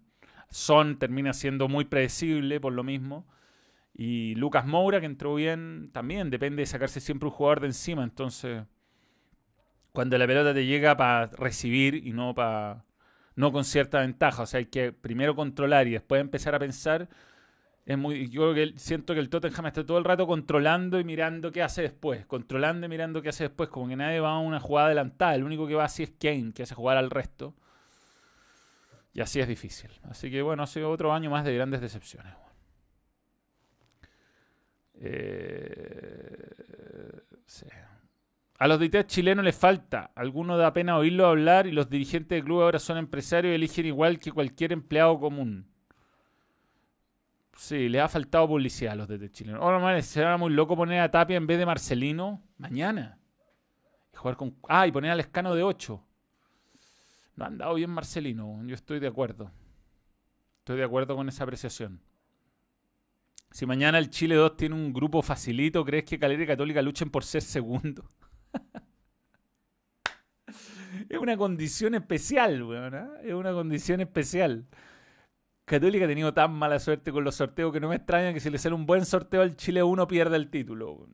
Son 0.51 0.99
termina 0.99 1.33
siendo 1.33 1.68
muy 1.68 1.85
predecible 1.85 2.61
por 2.61 2.72
lo 2.72 2.85
mismo. 2.85 3.26
Y 3.99 4.36
Lucas 4.36 4.64
Moura, 4.64 5.01
que 5.01 5.07
entró 5.07 5.34
bien, 5.34 5.90
también 5.92 6.30
depende 6.30 6.62
de 6.62 6.66
sacarse 6.66 7.01
siempre 7.01 7.28
un 7.28 7.34
jugador 7.34 7.61
de 7.61 7.66
encima. 7.66 8.05
Entonces, 8.05 8.62
cuando 9.92 10.16
la 10.16 10.26
pelota 10.28 10.55
te 10.55 10.64
llega 10.64 10.96
para 10.96 11.26
recibir 11.26 11.96
y 12.07 12.12
no 12.12 12.32
para 12.32 12.84
no 13.34 13.51
con 13.53 13.64
cierta 13.64 13.99
ventaja. 13.99 14.44
O 14.44 14.46
sea, 14.46 14.59
hay 14.59 14.66
que 14.66 14.92
primero 14.92 15.34
controlar 15.34 15.88
y 15.88 15.92
después 15.92 16.20
empezar 16.20 16.55
a 16.55 16.61
pensar. 16.61 17.09
Es 17.86 17.99
muy, 17.99 18.28
yo 18.30 18.55
que 18.55 18.74
siento 18.76 19.14
que 19.14 19.20
el 19.20 19.30
Tottenham 19.30 19.66
está 19.66 19.84
todo 19.84 19.99
el 19.99 20.05
rato 20.05 20.28
controlando 20.28 21.01
y 21.01 21.05
mirando 21.05 21.51
qué 21.51 21.64
hace 21.64 21.82
después. 21.82 22.24
Controlando 22.26 22.86
y 22.86 22.88
mirando 22.88 23.20
qué 23.20 23.30
hace 23.30 23.44
después. 23.44 23.68
Como 23.68 23.88
que 23.88 23.96
nadie 23.96 24.20
va 24.20 24.30
a 24.30 24.38
una 24.38 24.61
jugada 24.61 24.86
adelantada. 24.86 25.34
El 25.34 25.42
único 25.42 25.66
que 25.66 25.74
va 25.74 25.84
así 25.84 26.05
es 26.05 26.12
Kane, 26.20 26.53
que 26.55 26.62
hace 26.62 26.76
jugar 26.76 26.99
al 26.99 27.11
resto. 27.11 27.53
Y 29.12 29.20
así 29.20 29.40
es 29.40 29.49
difícil. 29.49 29.90
Así 30.09 30.30
que 30.30 30.40
bueno, 30.42 30.62
ha 30.62 30.68
sido 30.68 30.88
otro 30.88 31.12
año 31.12 31.30
más 31.30 31.44
de 31.44 31.53
grandes 31.53 31.80
decepciones. 31.80 32.34
Eh, 35.01 36.59
A 38.59 38.66
los 38.66 38.80
DT 38.80 39.07
chilenos 39.07 39.44
les 39.44 39.57
falta. 39.57 40.11
Alguno 40.16 40.57
da 40.57 40.72
pena 40.72 40.96
oírlo 40.96 41.26
hablar 41.26 41.66
y 41.68 41.72
los 41.72 41.88
dirigentes 41.88 42.36
del 42.36 42.44
club 42.44 42.62
ahora 42.62 42.80
son 42.80 42.99
empresarios 42.99 43.53
y 43.53 43.55
eligen 43.55 43.86
igual 43.86 44.18
que 44.18 44.32
cualquier 44.32 44.72
empleado 44.72 45.18
común. 45.20 45.68
Sí, 47.57 47.88
le 47.88 48.01
ha 48.01 48.09
faltado 48.09 48.49
publicidad 48.49 48.92
a 48.92 48.96
los 48.96 49.09
DT 49.09 49.30
chilenos. 49.32 49.62
Ahora, 49.62 49.78
man, 49.78 50.03
será 50.03 50.36
muy 50.36 50.53
loco 50.53 50.76
poner 50.76 51.01
a 51.01 51.11
Tapia 51.11 51.36
en 51.36 51.46
vez 51.46 51.59
de 51.59 51.66
Marcelino 51.66 52.42
mañana. 52.57 53.18
Y 54.12 54.16
jugar 54.16 54.36
con. 54.36 54.57
Ah, 54.68 54.86
y 54.86 54.92
poner 54.92 55.12
al 55.12 55.20
escano 55.20 55.55
de 55.55 55.62
8. 55.62 56.05
No 57.36 57.44
ha 57.44 57.49
andado 57.49 57.74
bien 57.74 57.90
Marcelino. 57.90 58.61
Yo 58.64 58.74
estoy 58.74 58.99
de 58.99 59.07
acuerdo. 59.07 59.53
Estoy 60.59 60.78
de 60.78 60.84
acuerdo 60.84 61.14
con 61.14 61.28
esa 61.28 61.44
apreciación. 61.44 62.01
Si 63.51 63.66
mañana 63.66 63.99
el 63.99 64.11
Chile 64.11 64.34
2 64.34 64.57
tiene 64.57 64.74
un 64.74 64.92
grupo 64.92 65.22
facilito, 65.22 65.84
¿crees 65.84 66.05
que 66.05 66.18
Calera 66.18 66.42
y 66.42 66.46
Católica 66.46 66.82
luchen 66.82 67.11
por 67.11 67.24
ser 67.24 67.42
segundo? 67.42 68.05
es 71.09 71.18
una 71.18 71.36
condición 71.36 71.94
especial, 71.94 72.62
weón. 72.62 72.94
¿eh? 72.94 73.07
Es 73.24 73.34
una 73.34 73.53
condición 73.53 74.01
especial. 74.01 74.66
Católica 75.64 76.07
ha 76.07 76.09
tenido 76.09 76.32
tan 76.32 76.53
mala 76.53 76.78
suerte 76.78 77.12
con 77.12 77.24
los 77.24 77.34
sorteos 77.36 77.72
que 77.72 77.80
no 77.80 77.88
me 77.88 77.96
extraña 77.96 78.32
que 78.32 78.40
si 78.40 78.51
le 78.51 78.59
sale 78.59 78.74
un 78.74 78.86
buen 78.86 79.05
sorteo 79.05 79.42
al 79.42 79.57
Chile 79.57 79.82
1 79.82 80.09
pierda 80.09 80.36
el 80.36 80.51
título. 80.51 81.07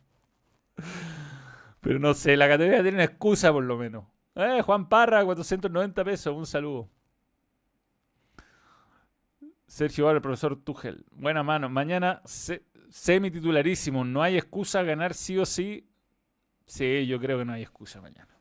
Pero 1.82 2.00
no 2.00 2.14
sé, 2.14 2.38
la 2.38 2.48
Católica 2.48 2.82
tiene 2.82 2.98
una 2.98 3.06
excusa 3.06 3.52
por 3.52 3.64
lo 3.64 3.78
menos. 3.78 4.06
Eh, 4.36 4.62
Juan 4.62 4.88
Parra, 4.88 5.26
490 5.26 6.04
pesos, 6.04 6.36
un 6.36 6.46
saludo. 6.46 6.90
Sergio 9.70 10.10
el 10.10 10.20
profesor 10.20 10.56
Tuchel. 10.56 11.06
Buena 11.12 11.44
mano. 11.44 11.70
Mañana 11.70 12.24
semi 12.26 13.30
titularísimo. 13.30 14.04
No 14.04 14.24
hay 14.24 14.36
excusa 14.36 14.82
ganar 14.82 15.14
sí 15.14 15.38
o 15.38 15.46
sí. 15.46 15.88
Sí, 16.66 17.06
yo 17.06 17.20
creo 17.20 17.38
que 17.38 17.46
no 17.46 17.54
hay 17.54 17.62
excusa 17.62 18.02
mañana. 18.02 18.36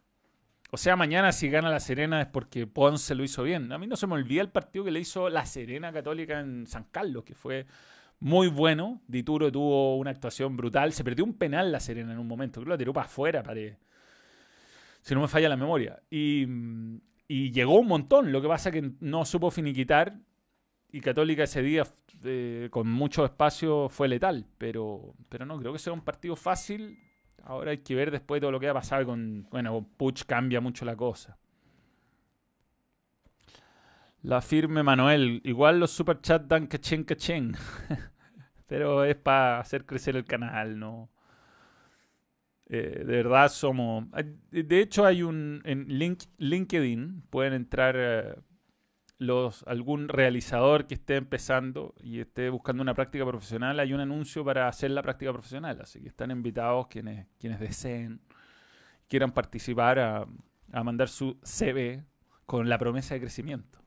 O 0.70 0.78
sea, 0.78 0.96
mañana 0.96 1.30
si 1.32 1.50
gana 1.50 1.68
la 1.68 1.80
Serena 1.80 2.22
es 2.22 2.28
porque 2.28 2.66
Ponce 2.66 3.14
lo 3.14 3.22
hizo 3.24 3.42
bien. 3.42 3.70
A 3.72 3.78
mí 3.78 3.86
no 3.86 3.96
se 3.96 4.06
me 4.06 4.14
olvida 4.14 4.40
el 4.40 4.48
partido 4.48 4.86
que 4.86 4.90
le 4.90 5.00
hizo 5.00 5.28
la 5.28 5.44
Serena 5.44 5.92
Católica 5.92 6.40
en 6.40 6.66
San 6.66 6.84
Carlos, 6.84 7.24
que 7.24 7.34
fue 7.34 7.66
muy 8.20 8.48
bueno. 8.48 9.02
Dituro 9.06 9.52
tuvo 9.52 9.98
una 9.98 10.10
actuación 10.10 10.56
brutal. 10.56 10.94
Se 10.94 11.04
perdió 11.04 11.26
un 11.26 11.34
penal 11.34 11.70
la 11.70 11.80
Serena 11.80 12.12
en 12.14 12.18
un 12.18 12.26
momento. 12.26 12.60
Creo 12.60 12.64
que 12.64 12.70
lo 12.70 12.78
tiró 12.78 12.92
para 12.94 13.06
afuera, 13.06 13.44
si 15.02 15.14
no 15.14 15.20
me 15.20 15.28
falla 15.28 15.50
la 15.50 15.56
memoria. 15.58 16.00
Y, 16.10 16.46
y 17.28 17.50
llegó 17.52 17.78
un 17.78 17.86
montón. 17.86 18.32
Lo 18.32 18.40
que 18.40 18.48
pasa 18.48 18.70
es 18.70 18.72
que 18.74 18.92
no 19.00 19.26
supo 19.26 19.50
finiquitar 19.50 20.16
y 20.90 21.00
Católica 21.00 21.42
ese 21.42 21.62
día, 21.62 21.86
eh, 22.24 22.68
con 22.70 22.88
mucho 22.88 23.24
espacio, 23.24 23.88
fue 23.88 24.08
letal. 24.08 24.46
Pero, 24.56 25.14
pero 25.28 25.44
no, 25.44 25.58
creo 25.58 25.72
que 25.72 25.78
será 25.78 25.94
un 25.94 26.00
partido 26.00 26.34
fácil. 26.34 26.98
Ahora 27.44 27.72
hay 27.72 27.78
que 27.78 27.94
ver 27.94 28.10
después 28.10 28.40
todo 28.40 28.50
lo 28.50 28.60
que 28.60 28.66
va 28.66 28.72
a 28.72 28.74
pasar 28.74 29.04
con. 29.04 29.46
Bueno, 29.50 29.86
Puch 29.96 30.24
cambia 30.24 30.60
mucho 30.60 30.84
la 30.84 30.96
cosa. 30.96 31.38
La 34.22 34.40
firme 34.40 34.82
Manuel. 34.82 35.40
Igual 35.44 35.78
los 35.78 35.90
superchats 35.90 36.48
dan 36.48 36.66
cachén 36.66 37.04
cachén. 37.04 37.54
pero 38.66 39.04
es 39.04 39.16
para 39.16 39.60
hacer 39.60 39.84
crecer 39.84 40.16
el 40.16 40.24
canal, 40.24 40.78
¿no? 40.78 41.10
Eh, 42.66 43.02
de 43.04 43.16
verdad 43.22 43.50
somos. 43.50 44.06
De 44.50 44.80
hecho, 44.80 45.04
hay 45.04 45.22
un. 45.22 45.60
En 45.64 45.86
link, 45.98 46.24
LinkedIn 46.38 47.24
pueden 47.30 47.52
entrar. 47.52 47.94
Eh, 47.98 48.34
los, 49.18 49.64
algún 49.66 50.08
realizador 50.08 50.86
que 50.86 50.94
esté 50.94 51.16
empezando 51.16 51.94
y 52.00 52.20
esté 52.20 52.50
buscando 52.50 52.82
una 52.82 52.94
práctica 52.94 53.26
profesional, 53.26 53.80
hay 53.80 53.92
un 53.92 54.00
anuncio 54.00 54.44
para 54.44 54.68
hacer 54.68 54.92
la 54.92 55.02
práctica 55.02 55.32
profesional. 55.32 55.80
Así 55.80 56.00
que 56.00 56.08
están 56.08 56.30
invitados 56.30 56.86
quienes, 56.86 57.26
quienes 57.38 57.60
deseen, 57.60 58.20
quieran 59.08 59.32
participar 59.32 59.98
a, 59.98 60.26
a 60.72 60.84
mandar 60.84 61.08
su 61.08 61.38
CV 61.42 62.04
con 62.46 62.68
la 62.68 62.78
promesa 62.78 63.14
de 63.14 63.20
crecimiento. 63.20 63.78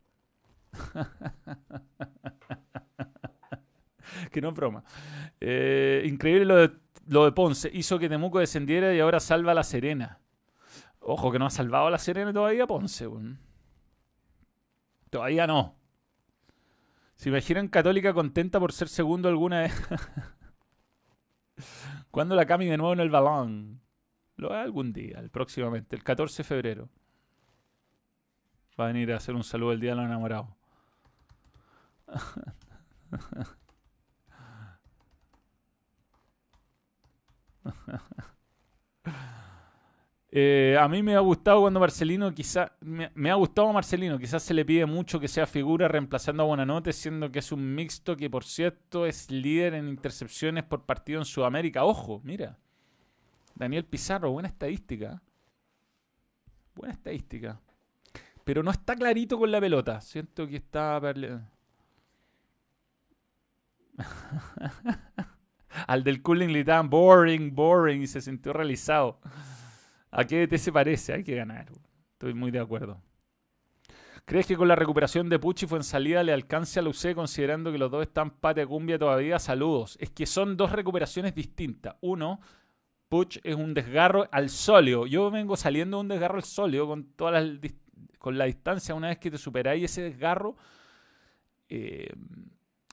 que 4.31 4.41
no 4.41 4.49
es 4.49 4.55
broma. 4.55 4.83
Eh, 5.39 6.03
increíble 6.05 6.45
lo 6.45 6.55
de, 6.57 6.71
lo 7.07 7.25
de 7.25 7.31
Ponce. 7.31 7.69
Hizo 7.73 7.97
que 7.99 8.09
Temuco 8.09 8.39
descendiera 8.39 8.93
y 8.93 8.99
ahora 8.99 9.19
salva 9.19 9.51
a 9.51 9.55
La 9.55 9.63
Serena. 9.63 10.19
Ojo 10.99 11.31
que 11.31 11.39
no 11.39 11.45
ha 11.45 11.49
salvado 11.49 11.87
a 11.87 11.91
La 11.91 11.97
Serena 11.97 12.33
todavía 12.33 12.67
Ponce. 12.67 13.07
Todavía 15.11 15.45
no. 15.45 15.75
¿Se 17.17 17.29
imaginan 17.29 17.67
Católica 17.67 18.13
contenta 18.13 18.59
por 18.59 18.71
ser 18.71 18.87
segundo 18.87 19.29
alguna 19.29 19.59
vez? 19.59 19.73
¿Cuándo 22.11 22.33
la 22.33 22.47
Cami 22.47 22.65
de 22.65 22.77
nuevo 22.77 22.93
en 22.93 23.01
el 23.01 23.09
balón? 23.09 23.81
Lo 24.37 24.51
hará 24.51 24.63
algún 24.63 24.93
día, 24.93 25.19
el 25.19 25.29
próximamente, 25.29 25.97
el 25.97 26.03
14 26.03 26.41
de 26.41 26.47
febrero. 26.47 26.89
Va 28.79 28.85
a 28.85 28.87
venir 28.87 29.11
a 29.11 29.17
hacer 29.17 29.35
un 29.35 29.43
saludo 29.43 29.73
el 29.73 29.81
día 29.81 29.91
de 29.91 29.97
los 29.97 30.05
enamorados. 30.05 30.47
Eh, 40.33 40.77
a 40.79 40.87
mí 40.87 41.03
me 41.03 41.13
ha 41.15 41.19
gustado 41.19 41.59
cuando 41.59 41.81
Marcelino, 41.81 42.33
quizá, 42.33 42.71
me, 42.79 43.29
ha 43.29 43.35
gustado 43.35 43.73
Marcelino, 43.73 44.17
quizás 44.17 44.41
se 44.41 44.53
le 44.53 44.63
pide 44.63 44.85
mucho 44.85 45.19
que 45.19 45.27
sea 45.27 45.45
figura 45.45 45.89
reemplazando 45.89 46.43
a 46.43 46.45
Buenanote, 46.45 46.93
siendo 46.93 47.29
que 47.29 47.39
es 47.39 47.51
un 47.51 47.75
mixto 47.75 48.15
que, 48.15 48.29
por 48.29 48.45
cierto, 48.45 49.05
es 49.05 49.29
líder 49.29 49.73
en 49.73 49.89
intercepciones 49.89 50.63
por 50.63 50.85
partido 50.85 51.19
en 51.19 51.25
Sudamérica. 51.25 51.83
Ojo, 51.83 52.21
mira. 52.23 52.57
Daniel 53.55 53.83
Pizarro, 53.83 54.31
buena 54.31 54.47
estadística. 54.47 55.21
Buena 56.75 56.93
estadística. 56.93 57.59
Pero 58.45 58.63
no 58.63 58.71
está 58.71 58.95
clarito 58.95 59.37
con 59.37 59.51
la 59.51 59.59
pelota. 59.59 59.99
Siento 59.99 60.47
que 60.47 60.55
está... 60.55 60.97
Al 65.87 66.03
del 66.03 66.21
cooling 66.21 66.53
le 66.53 66.63
boring, 66.83 67.53
boring 67.53 68.01
y 68.01 68.07
se 68.07 68.21
sintió 68.21 68.53
realizado. 68.53 69.19
¿A 70.11 70.25
qué 70.25 70.47
te 70.47 70.57
se 70.57 70.71
parece? 70.71 71.13
Hay 71.13 71.23
que 71.23 71.35
ganar. 71.35 71.71
Estoy 72.13 72.33
muy 72.33 72.51
de 72.51 72.59
acuerdo. 72.59 73.01
¿Crees 74.25 74.45
que 74.45 74.55
con 74.55 74.67
la 74.67 74.75
recuperación 74.75 75.29
de 75.29 75.39
Pucci 75.39 75.65
fue 75.65 75.79
en 75.79 75.83
salida 75.83 76.23
le 76.23 76.31
alcance 76.31 76.79
a 76.79 76.83
Lucé 76.83 77.15
considerando 77.15 77.71
que 77.71 77.77
los 77.77 77.89
dos 77.89 78.03
están 78.03 78.29
pate 78.29 78.65
cumbia 78.65 78.99
todavía? 78.99 79.39
Saludos. 79.39 79.97
Es 79.99 80.11
que 80.11 80.25
son 80.25 80.55
dos 80.57 80.71
recuperaciones 80.71 81.33
distintas. 81.33 81.95
Uno, 82.01 82.39
Puch 83.09 83.39
es 83.43 83.55
un 83.55 83.73
desgarro 83.73 84.27
al 84.31 84.49
sóleo. 84.49 85.05
Yo 85.05 85.31
vengo 85.31 85.57
saliendo 85.57 85.97
de 85.97 86.01
un 86.01 86.07
desgarro 86.07 86.35
al 86.35 86.43
sóleo 86.43 86.87
con, 86.87 87.11
toda 87.13 87.41
la, 87.41 87.59
con 88.19 88.37
la 88.37 88.45
distancia. 88.45 88.95
Una 88.95 89.07
vez 89.07 89.17
que 89.17 89.31
te 89.31 89.37
superáis 89.37 89.83
ese 89.83 90.03
desgarro, 90.03 90.55
eh, 91.67 92.13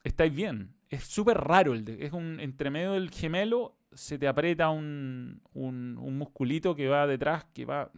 estáis 0.03 0.35
bien. 0.35 0.75
Es 0.89 1.05
súper 1.05 1.39
raro. 1.39 1.75
El 1.75 1.89
es 2.01 2.13
un 2.13 2.41
entremedio 2.41 2.93
del 2.93 3.11
gemelo 3.11 3.78
se 3.99 4.17
te 4.17 4.29
aprieta 4.29 4.71
un, 4.71 5.43
un, 5.55 6.19
musculito 6.19 6.77
que 6.77 6.87
va 6.87 7.07
detrás, 7.07 7.45
que 7.53 7.65
va, 7.65 7.91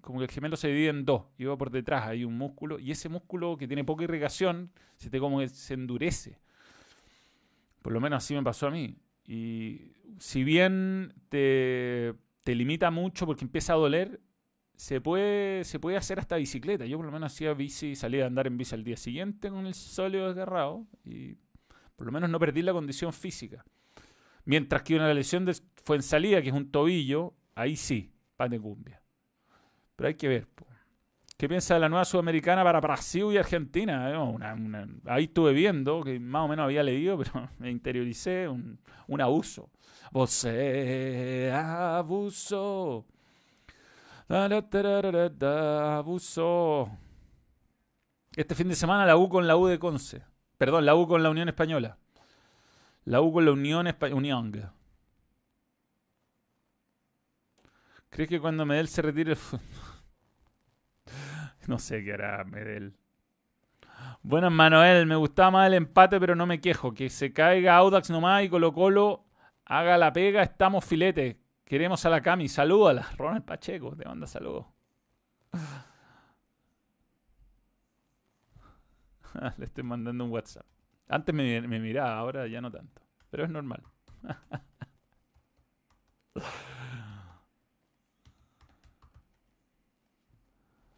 como 0.00 0.18
que 0.18 0.24
el 0.24 0.30
gemelo 0.30 0.56
se 0.56 0.66
divide 0.66 0.88
en 0.88 1.04
dos, 1.04 1.26
y 1.38 1.44
va 1.44 1.56
por 1.56 1.70
detrás, 1.70 2.08
hay 2.08 2.24
un 2.24 2.36
músculo, 2.36 2.80
y 2.80 2.90
ese 2.90 3.08
músculo 3.08 3.56
que 3.56 3.68
tiene 3.68 3.84
poca 3.84 4.02
irrigación, 4.02 4.72
se 4.96 5.10
te 5.10 5.20
como 5.20 5.46
se 5.46 5.74
endurece. 5.74 6.40
Por 7.82 7.92
lo 7.92 8.00
menos 8.00 8.24
así 8.24 8.34
me 8.34 8.42
pasó 8.42 8.66
a 8.66 8.70
mí. 8.70 8.96
Y 9.26 9.92
si 10.18 10.42
bien 10.42 11.14
te, 11.28 12.14
te 12.42 12.54
limita 12.56 12.90
mucho 12.90 13.24
porque 13.24 13.44
empieza 13.44 13.74
a 13.74 13.76
doler, 13.76 14.20
se 14.74 15.00
puede, 15.00 15.62
se 15.62 15.78
puede 15.78 15.96
hacer 15.96 16.18
hasta 16.18 16.34
bicicleta. 16.34 16.84
Yo 16.84 16.96
por 16.96 17.06
lo 17.06 17.12
menos 17.12 17.32
hacía 17.32 17.54
bici, 17.54 17.94
salía 17.94 18.24
a 18.24 18.26
andar 18.26 18.48
en 18.48 18.56
bici 18.56 18.74
al 18.74 18.82
día 18.82 18.96
siguiente 18.96 19.50
con 19.50 19.66
el 19.66 19.74
sólido 19.74 20.26
desgarrado 20.26 20.84
y 21.04 21.36
por 21.94 22.06
lo 22.06 22.12
menos 22.12 22.28
no 22.28 22.40
perdí 22.40 22.62
la 22.62 22.72
condición 22.72 23.12
física. 23.12 23.64
Mientras 24.44 24.82
que 24.82 24.96
una 24.96 25.12
lesión 25.12 25.44
de, 25.44 25.56
fue 25.84 25.96
en 25.96 26.02
salida, 26.02 26.42
que 26.42 26.48
es 26.48 26.54
un 26.54 26.70
tobillo, 26.70 27.34
ahí 27.54 27.76
sí, 27.76 28.12
pan 28.36 28.50
de 28.50 28.60
cumbia. 28.60 29.02
Pero 29.96 30.08
hay 30.08 30.14
que 30.14 30.28
ver. 30.28 30.48
¿Qué 31.36 31.48
piensa 31.48 31.74
de 31.74 31.80
la 31.80 31.88
nueva 31.88 32.04
sudamericana 32.04 32.62
para 32.62 32.80
Brasil 32.80 33.26
y 33.32 33.36
Argentina? 33.36 34.12
Eh, 34.12 34.86
ahí 35.06 35.24
estuve 35.24 35.52
viendo, 35.52 36.02
que 36.02 36.20
más 36.20 36.44
o 36.44 36.48
menos 36.48 36.64
había 36.64 36.82
leído, 36.82 37.18
pero 37.22 37.48
me 37.58 37.70
interioricé, 37.70 38.48
un, 38.48 38.78
un 39.08 39.20
abuso. 39.20 39.70
Você 40.12 41.50
abuso. 41.52 43.04
Abuso. 44.28 46.90
Este 48.36 48.54
fin 48.54 48.68
de 48.68 48.74
semana 48.74 49.06
la 49.06 49.16
U 49.16 49.28
con 49.28 49.46
la 49.46 49.56
U 49.56 49.66
de 49.66 49.78
Conce. 49.78 50.22
Perdón, 50.56 50.86
la 50.86 50.94
U 50.94 51.06
con 51.06 51.22
la 51.22 51.30
Unión 51.30 51.48
Española. 51.48 51.98
La 53.04 53.20
U 53.20 53.32
con 53.32 53.44
la 53.44 53.52
Unión 53.52 53.86
Española. 53.86 54.72
¿Crees 58.10 58.28
que 58.28 58.40
cuando 58.40 58.64
Medel 58.64 58.88
se 58.88 59.02
retire 59.02 59.36
No 61.66 61.78
sé 61.78 62.04
qué 62.04 62.14
hará 62.14 62.44
Medel. 62.44 62.96
Bueno, 64.22 64.50
Manuel, 64.50 65.06
me 65.06 65.16
gustaba 65.16 65.50
más 65.50 65.66
el 65.66 65.74
empate, 65.74 66.20
pero 66.20 66.34
no 66.34 66.46
me 66.46 66.60
quejo. 66.60 66.94
Que 66.94 67.10
se 67.10 67.32
caiga 67.32 67.76
Audax 67.76 68.10
nomás 68.10 68.44
y 68.44 68.48
Colo 68.48 68.72
Colo 68.72 69.24
haga 69.66 69.98
la 69.98 70.12
pega, 70.12 70.42
estamos 70.42 70.84
filete. 70.84 71.40
Queremos 71.64 72.04
a 72.06 72.10
la 72.10 72.22
Cami. 72.22 72.48
Salúdala. 72.48 73.08
Ronald 73.18 73.44
Pacheco, 73.44 73.96
te 73.96 74.04
manda 74.04 74.26
saludos. 74.26 74.66
Le 79.58 79.64
estoy 79.64 79.84
mandando 79.84 80.24
un 80.24 80.30
WhatsApp. 80.30 80.73
Antes 81.08 81.34
me, 81.34 81.60
miraba, 81.80 82.16
ahora 82.18 82.46
ya 82.46 82.60
no 82.60 82.70
tanto. 82.70 83.02
Pero 83.30 83.44
es 83.44 83.50
normal. 83.50 83.82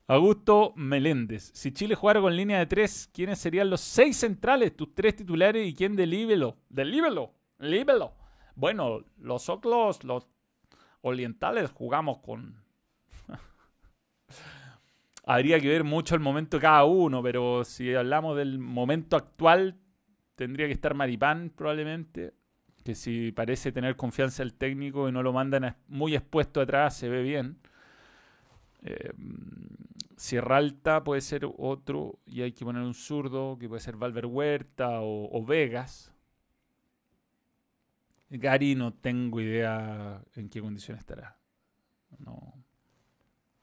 Augusto 0.09 0.73
Meléndez. 0.77 1.51
Si 1.53 1.73
Chile 1.73 1.97
jugara 1.97 2.21
con 2.21 2.37
línea 2.37 2.61
de 2.61 2.67
tres, 2.67 3.11
¿quiénes 3.13 3.41
serían 3.41 3.69
los 3.69 3.81
seis 3.81 4.17
centrales? 4.17 4.77
Tus 4.77 4.95
tres 4.95 5.17
titulares 5.17 5.67
y 5.67 5.75
quién 5.75 5.97
delíbelo. 5.97 6.59
Delíbelo. 6.69 7.35
Líbelo. 7.59 8.15
Bueno, 8.55 9.05
los 9.19 9.49
oclos, 9.49 10.05
los 10.05 10.29
orientales 11.01 11.73
jugamos 11.73 12.19
con... 12.19 12.63
Habría 15.27 15.59
que 15.59 15.69
ver 15.69 15.83
mucho 15.83 16.15
el 16.15 16.21
momento 16.21 16.59
de 16.59 16.63
cada 16.63 16.85
uno, 16.85 17.21
pero 17.21 17.65
si 17.65 17.93
hablamos 17.93 18.37
del 18.37 18.61
momento 18.61 19.17
actual, 19.17 19.77
tendría 20.37 20.67
que 20.67 20.73
estar 20.73 20.95
Maripán 20.95 21.51
probablemente, 21.55 22.35
que 22.85 22.95
si 22.95 23.33
parece 23.33 23.73
tener 23.73 23.97
confianza 23.97 24.43
el 24.43 24.55
técnico 24.55 25.09
y 25.09 25.13
no 25.13 25.23
lo 25.23 25.33
mandan 25.33 25.77
muy 25.89 26.15
expuesto 26.15 26.61
atrás, 26.61 26.97
se 26.97 27.09
ve 27.09 27.23
bien. 27.23 27.59
Eh, 28.83 29.11
Sierra 30.17 30.59
Alta 30.59 31.03
puede 31.05 31.21
ser 31.21 31.47
otro 31.59 32.21
y 32.25 32.43
hay 32.43 32.53
que 32.53 32.65
poner 32.65 32.83
un 32.83 32.95
zurdo, 32.95 33.59
que 33.59 33.69
puede 33.69 33.81
ser 33.81 33.97
Valver 33.97 34.27
Huerta 34.27 35.01
o, 35.01 35.45
Vegas. 35.45 36.13
Gary 38.31 38.75
no 38.75 38.93
tengo 38.93 39.41
idea 39.41 40.23
en 40.35 40.49
qué 40.49 40.61
condición 40.61 40.97
estará. 40.97 41.37
No. 42.19 42.55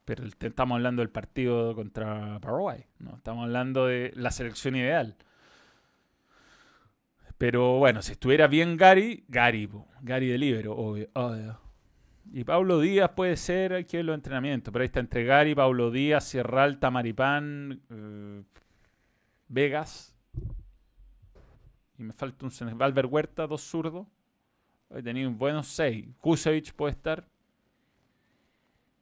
Pero 0.06 0.26
estamos 0.26 0.76
hablando 0.76 1.02
del 1.02 1.10
partido 1.10 1.74
contra 1.76 2.40
Paraguay. 2.40 2.86
No, 3.00 3.16
estamos 3.16 3.46
hablando 3.46 3.88
de 3.88 4.12
la 4.16 4.32
selección 4.32 4.76
ideal. 4.76 5.18
Pero 7.44 7.78
bueno, 7.78 8.02
si 8.02 8.14
estuviera 8.14 8.48
bien 8.48 8.78
Gary, 8.78 9.26
Gary, 9.28 9.70
Gary 10.02 10.28
de 10.30 10.38
libero, 10.38 10.78
obvio. 10.78 11.10
Y 12.32 12.46
Pablo 12.46 12.80
Díaz 12.80 13.12
puede 13.18 13.36
ser, 13.36 13.86
que 13.86 13.98
ver 13.98 14.06
los 14.06 14.16
entrenamientos, 14.16 14.72
pero 14.72 14.82
ahí 14.82 14.86
está 14.86 15.02
entre 15.02 15.26
Gary, 15.26 15.54
Pablo 15.54 15.92
Díaz, 15.92 16.24
Sierra 16.24 16.64
Alta, 16.64 16.90
Maripán, 16.90 17.82
eh, 17.90 18.44
Vegas. 19.50 20.16
Y 21.98 22.04
me 22.04 22.14
falta 22.14 22.46
un 22.46 22.78
Valver 22.78 23.08
Huerta, 23.08 23.46
dos 23.46 23.62
zurdos. 23.62 24.08
He 24.90 25.04
tenido 25.04 25.30
un 25.30 25.38
buenos 25.38 25.68
seis. 25.68 26.08
Kusevich 26.20 26.72
puede 26.74 26.92
estar. 26.92 27.28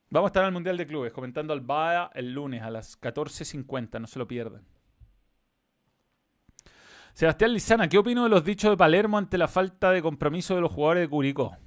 Vamos 0.10 0.30
a 0.30 0.30
estar 0.30 0.42
en 0.42 0.48
el 0.48 0.54
Mundial 0.54 0.78
de 0.78 0.88
Clubes 0.88 1.14
comentando 1.14 1.54
al 1.54 1.62
BAA 1.62 2.10
el 2.16 2.34
lunes 2.34 2.64
a 2.64 2.72
las 2.72 3.00
14.50, 3.00 4.02
no 4.02 4.08
se 4.08 4.18
lo 4.18 4.28
pierdan. 4.28 4.66
Sebastián 7.14 7.54
Lizana, 7.54 7.90
¿qué 7.90 7.98
opino 7.98 8.24
de 8.24 8.30
los 8.30 8.44
dichos 8.44 8.72
de 8.72 8.78
Palermo 8.78 9.18
ante 9.18 9.38
la 9.38 9.48
falta 9.48 9.92
de 9.92 10.02
compromiso 10.02 10.56
de 10.56 10.62
los 10.62 10.72
jugadores 10.72 11.04
de 11.04 11.10
Curicó? 11.10 11.58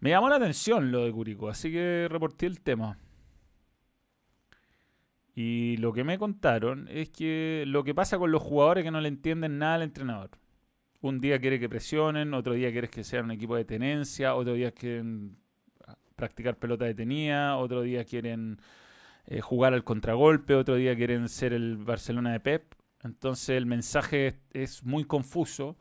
Me 0.00 0.10
llamó 0.10 0.28
la 0.28 0.36
atención 0.36 0.92
lo 0.92 1.04
de 1.04 1.12
Curicó, 1.12 1.48
así 1.48 1.70
que 1.72 2.06
reporté 2.08 2.46
el 2.46 2.60
tema. 2.60 2.98
Y 5.34 5.76
lo 5.78 5.92
que 5.92 6.04
me 6.04 6.18
contaron 6.18 6.88
es 6.88 7.10
que 7.10 7.64
lo 7.66 7.84
que 7.84 7.94
pasa 7.94 8.16
con 8.18 8.30
los 8.30 8.42
jugadores 8.42 8.84
que 8.84 8.90
no 8.90 9.00
le 9.00 9.08
entienden 9.08 9.58
nada 9.58 9.74
al 9.74 9.82
entrenador. 9.82 10.30
Un 11.00 11.20
día 11.20 11.38
quiere 11.38 11.60
que 11.60 11.68
presionen, 11.68 12.32
otro 12.32 12.54
día 12.54 12.72
quiere 12.72 12.88
que 12.88 13.04
sean 13.04 13.26
un 13.26 13.32
equipo 13.32 13.54
de 13.56 13.64
tenencia, 13.64 14.34
otro 14.34 14.54
día 14.54 14.72
quieren 14.72 15.36
practicar 16.14 16.56
pelota 16.56 16.86
detenida, 16.86 17.56
otro 17.58 17.82
día 17.82 18.04
quieren 18.04 18.60
eh, 19.26 19.40
jugar 19.40 19.74
al 19.74 19.84
contragolpe, 19.84 20.54
otro 20.54 20.76
día 20.76 20.96
quieren 20.96 21.28
ser 21.28 21.52
el 21.52 21.76
Barcelona 21.76 22.32
de 22.32 22.40
Pep. 22.40 22.75
Entonces 23.06 23.50
el 23.50 23.66
mensaje 23.66 24.40
es 24.52 24.84
muy 24.84 25.04
confuso 25.04 25.76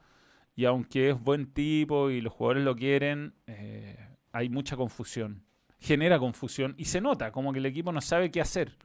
y 0.55 0.65
aunque 0.65 1.09
es 1.09 1.21
buen 1.21 1.51
tipo 1.51 2.09
y 2.09 2.21
los 2.21 2.31
jugadores 2.31 2.63
lo 2.63 2.75
quieren, 2.75 3.33
eh, 3.47 3.97
hay 4.31 4.49
mucha 4.49 4.77
confusión. 4.77 5.43
Genera 5.79 6.17
confusión 6.19 6.75
y 6.77 6.85
se 6.85 7.01
nota 7.01 7.31
como 7.31 7.51
que 7.51 7.59
el 7.59 7.65
equipo 7.65 7.91
no 7.91 7.99
sabe 7.99 8.31
qué 8.31 8.41
hacer. 8.41 8.77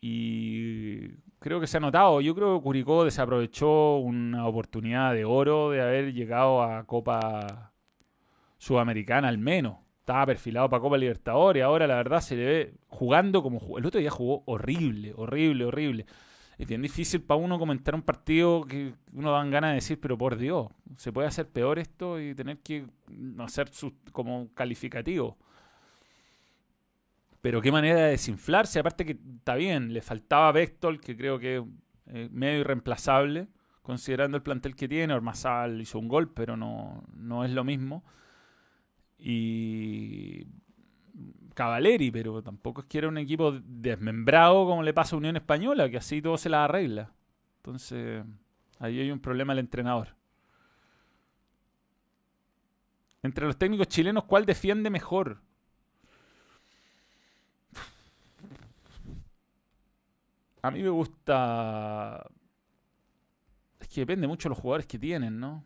Y 0.00 1.08
creo 1.38 1.60
que 1.60 1.66
se 1.66 1.76
ha 1.76 1.80
notado. 1.80 2.20
Yo 2.20 2.34
creo 2.34 2.56
que 2.56 2.62
Curicó 2.62 3.04
desaprovechó 3.04 3.98
una 3.98 4.46
oportunidad 4.46 5.12
de 5.12 5.24
oro 5.24 5.70
de 5.70 5.82
haber 5.82 6.12
llegado 6.14 6.62
a 6.62 6.84
Copa 6.84 7.72
Sudamericana 8.58 9.28
al 9.28 9.38
menos. 9.38 9.78
Estaba 10.00 10.26
perfilado 10.26 10.68
para 10.68 10.80
Copa 10.80 10.98
Libertadores. 10.98 11.62
Ahora 11.62 11.86
la 11.86 11.96
verdad 11.96 12.20
se 12.20 12.36
le 12.36 12.44
ve 12.44 12.74
jugando 12.88 13.42
como 13.42 13.78
El 13.78 13.86
otro 13.86 14.00
día 14.00 14.10
jugó 14.10 14.44
horrible, 14.46 15.12
horrible, 15.16 15.64
horrible 15.64 16.06
es 16.58 16.66
bien 16.66 16.82
difícil 16.82 17.22
para 17.22 17.40
uno 17.40 17.58
comentar 17.58 17.94
un 17.94 18.02
partido 18.02 18.64
que 18.64 18.94
uno 19.12 19.32
dan 19.32 19.50
ganas 19.50 19.70
de 19.70 19.74
decir, 19.76 20.00
pero 20.00 20.16
por 20.16 20.36
Dios, 20.36 20.68
se 20.96 21.12
puede 21.12 21.28
hacer 21.28 21.48
peor 21.48 21.78
esto 21.78 22.20
y 22.20 22.34
tener 22.34 22.58
que 22.58 22.86
hacer 23.38 23.68
su, 23.70 23.94
como 24.12 24.52
calificativo. 24.54 25.36
Pero 27.40 27.60
qué 27.60 27.72
manera 27.72 28.04
de 28.04 28.10
desinflarse, 28.10 28.78
aparte 28.78 29.04
que 29.04 29.18
está 29.38 29.54
bien, 29.54 29.92
le 29.92 30.00
faltaba 30.00 30.52
Vectol, 30.52 31.00
que 31.00 31.16
creo 31.16 31.38
que 31.38 31.62
es 32.06 32.30
medio 32.30 32.60
irreemplazable, 32.60 33.48
considerando 33.82 34.36
el 34.36 34.42
plantel 34.42 34.74
que 34.76 34.88
tiene, 34.88 35.12
Ormazal 35.12 35.80
hizo 35.80 35.98
un 35.98 36.08
gol, 36.08 36.32
pero 36.32 36.56
no, 36.56 37.04
no 37.12 37.44
es 37.44 37.50
lo 37.50 37.64
mismo. 37.64 38.04
Y 39.18 40.46
Cavaleri, 41.54 42.10
pero 42.10 42.42
tampoco 42.42 42.82
es 42.82 42.86
que 42.86 42.98
era 42.98 43.08
un 43.08 43.18
equipo 43.18 43.52
desmembrado 43.64 44.66
como 44.66 44.82
le 44.82 44.92
pasa 44.92 45.16
a 45.16 45.18
Unión 45.18 45.36
Española, 45.36 45.88
que 45.88 45.96
así 45.96 46.20
todo 46.20 46.36
se 46.36 46.48
la 46.48 46.64
arregla. 46.64 47.12
Entonces, 47.58 48.24
ahí 48.78 49.00
hay 49.00 49.10
un 49.10 49.20
problema 49.20 49.52
el 49.52 49.60
entrenador. 49.60 50.08
Entre 53.22 53.46
los 53.46 53.56
técnicos 53.56 53.88
chilenos, 53.88 54.24
¿cuál 54.24 54.44
defiende 54.44 54.90
mejor? 54.90 55.40
A 60.60 60.70
mí 60.70 60.82
me 60.82 60.90
gusta... 60.90 62.26
Es 63.80 63.88
que 63.88 64.00
depende 64.00 64.26
mucho 64.26 64.48
de 64.48 64.54
los 64.54 64.58
jugadores 64.58 64.86
que 64.86 64.98
tienen, 64.98 65.40
¿no? 65.40 65.64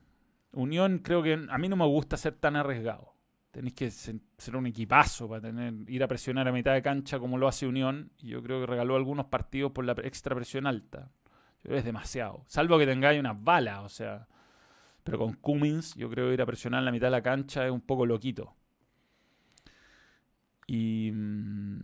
Unión 0.53 0.99
creo 0.99 1.22
que 1.22 1.47
a 1.49 1.59
mí 1.59 1.68
no 1.68 1.76
me 1.76 1.86
gusta 1.86 2.16
ser 2.16 2.34
tan 2.34 2.57
arriesgado. 2.57 3.18
Tenéis 3.51 3.74
que 3.74 3.90
ser 3.90 4.57
un 4.57 4.66
equipazo 4.66 5.28
para 5.28 5.40
tener, 5.40 5.74
ir 5.88 6.03
a 6.03 6.09
presionar 6.09 6.46
a 6.46 6.53
mitad 6.53 6.74
de 6.74 6.82
cancha 6.82 7.18
como 7.18 7.38
lo 7.38 7.49
hace 7.49 7.66
Unión. 7.66 8.12
Y 8.18 8.28
yo 8.28 8.42
creo 8.42 8.61
que 8.61 8.66
regaló 8.66 8.96
algunos 8.96 9.26
partidos 9.26 9.72
por 9.72 9.84
la 9.84 9.92
extra 10.03 10.34
presión 10.34 10.66
alta. 10.66 11.11
Es 11.64 11.84
demasiado. 11.84 12.44
Salvo 12.46 12.78
que 12.78 12.86
tengáis 12.86 13.18
unas 13.18 13.42
balas, 13.42 13.80
o 13.80 13.88
sea. 13.88 14.28
Pero 15.05 15.18
con 15.18 15.34
Cummins, 15.34 15.94
yo 15.94 16.11
creo 16.11 16.28
que 16.28 16.34
ir 16.34 16.42
a 16.42 16.46
presionar 16.46 16.82
la 16.82 16.92
mitad 16.92 17.07
de 17.09 17.12
la 17.12 17.22
cancha 17.22 17.64
es 17.66 17.72
un 17.72 17.80
poco 17.80 18.07
loquito. 18.07 18.55
Y. 20.66 21.11
Mm, 21.12 21.80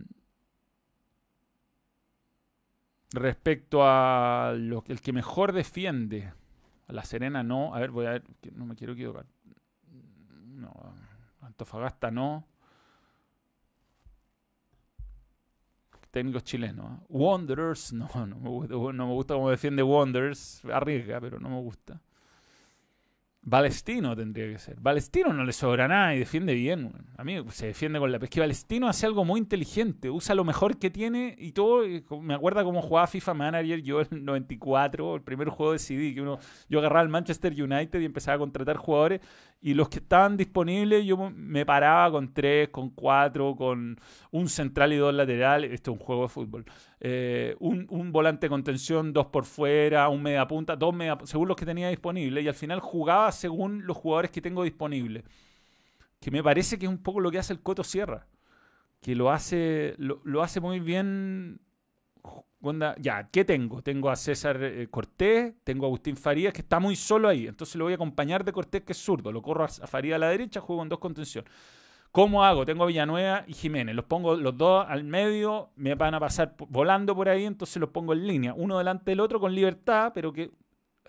respecto 3.11 3.79
a 3.83 4.53
el 4.53 5.01
que 5.01 5.13
mejor 5.13 5.53
defiende. 5.53 6.33
La 6.87 7.03
Serena 7.03 7.43
no. 7.43 7.73
A 7.73 7.79
ver, 7.79 7.91
voy 7.91 8.05
a 8.05 8.11
ver. 8.11 8.23
No 8.53 8.65
me 8.65 8.75
quiero 8.75 8.93
equivocar. 8.93 9.25
No. 10.45 10.94
Antofagasta 11.55 12.11
no. 12.11 12.45
Técnicos 16.11 16.43
chilenos. 16.43 16.99
¿eh? 16.99 17.05
Wanderers, 17.07 17.93
no, 17.93 18.09
no 18.13 18.35
me, 18.35 18.49
gusta, 18.49 18.73
no 18.73 19.07
me 19.07 19.13
gusta 19.13 19.33
cómo 19.35 19.49
defiende 19.49 19.81
Wanderers. 19.81 20.65
Arriesga, 20.65 21.21
pero 21.21 21.39
no 21.39 21.49
me 21.49 21.61
gusta. 21.61 22.01
Balestino 23.47 24.15
tendría 24.15 24.47
que 24.47 24.57
ser. 24.57 24.79
Balestino 24.79 25.31
no 25.31 25.45
le 25.45 25.53
sobra 25.53 25.87
nada 25.87 26.15
y 26.15 26.19
defiende 26.19 26.55
bien. 26.55 26.91
A 27.15 27.23
mí 27.23 27.37
se 27.51 27.67
defiende 27.67 27.99
con 27.99 28.11
la 28.11 28.17
pesca. 28.17 28.41
Balestino 28.41 28.89
hace 28.89 29.05
algo 29.05 29.23
muy 29.23 29.39
inteligente. 29.39 30.09
Usa 30.09 30.33
lo 30.33 30.43
mejor 30.43 30.79
que 30.79 30.89
tiene 30.89 31.35
y 31.37 31.51
todo. 31.51 31.83
Me 32.21 32.33
acuerda 32.33 32.63
cómo 32.63 32.81
jugaba 32.81 33.05
FIFA 33.05 33.35
Manager 33.35 33.83
yo 33.83 34.01
en 34.01 34.07
el 34.11 34.25
94, 34.25 35.17
el 35.17 35.21
primer 35.21 35.49
juego 35.49 35.73
de 35.73 35.79
CD, 35.79 36.15
que 36.15 36.21
uno, 36.21 36.39
yo 36.69 36.79
agarraba 36.79 37.01
al 37.01 37.09
Manchester 37.09 37.53
United 37.53 37.99
y 38.01 38.05
empezaba 38.05 38.35
a 38.35 38.39
contratar 38.39 38.77
jugadores. 38.77 39.21
Y 39.61 39.75
los 39.75 39.89
que 39.89 39.99
estaban 39.99 40.37
disponibles, 40.37 41.05
yo 41.05 41.17
me 41.29 41.65
paraba 41.65 42.11
con 42.11 42.33
tres, 42.33 42.69
con 42.69 42.89
cuatro, 42.89 43.55
con 43.55 43.99
un 44.31 44.49
central 44.49 44.91
y 44.93 44.97
dos 44.97 45.13
laterales. 45.13 45.71
Esto 45.71 45.91
es 45.91 45.99
un 45.99 46.03
juego 46.03 46.23
de 46.23 46.29
fútbol. 46.29 46.65
Eh, 46.99 47.55
un, 47.59 48.11
volante 48.11 48.45
de 48.45 48.49
contención, 48.49 49.13
dos 49.13 49.27
por 49.27 49.45
fuera, 49.45 50.09
un 50.09 50.23
media 50.23 50.47
punta, 50.47 50.75
dos 50.75 50.93
media, 50.93 51.17
según 51.23 51.47
los 51.47 51.57
que 51.57 51.65
tenía 51.65 51.89
disponibles, 51.89 52.43
y 52.43 52.47
al 52.47 52.53
final 52.53 52.79
jugaba 52.79 53.31
según 53.35 53.85
los 53.85 53.97
jugadores 53.97 54.31
que 54.31 54.41
tengo 54.41 54.63
disponibles. 54.63 55.23
Que 56.19 56.31
me 56.31 56.41
parece 56.43 56.79
que 56.79 56.85
es 56.85 56.89
un 56.89 57.03
poco 57.03 57.19
lo 57.19 57.29
que 57.31 57.39
hace 57.39 57.53
el 57.53 57.61
Coto 57.61 57.83
Sierra. 57.83 58.27
Que 59.01 59.15
lo 59.15 59.31
hace, 59.31 59.95
lo, 59.97 60.41
hace 60.41 60.59
muy 60.59 60.79
bien. 60.79 61.59
ya, 62.99 63.29
¿qué 63.29 63.45
tengo? 63.45 63.83
Tengo 63.83 64.09
a 64.09 64.15
César 64.15 64.57
eh, 64.63 64.87
Cortés, 64.89 65.53
tengo 65.63 65.85
a 65.85 65.87
Agustín 65.87 66.17
Farías, 66.17 66.53
que 66.53 66.61
está 66.61 66.79
muy 66.79 66.95
solo 66.95 67.27
ahí. 67.27 67.47
Entonces 67.47 67.75
lo 67.75 67.85
voy 67.85 67.93
a 67.93 67.95
acompañar 67.95 68.43
de 68.43 68.51
Cortés, 68.51 68.81
que 68.81 68.93
es 68.93 68.97
zurdo. 68.97 69.31
Lo 69.31 69.41
corro 69.41 69.63
a, 69.63 69.67
a 69.67 69.87
Farías 69.87 70.15
a 70.15 70.19
la 70.19 70.29
derecha, 70.29 70.59
juego 70.61 70.81
en 70.81 70.89
dos 70.89 70.99
contención. 70.99 71.45
¿Cómo 72.15 72.45
hago? 72.45 72.65
Tengo 72.65 72.85
a 72.85 72.87
Villanueva 72.87 73.43
y 73.45 73.51
Jiménez. 73.51 73.93
Los 73.93 74.05
pongo 74.05 74.37
los 74.37 74.57
dos 74.57 74.85
al 74.87 75.03
medio, 75.03 75.71
me 75.75 75.95
van 75.95 76.13
a 76.13 76.19
pasar 76.21 76.55
volando 76.69 77.13
por 77.13 77.27
ahí, 77.27 77.43
entonces 77.43 77.75
los 77.75 77.89
pongo 77.89 78.13
en 78.13 78.25
línea, 78.25 78.53
uno 78.53 78.77
delante 78.77 79.11
del 79.11 79.19
otro 79.19 79.37
con 79.37 79.53
libertad, 79.53 80.13
pero 80.15 80.31
que 80.31 80.49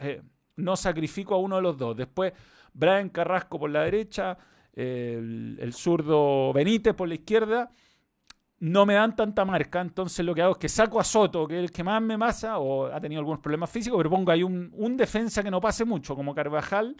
eh, 0.00 0.20
no 0.56 0.76
sacrifico 0.76 1.34
a 1.34 1.38
uno 1.38 1.56
de 1.56 1.62
los 1.62 1.76
dos. 1.76 1.96
Después, 1.96 2.32
Brian 2.72 3.08
Carrasco 3.08 3.58
por 3.58 3.70
la 3.70 3.82
derecha, 3.82 4.36
el, 4.72 5.70
zurdo 5.72 6.52
Benítez 6.52 6.94
por 6.94 7.08
la 7.08 7.14
izquierda. 7.14 7.70
No 8.58 8.86
me 8.86 8.94
dan 8.94 9.14
tanta 9.14 9.44
marca, 9.44 9.82
entonces 9.82 10.24
lo 10.24 10.34
que 10.34 10.40
hago 10.40 10.52
es 10.52 10.58
que 10.58 10.68
saco 10.68 10.98
a 10.98 11.04
Soto, 11.04 11.46
que 11.46 11.58
es 11.58 11.64
el 11.64 11.70
que 11.70 11.84
más 11.84 12.00
me 12.00 12.16
masa, 12.16 12.58
o 12.58 12.86
ha 12.86 12.98
tenido 13.00 13.20
algunos 13.20 13.40
problemas 13.40 13.68
físicos, 13.68 13.98
pero 13.98 14.08
pongo 14.08 14.32
ahí 14.32 14.42
un, 14.42 14.70
un 14.72 14.96
defensa 14.96 15.42
que 15.42 15.50
no 15.50 15.60
pase 15.60 15.84
mucho, 15.84 16.16
como 16.16 16.34
Carvajal, 16.34 16.96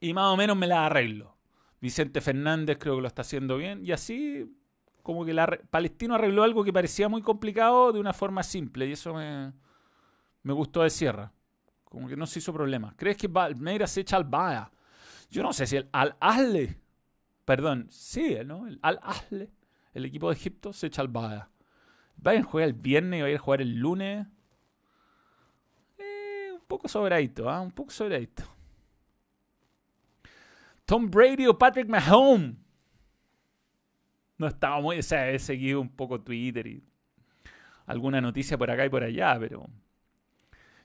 y 0.00 0.12
más 0.12 0.32
o 0.32 0.36
menos 0.36 0.56
me 0.56 0.66
la 0.66 0.86
arreglo. 0.86 1.36
Vicente 1.80 2.20
Fernández 2.20 2.78
creo 2.78 2.96
que 2.96 3.02
lo 3.02 3.08
está 3.08 3.22
haciendo 3.22 3.56
bien. 3.56 3.84
Y 3.84 3.92
así, 3.92 4.52
como 5.02 5.24
que 5.24 5.34
la, 5.34 5.46
Palestino 5.70 6.14
arregló 6.14 6.44
algo 6.44 6.64
que 6.64 6.72
parecía 6.72 7.08
muy 7.08 7.22
complicado 7.22 7.92
de 7.92 8.00
una 8.00 8.12
forma 8.12 8.42
simple. 8.42 8.86
Y 8.86 8.92
eso 8.92 9.12
me, 9.14 9.52
me 10.42 10.52
gustó 10.52 10.82
de 10.82 10.90
Sierra. 10.90 11.32
Como 11.92 12.08
que 12.08 12.16
no 12.16 12.26
se 12.26 12.38
hizo 12.38 12.54
problema. 12.54 12.94
¿Crees 12.96 13.18
que 13.18 13.28
Palmeiras 13.28 13.90
se 13.90 14.00
echa 14.00 14.16
al 14.16 14.24
Baya? 14.24 14.70
Yo 15.30 15.42
no 15.42 15.52
sé 15.52 15.66
si 15.66 15.76
el 15.76 15.90
Al-Ahle, 15.92 16.80
perdón, 17.44 17.86
sí, 17.90 18.38
¿no? 18.46 18.66
El 18.66 18.78
Al-Ahle, 18.80 19.50
el 19.92 20.06
equipo 20.06 20.30
de 20.30 20.36
Egipto, 20.36 20.72
se 20.72 20.86
echa 20.86 21.02
al 21.02 21.08
Baya. 21.08 21.50
Vayan 22.16 22.44
a 22.44 22.46
jugar 22.46 22.68
el 22.68 22.72
viernes 22.72 23.18
y 23.18 23.20
va 23.20 23.26
a 23.26 23.30
ir 23.30 23.36
a 23.36 23.40
jugar 23.40 23.60
el 23.60 23.78
lunes. 23.78 24.26
Eh, 25.98 26.52
un 26.54 26.64
poco 26.66 26.88
sobradito, 26.88 27.50
¿ah? 27.50 27.60
Un 27.60 27.72
poco 27.72 27.90
sobradito. 27.90 28.42
Tom 30.86 31.10
Brady 31.10 31.46
o 31.46 31.58
Patrick 31.58 31.90
Mahomes. 31.90 32.56
No 34.38 34.46
estaba 34.46 34.80
muy. 34.80 34.98
O 34.98 35.02
sea, 35.02 35.28
he 35.30 35.38
seguido 35.38 35.78
un 35.78 35.90
poco 35.90 36.22
Twitter 36.22 36.66
y 36.66 36.82
alguna 37.84 38.22
noticia 38.22 38.56
por 38.56 38.70
acá 38.70 38.86
y 38.86 38.88
por 38.88 39.02
allá, 39.02 39.36
pero 39.38 39.68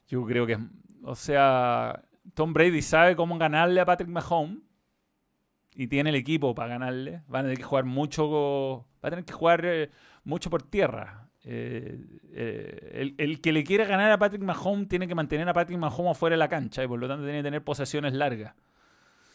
yo 0.07 0.25
creo 0.25 0.45
que. 0.45 0.57
O 1.03 1.15
sea, 1.15 2.03
Tom 2.33 2.53
Brady 2.53 2.81
sabe 2.81 3.15
cómo 3.15 3.37
ganarle 3.37 3.79
a 3.79 3.85
Patrick 3.85 4.09
Mahomes 4.09 4.59
y 5.75 5.87
tiene 5.87 6.09
el 6.09 6.15
equipo 6.15 6.55
para 6.55 6.69
ganarle. 6.69 7.21
Va 7.33 7.39
a 7.39 7.43
tener 7.43 7.57
que 7.57 7.63
jugar 7.63 7.85
mucho. 7.85 8.85
Va 9.03 9.07
a 9.07 9.09
tener 9.09 9.25
que 9.25 9.33
jugar 9.33 9.65
eh, 9.65 9.91
mucho 10.23 10.49
por 10.49 10.63
tierra. 10.63 11.29
Eh, 11.43 11.97
eh, 12.33 12.91
el, 12.93 13.15
el, 13.17 13.39
que 13.39 13.53
le 13.53 13.63
quiera 13.63 13.85
ganar 13.85 14.11
a 14.11 14.17
Patrick 14.17 14.41
Mahomes 14.41 14.89
tiene 14.89 15.07
que 15.07 15.15
mantener 15.15 15.47
a 15.47 15.53
Patrick 15.53 15.79
Mahomes 15.79 16.11
afuera 16.11 16.33
de 16.33 16.39
la 16.39 16.49
cancha 16.49 16.83
y 16.83 16.87
por 16.87 16.99
lo 16.99 17.07
tanto 17.07 17.23
tiene 17.23 17.39
que 17.39 17.43
tener 17.43 17.63
posesiones 17.63 18.13
largas. 18.13 18.53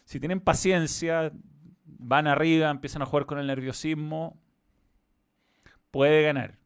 Si 0.04 0.20
tienen 0.20 0.40
paciencia, 0.40 1.32
van 1.84 2.26
arriba, 2.26 2.70
empiezan 2.70 3.02
a 3.02 3.06
jugar 3.06 3.24
con 3.24 3.38
el 3.38 3.46
nerviosismo, 3.46 4.36
puede 5.90 6.22
ganar. 6.22 6.58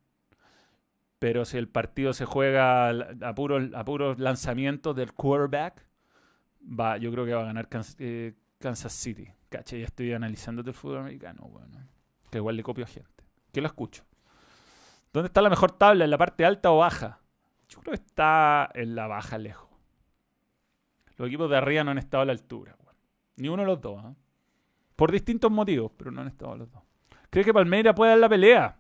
Pero 1.19 1.45
si 1.45 1.57
el 1.57 1.69
partido 1.69 2.13
se 2.13 2.25
juega 2.25 2.91
a 2.91 3.35
puros, 3.35 4.19
lanzamientos 4.19 4.95
del 4.95 5.15
quarterback, 5.15 5.87
va, 6.63 6.99
yo 6.99 7.11
creo 7.11 7.25
que 7.25 7.35
va 7.35 7.43
a 7.43 7.47
ganar 7.47 7.69
eh, 7.99 8.35
Kansas, 8.59 8.93
City. 8.93 9.29
Caché, 9.49 9.81
ya 9.81 9.87
estoy 9.87 10.13
analizando 10.13 10.63
el 10.63 10.75
fútbol 10.75 10.99
americano, 10.99 11.49
bueno, 11.49 11.79
que 12.31 12.39
igual 12.39 12.57
le 12.57 12.63
copio 12.63 12.85
a 12.85 12.89
gente. 12.89 13.25
Que 13.53 13.61
lo 13.61 13.69
escucho. 13.69 14.05
¿Dónde 15.13 15.29
está 15.29 15.41
la 15.41 15.49
mejor 15.49 15.73
tabla? 15.73 16.05
¿En 16.05 16.11
la 16.11 16.19
parte 16.19 16.45
alta 16.45 16.71
o 16.71 16.79
baja? 16.79 17.21
Yo 17.69 17.81
creo 17.81 17.93
que 17.93 18.03
está 18.03 18.71
en 18.75 18.95
la 18.95 19.07
baja 19.07 19.39
lejos. 19.39 19.71
Los 21.17 21.29
equipos 21.29 21.49
de 21.49 21.57
arriba 21.57 21.85
no 21.85 21.93
han 21.93 21.99
estado 21.99 22.23
a 22.23 22.27
la 22.27 22.33
altura. 22.33 22.77
Ni 23.37 23.49
uno 23.49 23.63
de 23.63 23.67
los 23.67 23.81
dos. 23.81 24.03
¿ah? 24.05 24.15
Por 24.95 25.13
distintos 25.13 25.51
motivos, 25.51 25.93
pero 25.97 26.11
no 26.11 26.21
han 26.21 26.29
estado 26.29 26.57
los 26.57 26.71
dos. 26.71 26.83
¿Cree 27.31 27.45
que 27.45 27.55
Palmeira 27.55 27.95
puede 27.95 28.13
dar 28.13 28.21
la 28.21 28.29
pelea? 28.29 28.77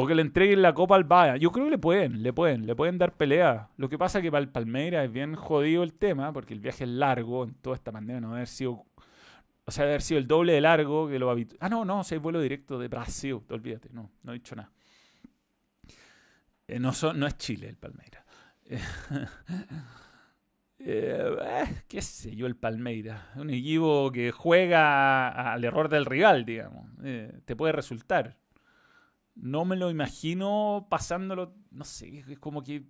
O 0.00 0.06
que 0.06 0.14
le 0.14 0.22
entreguen 0.22 0.62
la 0.62 0.74
copa 0.74 0.94
al 0.94 1.02
Bayern. 1.02 1.40
Yo 1.40 1.50
creo 1.50 1.64
que 1.64 1.72
le 1.72 1.78
pueden, 1.78 2.22
le 2.22 2.32
pueden, 2.32 2.66
le 2.66 2.76
pueden 2.76 2.98
dar 2.98 3.16
pelea. 3.16 3.68
Lo 3.76 3.88
que 3.88 3.98
pasa 3.98 4.18
es 4.18 4.22
que 4.22 4.30
para 4.30 4.44
el 4.44 4.48
Palmeiras 4.48 5.04
es 5.04 5.12
bien 5.12 5.34
jodido 5.34 5.82
el 5.82 5.92
tema, 5.92 6.32
porque 6.32 6.54
el 6.54 6.60
viaje 6.60 6.84
es 6.84 6.90
largo, 6.90 7.42
en 7.42 7.54
toda 7.54 7.74
esta 7.74 7.90
pandemia 7.90 8.20
no 8.20 8.32
haber 8.32 8.46
sido. 8.46 8.86
O 9.64 9.72
sea, 9.72 9.86
haber 9.86 10.00
sido 10.00 10.20
el 10.20 10.28
doble 10.28 10.52
de 10.52 10.60
largo 10.60 11.08
que 11.08 11.18
lo 11.18 11.30
habitual. 11.30 11.58
Ah, 11.60 11.68
no, 11.68 11.84
no, 11.84 12.02
es 12.02 12.18
vuelo 12.20 12.40
directo 12.40 12.78
de 12.78 12.86
Brasil, 12.86 13.40
olvídate, 13.50 13.88
no, 13.92 14.08
no 14.22 14.30
he 14.30 14.34
dicho 14.34 14.54
nada. 14.54 14.70
Eh, 16.68 16.78
no, 16.78 16.92
no 17.14 17.26
es 17.26 17.36
Chile 17.36 17.68
el 17.68 17.76
Palmeiras. 17.76 18.24
Eh, 20.80 21.36
eh, 21.42 21.82
qué 21.88 22.00
sé 22.00 22.36
yo, 22.36 22.46
el 22.46 22.54
Palmeira. 22.54 23.32
Un 23.34 23.50
equipo 23.50 24.12
que 24.12 24.30
juega 24.30 25.52
al 25.52 25.64
error 25.64 25.88
del 25.88 26.06
rival, 26.06 26.44
digamos. 26.44 26.86
Te 27.44 27.56
puede 27.56 27.72
resultar. 27.72 28.36
No 29.38 29.64
me 29.64 29.76
lo 29.76 29.90
imagino 29.90 30.86
pasándolo, 30.90 31.54
no 31.70 31.84
sé, 31.84 32.24
es 32.28 32.38
como 32.38 32.62
que... 32.62 32.84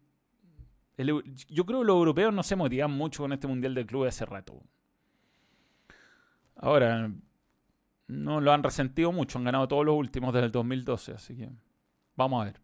yo 0.96 1.66
creo 1.66 1.80
que 1.80 1.86
los 1.86 1.96
europeos 1.96 2.32
no 2.32 2.42
se 2.42 2.56
motivan 2.56 2.90
mucho 2.90 3.22
con 3.22 3.32
este 3.32 3.46
Mundial 3.46 3.74
de 3.74 4.08
hace 4.08 4.24
rato. 4.24 4.60
Ahora, 6.56 7.12
no 8.08 8.40
lo 8.40 8.52
han 8.52 8.62
resentido 8.62 9.12
mucho, 9.12 9.38
han 9.38 9.44
ganado 9.44 9.68
todos 9.68 9.84
los 9.84 9.94
últimos 9.94 10.32
desde 10.32 10.46
el 10.46 10.52
2012, 10.52 11.12
así 11.12 11.36
que 11.36 11.50
vamos 12.16 12.42
a 12.42 12.44
ver. 12.46 12.60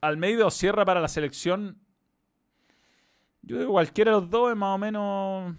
Almeida 0.00 0.46
o 0.46 0.50
cierra 0.50 0.84
para 0.84 1.00
la 1.00 1.08
selección 1.08 1.80
yo 3.48 3.58
digo, 3.58 3.72
cualquiera 3.72 4.12
de 4.12 4.20
los 4.20 4.28
dos 4.28 4.50
es 4.50 4.56
más 4.56 4.74
o 4.74 4.78
menos... 4.78 5.56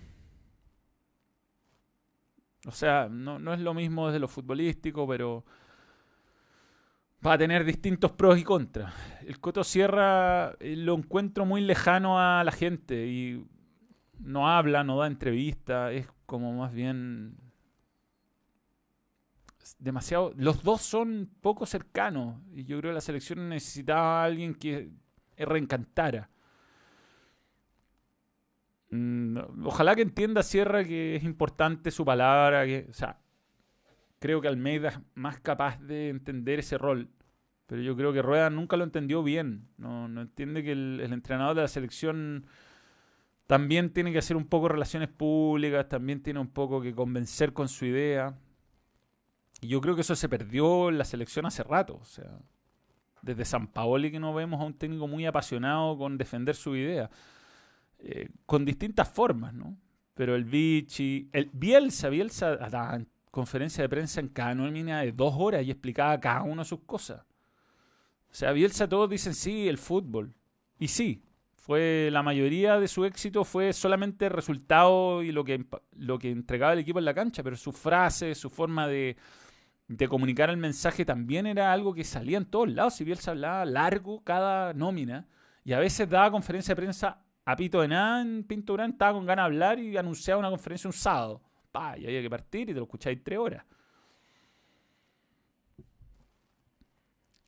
O 2.67 2.71
sea, 2.71 3.07
no, 3.09 3.51
es 3.51 3.59
lo 3.59 3.73
mismo 3.73 4.07
desde 4.07 4.19
lo 4.19 4.27
futbolístico, 4.27 5.07
pero 5.07 5.43
va 7.25 7.33
a 7.33 7.37
tener 7.37 7.65
distintos 7.65 8.11
pros 8.11 8.37
y 8.39 8.43
contras. 8.43 8.93
El 9.25 9.39
Coto 9.39 9.63
Sierra 9.63 10.55
eh, 10.59 10.75
lo 10.75 10.95
encuentro 10.95 11.45
muy 11.45 11.61
lejano 11.61 12.19
a 12.19 12.43
la 12.43 12.51
gente 12.51 13.07
y 13.07 13.45
no 14.19 14.49
habla, 14.49 14.83
no 14.83 14.97
da 14.97 15.07
entrevista, 15.07 15.91
es 15.91 16.07
como 16.25 16.53
más 16.53 16.73
bien 16.73 17.37
demasiado. 19.77 20.33
Los 20.35 20.63
dos 20.63 20.81
son 20.81 21.29
poco 21.41 21.65
cercanos 21.65 22.41
y 22.53 22.65
yo 22.65 22.79
creo 22.79 22.91
que 22.91 22.95
la 22.95 23.01
selección 23.01 23.49
necesitaba 23.49 24.21
a 24.21 24.25
alguien 24.25 24.55
que 24.55 24.91
reencantara. 25.37 26.29
Mm, 28.91 29.37
ojalá 29.65 29.95
que 29.95 30.01
entienda 30.01 30.41
Sierra 30.41 30.83
que 30.83 31.15
es 31.15 31.23
importante 31.23 31.91
su 31.91 32.03
palabra. 32.03 32.63
O 32.89 32.93
sea, 32.93 33.19
creo 34.19 34.41
que 34.41 34.47
Almeida 34.47 34.89
es 34.89 34.99
más 35.15 35.39
capaz 35.39 35.79
de 35.81 36.09
entender 36.09 36.59
ese 36.59 36.77
rol. 36.77 37.09
Pero 37.65 37.81
yo 37.81 37.95
creo 37.95 38.11
que 38.13 38.21
Rueda 38.21 38.49
nunca 38.49 38.77
lo 38.77 38.83
entendió 38.83 39.23
bien. 39.23 39.67
No, 39.77 40.05
entiende 40.21 40.63
que 40.63 40.71
el, 40.71 41.13
entrenador 41.13 41.55
de 41.55 41.61
la 41.61 41.67
selección 41.67 42.45
también 43.47 43.91
tiene 43.91 44.11
que 44.11 44.17
hacer 44.17 44.37
un 44.37 44.47
poco 44.47 44.69
relaciones 44.69 45.09
públicas, 45.09 45.87
también 45.87 46.21
tiene 46.21 46.39
un 46.39 46.49
poco 46.49 46.81
que 46.81 46.93
convencer 46.93 47.53
con 47.53 47.69
su 47.69 47.85
idea. 47.85 48.37
Y 49.61 49.67
yo 49.67 49.81
creo 49.81 49.95
que 49.95 50.01
eso 50.01 50.15
se 50.15 50.29
perdió 50.29 50.89
en 50.89 50.97
la 50.97 51.05
selección 51.05 51.45
hace 51.45 51.63
rato. 51.63 51.97
O 52.01 52.05
sea, 52.05 52.39
desde 53.21 53.45
San 53.45 53.67
Paoli 53.67 54.11
que 54.11 54.19
no 54.19 54.33
vemos 54.33 54.59
a 54.61 54.65
un 54.65 54.73
técnico 54.73 55.07
muy 55.07 55.25
apasionado 55.25 55.97
con 55.97 56.17
defender 56.17 56.55
su 56.55 56.75
idea. 56.75 57.09
eh, 57.99 58.29
con 58.45 58.63
distintas 58.65 59.09
formas, 59.09 59.53
¿no? 59.53 59.77
Pero 60.13 60.35
el 60.35 60.45
Vichy, 60.45 61.29
el 61.33 61.49
Bielsa, 61.53 62.09
Bielsa 62.09 62.53
conferencia 63.31 63.83
de 63.83 63.89
prensa 63.89 64.19
en 64.19 64.29
cada 64.29 64.55
nómina 64.55 65.01
de 65.01 65.11
dos 65.11 65.33
horas 65.37 65.63
y 65.65 65.71
explicaba 65.71 66.19
cada 66.19 66.43
uno 66.43 66.63
sus 66.63 66.81
cosas. 66.81 67.25
O 68.31 68.33
sea, 68.33 68.51
Bielsa 68.51 68.87
todos 68.87 69.09
dicen 69.09 69.33
sí, 69.33 69.67
el 69.67 69.77
fútbol. 69.77 70.35
Y 70.77 70.87
sí, 70.87 71.23
fue 71.55 72.09
la 72.11 72.23
mayoría 72.23 72.79
de 72.79 72.87
su 72.87 73.05
éxito 73.05 73.43
fue 73.43 73.73
solamente 73.73 74.25
el 74.25 74.31
resultado 74.31 75.21
y 75.21 75.31
lo 75.31 75.43
que, 75.43 75.65
lo 75.97 76.17
que 76.17 76.31
entregaba 76.31 76.73
el 76.73 76.79
equipo 76.79 76.99
en 76.99 77.05
la 77.05 77.13
cancha, 77.13 77.43
pero 77.43 77.55
su 77.55 77.71
frase, 77.71 78.33
su 78.35 78.49
forma 78.49 78.87
de, 78.87 79.17
de 79.87 80.07
comunicar 80.07 80.49
el 80.49 80.57
mensaje 80.57 81.05
también 81.05 81.47
era 81.47 81.73
algo 81.73 81.93
que 81.93 82.03
salía 82.03 82.37
en 82.37 82.45
todos 82.45 82.69
lados. 82.69 82.95
Si 82.95 83.03
Bielsa 83.03 83.31
hablaba 83.31 83.65
largo 83.65 84.23
cada 84.23 84.73
nómina 84.73 85.27
y 85.63 85.73
a 85.73 85.79
veces 85.79 86.09
daba 86.09 86.31
conferencia 86.31 86.73
de 86.73 86.81
prensa 86.81 87.23
a 87.45 87.55
pito 87.55 87.81
de 87.81 87.87
nada 87.87 88.21
en 88.21 88.43
Pinto 88.43 88.73
Durán, 88.73 88.91
estaba 88.91 89.13
con 89.13 89.25
ganas 89.25 89.43
de 89.43 89.47
hablar 89.47 89.79
y 89.79 89.97
anunciaba 89.97 90.39
una 90.39 90.49
conferencia 90.49 90.87
un 90.87 90.93
sábado. 90.93 91.41
Pa, 91.71 91.97
y 91.97 92.05
había 92.05 92.21
que 92.21 92.29
partir 92.29 92.69
y 92.69 92.73
te 92.73 92.79
lo 92.79 92.83
escucháis 92.83 93.23
tres 93.23 93.39
horas. 93.39 93.65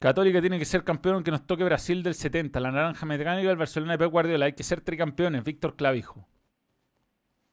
Católica 0.01 0.41
tiene 0.41 0.57
que 0.57 0.65
ser 0.65 0.83
campeón 0.83 1.23
que 1.23 1.29
nos 1.29 1.45
toque 1.45 1.63
Brasil 1.63 2.01
del 2.01 2.15
70, 2.15 2.59
la 2.59 2.71
naranja 2.71 3.05
mecánica 3.05 3.49
del 3.49 3.57
Barcelona 3.57 3.91
de 3.91 3.97
Pep 3.99 4.11
Guardiola. 4.11 4.45
Hay 4.45 4.53
que 4.53 4.63
ser 4.63 4.81
tricampeones, 4.81 5.43
Víctor 5.43 5.75
Clavijo. 5.75 6.27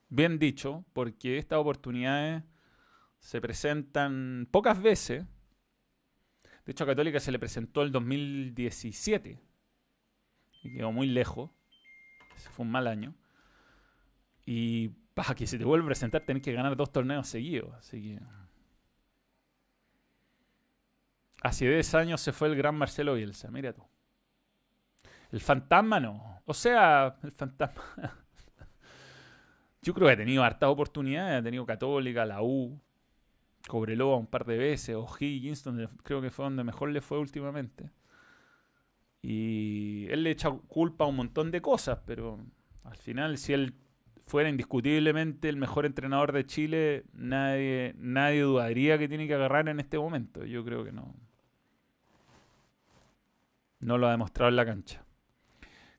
Bien 0.09 0.39
dicho, 0.39 0.87
porque 0.95 1.37
estas 1.37 1.59
oportunidades 1.59 2.43
se 3.19 3.43
presentan 3.43 4.49
pocas 4.51 4.81
veces. 4.81 5.27
De 6.64 6.73
hecho, 6.73 6.85
a 6.85 6.87
Católica 6.87 7.21
se 7.21 7.33
le 7.33 7.39
presentó 7.39 7.83
el 7.83 7.93
2017 7.93 9.43
y 10.62 10.73
quedó 10.73 10.91
muy 10.91 11.07
lejos. 11.07 11.51
Fue 12.53 12.64
un 12.64 12.73
mal 12.73 12.87
año. 12.87 13.14
Y 14.47 14.89
para 15.19 15.35
que 15.35 15.49
se 15.49 15.59
te 15.59 15.64
vuelva 15.64 15.87
a 15.87 15.89
presentar 15.89 16.21
tenés 16.21 16.45
que 16.45 16.53
ganar 16.53 16.77
dos 16.77 16.93
torneos 16.93 17.27
seguidos. 17.27 17.75
Así 17.75 18.01
que... 18.01 18.21
Hace 21.43 21.69
10 21.69 21.95
años 21.95 22.21
se 22.21 22.33
fue 22.33 22.47
el 22.47 22.55
gran 22.55 22.77
Marcelo 22.77 23.14
Bielsa, 23.14 23.51
mira 23.51 23.73
tú. 23.73 23.83
El 25.33 25.41
fantasma 25.41 25.99
no. 25.99 26.41
O 26.45 26.55
sea, 26.55 27.16
el 27.25 27.33
fantasma... 27.33 27.83
Yo 29.83 29.93
creo 29.93 30.07
que 30.07 30.12
ha 30.12 30.16
tenido 30.16 30.45
hartas 30.45 30.69
oportunidades. 30.69 31.41
Ha 31.41 31.43
tenido 31.43 31.66
Católica, 31.66 32.25
la 32.25 32.41
U, 32.41 32.81
Cobreloa 33.66 34.19
un 34.19 34.29
par 34.29 34.45
de 34.45 34.57
veces, 34.57 34.95
O'Higgins, 34.95 35.64
donde 35.64 35.89
creo 36.05 36.23
que 36.23 36.31
fue 36.31 36.45
donde 36.45 36.62
mejor 36.62 36.91
le 36.91 37.01
fue 37.01 37.19
últimamente. 37.19 37.91
Y 39.21 40.07
él 40.11 40.23
le 40.23 40.31
echa 40.31 40.53
culpa 40.69 41.07
a 41.07 41.09
un 41.09 41.16
montón 41.16 41.51
de 41.51 41.61
cosas, 41.61 41.99
pero 42.07 42.39
al 42.85 42.97
final, 42.97 43.37
si 43.37 43.53
él 43.53 43.75
fuera 44.29 44.49
indiscutiblemente 44.49 45.49
el 45.49 45.57
mejor 45.57 45.87
entrenador 45.87 46.33
de 46.33 46.47
Chile, 46.47 47.05
nadie, 47.12 47.95
nadie 47.99 48.43
dudaría 48.43 48.99
que 48.99 49.09
tiene 49.09 49.26
que 49.26 49.35
agarrar 49.35 49.68
en 49.68 49.81
este 49.81 49.99
momento. 49.99 50.45
Yo 50.45 50.64
creo 50.64 50.85
que 50.85 50.93
no. 50.93 51.14
No 53.81 53.99
lo 53.99 54.07
ha 54.07 54.12
demostrado 54.12 54.49
en 54.51 54.57
la 54.57 54.66
cancha. 54.66 55.05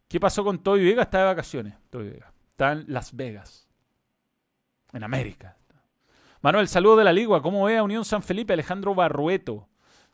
¿Qué 0.07 0.19
pasó 0.19 0.43
con 0.43 0.63
Toby 0.63 0.83
Vega? 0.83 1.03
Está 1.03 1.19
de 1.19 1.25
vacaciones. 1.25 1.75
Toby 1.89 2.09
Vega. 2.09 2.33
Está 2.51 2.71
en 2.73 2.85
Las 2.87 3.15
Vegas. 3.15 3.69
En 4.91 5.03
América. 5.03 5.57
Manuel, 6.41 6.67
saludo 6.67 6.97
de 6.97 7.03
la 7.03 7.13
Ligua. 7.13 7.41
¿Cómo 7.41 7.65
ve 7.65 7.81
Unión 7.81 8.05
San 8.05 8.23
Felipe? 8.23 8.53
Alejandro 8.53 8.95
Barrueto. 8.95 9.67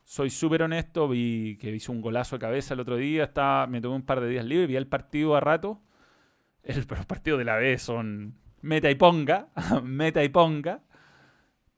Soy 0.04 0.30
súper 0.30 0.64
honesto. 0.64 1.08
Vi 1.08 1.58
que 1.62 1.70
hizo 1.70 1.92
un 1.92 2.02
golazo 2.02 2.36
de 2.36 2.40
cabeza 2.40 2.74
el 2.74 2.80
otro 2.80 2.98
día. 2.98 3.26
Estaba, 3.26 3.68
me 3.68 3.80
tomé 3.80 3.96
un 3.96 4.06
par 4.06 4.22
de 4.22 4.30
días 4.30 4.46
libres. 4.46 4.68
Vi 4.68 4.76
el 4.76 4.88
partido 4.88 5.36
a 5.36 5.40
rato. 5.40 5.82
El, 6.66 6.78
los 6.78 7.06
partidos 7.06 7.40
de 7.40 7.46
la 7.46 7.56
B 7.58 7.78
son 7.78 8.36
meta 8.62 8.90
y 8.90 8.96
ponga. 8.96 9.50
meta 9.84 10.24
y 10.24 10.30
ponga. 10.30 10.82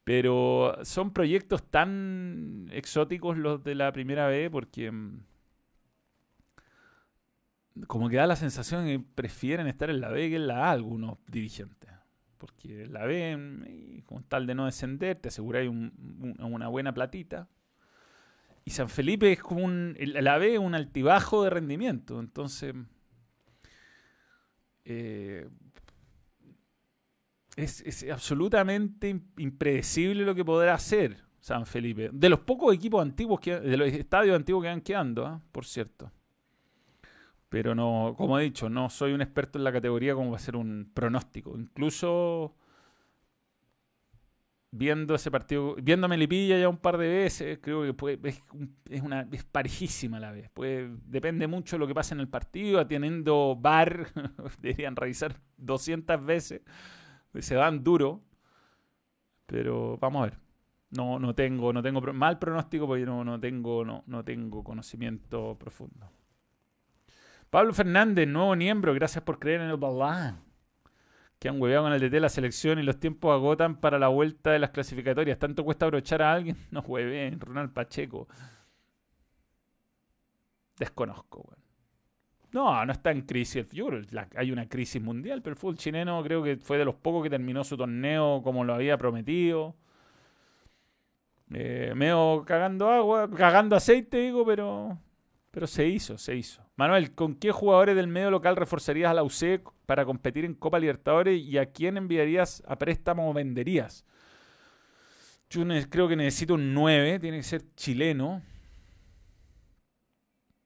Pero 0.02 0.78
son 0.82 1.12
proyectos 1.12 1.62
tan 1.70 2.68
exóticos 2.72 3.36
los 3.36 3.62
de 3.62 3.74
la 3.74 3.92
primera 3.92 4.26
B 4.26 4.48
porque 4.50 4.90
mm, 4.90 5.20
como 7.86 8.08
que 8.08 8.16
da 8.16 8.26
la 8.26 8.36
sensación 8.36 8.86
que 8.86 8.98
prefieren 8.98 9.66
estar 9.66 9.90
en 9.90 10.00
la 10.00 10.08
B 10.08 10.30
que 10.30 10.36
en 10.36 10.48
la 10.48 10.68
A 10.68 10.70
algunos 10.70 11.18
dirigentes. 11.26 11.90
Porque 12.38 12.86
la 12.86 13.04
B, 13.04 13.36
mm, 13.36 14.00
con 14.06 14.24
tal 14.24 14.46
de 14.46 14.54
no 14.54 14.64
descender, 14.64 15.16
te 15.16 15.28
aseguráis 15.28 15.70
una 15.70 16.68
buena 16.68 16.94
platita. 16.94 17.48
Y 18.64 18.70
San 18.70 18.88
Felipe 18.88 19.32
es 19.32 19.40
como 19.40 19.64
un. 19.64 19.94
La 19.98 20.38
B 20.38 20.54
es 20.54 20.58
un 20.58 20.74
altibajo 20.74 21.44
de 21.44 21.50
rendimiento. 21.50 22.18
Entonces. 22.20 22.74
Eh, 24.90 25.46
es, 27.56 27.82
es, 27.82 28.10
absolutamente 28.10 29.20
impredecible 29.36 30.24
lo 30.24 30.34
que 30.34 30.46
podrá 30.46 30.72
hacer 30.72 31.18
San 31.40 31.66
Felipe. 31.66 32.08
De 32.10 32.30
los 32.30 32.40
pocos 32.40 32.74
equipos 32.74 33.02
antiguos 33.02 33.38
que. 33.38 33.60
De 33.60 33.76
los 33.76 33.88
estadios 33.88 34.34
antiguos 34.34 34.62
que 34.62 34.68
van 34.68 34.80
quedando, 34.80 35.26
¿ah? 35.26 35.42
por 35.52 35.66
cierto. 35.66 36.10
Pero 37.50 37.74
no, 37.74 38.14
como 38.16 38.38
he 38.38 38.44
dicho, 38.44 38.70
no 38.70 38.88
soy 38.88 39.12
un 39.12 39.20
experto 39.20 39.58
en 39.58 39.64
la 39.64 39.72
categoría 39.72 40.14
como 40.14 40.30
va 40.30 40.36
a 40.36 40.40
ser 40.40 40.56
un 40.56 40.90
pronóstico. 40.94 41.58
Incluso 41.58 42.54
viendo 44.70 45.14
ese 45.14 45.30
partido, 45.30 45.76
viendo 45.76 46.08
Melipilla 46.08 46.58
ya 46.58 46.68
un 46.68 46.78
par 46.78 46.98
de 46.98 47.08
veces, 47.08 47.58
creo 47.60 47.82
que 47.82 47.94
puede, 47.94 48.18
es, 48.28 49.02
una 49.02 49.26
es 49.32 49.44
parejísima 49.44 50.20
la 50.20 50.32
vez. 50.32 50.50
Puede, 50.50 50.90
depende 51.06 51.46
mucho 51.46 51.76
de 51.76 51.80
lo 51.80 51.86
que 51.86 51.94
pasa 51.94 52.14
en 52.14 52.20
el 52.20 52.28
partido, 52.28 52.86
teniendo 52.86 53.56
bar, 53.56 54.08
deberían 54.60 54.96
revisar 54.96 55.40
200 55.56 56.24
veces, 56.24 56.62
se 57.38 57.54
dan 57.54 57.82
duro, 57.82 58.22
pero 59.46 59.96
vamos 59.98 60.22
a 60.22 60.24
ver. 60.26 60.38
No, 60.90 61.18
no 61.18 61.34
tengo, 61.34 61.72
no 61.72 61.82
tengo 61.82 62.00
mal 62.14 62.38
pronóstico 62.38 62.86
porque 62.86 63.04
no, 63.04 63.22
no 63.22 63.38
tengo, 63.38 63.84
no, 63.84 64.04
no 64.06 64.24
tengo 64.24 64.64
conocimiento 64.64 65.56
profundo. 65.58 66.10
Pablo 67.50 67.74
Fernández, 67.74 68.26
nuevo 68.26 68.56
miembro, 68.56 68.94
gracias 68.94 69.22
por 69.22 69.38
creer 69.38 69.60
en 69.62 69.70
el 69.70 69.76
balán. 69.76 70.47
Que 71.38 71.48
han 71.48 71.60
hueveado 71.60 71.84
con 71.84 71.92
el 71.92 72.00
DT 72.00 72.20
la 72.20 72.28
selección 72.28 72.78
y 72.78 72.82
los 72.82 72.98
tiempos 72.98 73.32
agotan 73.32 73.76
para 73.76 73.98
la 73.98 74.08
vuelta 74.08 74.50
de 74.50 74.58
las 74.58 74.70
clasificatorias. 74.70 75.38
¿Tanto 75.38 75.64
cuesta 75.64 75.86
abrochar 75.86 76.22
a 76.22 76.32
alguien? 76.32 76.56
No 76.70 76.80
hueveen, 76.80 77.40
Ronald 77.40 77.72
Pacheco. 77.72 78.28
Desconozco, 80.78 81.42
weón. 81.42 81.58
No, 82.50 82.84
no 82.84 82.92
está 82.92 83.10
en 83.10 83.22
crisis. 83.22 83.70
Yo 83.72 83.88
hay 84.36 84.50
una 84.50 84.68
crisis 84.68 85.02
mundial, 85.02 85.42
pero 85.42 85.52
el 85.52 85.58
fútbol 85.58 85.76
chileno 85.76 86.22
creo 86.22 86.42
que 86.42 86.56
fue 86.56 86.78
de 86.78 86.84
los 86.84 86.94
pocos 86.94 87.22
que 87.22 87.30
terminó 87.30 87.62
su 87.62 87.76
torneo 87.76 88.40
como 88.42 88.64
lo 88.64 88.74
había 88.74 88.96
prometido. 88.96 89.76
Eh, 91.50 91.92
medio 91.94 92.44
cagando 92.46 92.90
agua, 92.90 93.30
cagando 93.30 93.76
aceite, 93.76 94.18
digo, 94.18 94.44
pero 94.44 94.98
pero 95.58 95.66
se 95.66 95.88
hizo, 95.88 96.16
se 96.18 96.36
hizo. 96.36 96.62
Manuel, 96.76 97.16
¿con 97.16 97.34
qué 97.34 97.50
jugadores 97.50 97.96
del 97.96 98.06
medio 98.06 98.30
local 98.30 98.54
reforzarías 98.54 99.10
a 99.10 99.14
la 99.14 99.24
UC 99.24 99.68
para 99.86 100.04
competir 100.04 100.44
en 100.44 100.54
Copa 100.54 100.78
Libertadores 100.78 101.36
y 101.36 101.58
a 101.58 101.72
quién 101.72 101.96
enviarías 101.96 102.62
a 102.64 102.78
préstamo 102.78 103.28
o 103.28 103.34
venderías? 103.34 104.04
Yo 105.50 105.64
creo 105.90 106.06
que 106.06 106.14
necesito 106.14 106.54
un 106.54 106.74
9, 106.74 107.18
tiene 107.18 107.38
que 107.38 107.42
ser 107.42 107.74
chileno. 107.74 108.40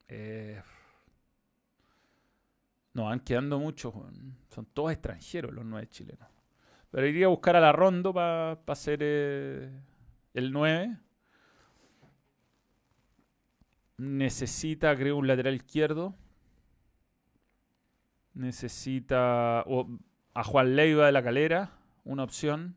Eh, 0.08 0.60
no, 2.92 3.04
van 3.04 3.20
quedando 3.20 3.58
muchos. 3.58 3.94
Son 4.50 4.66
todos 4.74 4.92
extranjeros 4.92 5.54
los 5.54 5.64
9 5.64 5.88
chilenos. 5.88 6.28
Pero 6.90 7.06
iría 7.06 7.24
a 7.24 7.30
buscar 7.30 7.56
a 7.56 7.60
la 7.60 7.72
Rondo 7.72 8.12
para 8.12 8.60
hacer 8.66 8.98
eh, 9.00 9.70
el 10.34 10.52
9 10.52 10.98
necesita, 14.02 14.96
creo, 14.96 15.16
un 15.16 15.26
lateral 15.26 15.54
izquierdo. 15.54 16.14
Necesita 18.34 19.60
a 19.60 20.44
Juan 20.44 20.76
Leiva 20.76 21.06
de 21.06 21.12
la 21.12 21.22
Calera, 21.22 21.78
una 22.04 22.24
opción. 22.24 22.76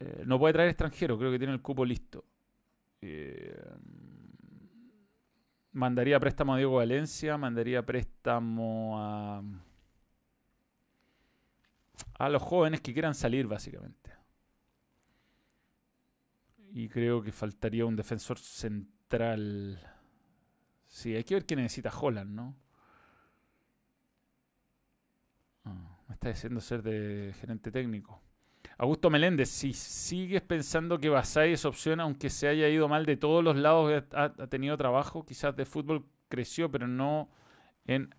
Eh, 0.00 0.24
no 0.26 0.38
puede 0.38 0.54
traer 0.54 0.70
extranjero, 0.70 1.18
creo 1.18 1.30
que 1.30 1.38
tiene 1.38 1.52
el 1.52 1.62
cupo 1.62 1.84
listo. 1.84 2.24
Eh, 3.02 3.62
mandaría 5.72 6.18
préstamo 6.18 6.54
a 6.54 6.56
Diego 6.56 6.76
Valencia, 6.76 7.36
mandaría 7.36 7.84
préstamo 7.84 8.98
a, 8.98 9.42
a 12.18 12.28
los 12.28 12.42
jóvenes 12.42 12.80
que 12.80 12.92
quieran 12.92 13.14
salir, 13.14 13.46
básicamente. 13.46 14.01
Y 16.74 16.88
creo 16.88 17.22
que 17.22 17.32
faltaría 17.32 17.84
un 17.84 17.96
defensor 17.96 18.38
central. 18.38 19.78
Sí, 20.86 21.14
hay 21.14 21.24
que 21.24 21.34
ver 21.34 21.44
qué 21.44 21.54
necesita 21.54 21.90
Holland, 21.90 22.30
¿no? 22.30 22.56
Ah, 25.64 25.98
me 26.08 26.14
está 26.14 26.28
diciendo 26.28 26.60
ser 26.60 26.82
de 26.82 27.34
gerente 27.38 27.70
técnico. 27.70 28.22
Augusto 28.78 29.10
Meléndez, 29.10 29.50
si 29.50 29.74
sigues 29.74 30.40
pensando 30.40 30.98
que 30.98 31.08
Basay 31.08 31.52
es 31.52 31.64
opción, 31.64 32.00
aunque 32.00 32.30
se 32.30 32.48
haya 32.48 32.68
ido 32.68 32.88
mal 32.88 33.04
de 33.04 33.16
todos 33.16 33.44
los 33.44 33.56
lados, 33.56 34.02
ha, 34.12 34.30
tenido 34.48 34.76
trabajo, 34.76 35.24
quizás 35.24 35.54
de 35.54 35.66
fútbol 35.66 36.06
creció, 36.28 36.70
pero 36.70 36.88
no 36.88 37.28
en 37.84 38.14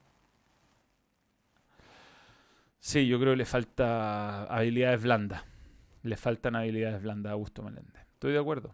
Sí, 2.79 3.07
yo 3.07 3.17
creo 3.17 3.31
que 3.31 3.37
le 3.37 3.45
falta 3.45 4.43
habilidades 4.43 5.01
blandas. 5.01 5.43
Le 6.03 6.17
faltan 6.17 6.55
habilidades 6.57 7.01
blandas 7.01 7.29
a 7.29 7.33
Augusto 7.33 7.63
Meléndez. 7.63 8.03
Estoy 8.23 8.31
de 8.31 8.39
acuerdo. 8.39 8.73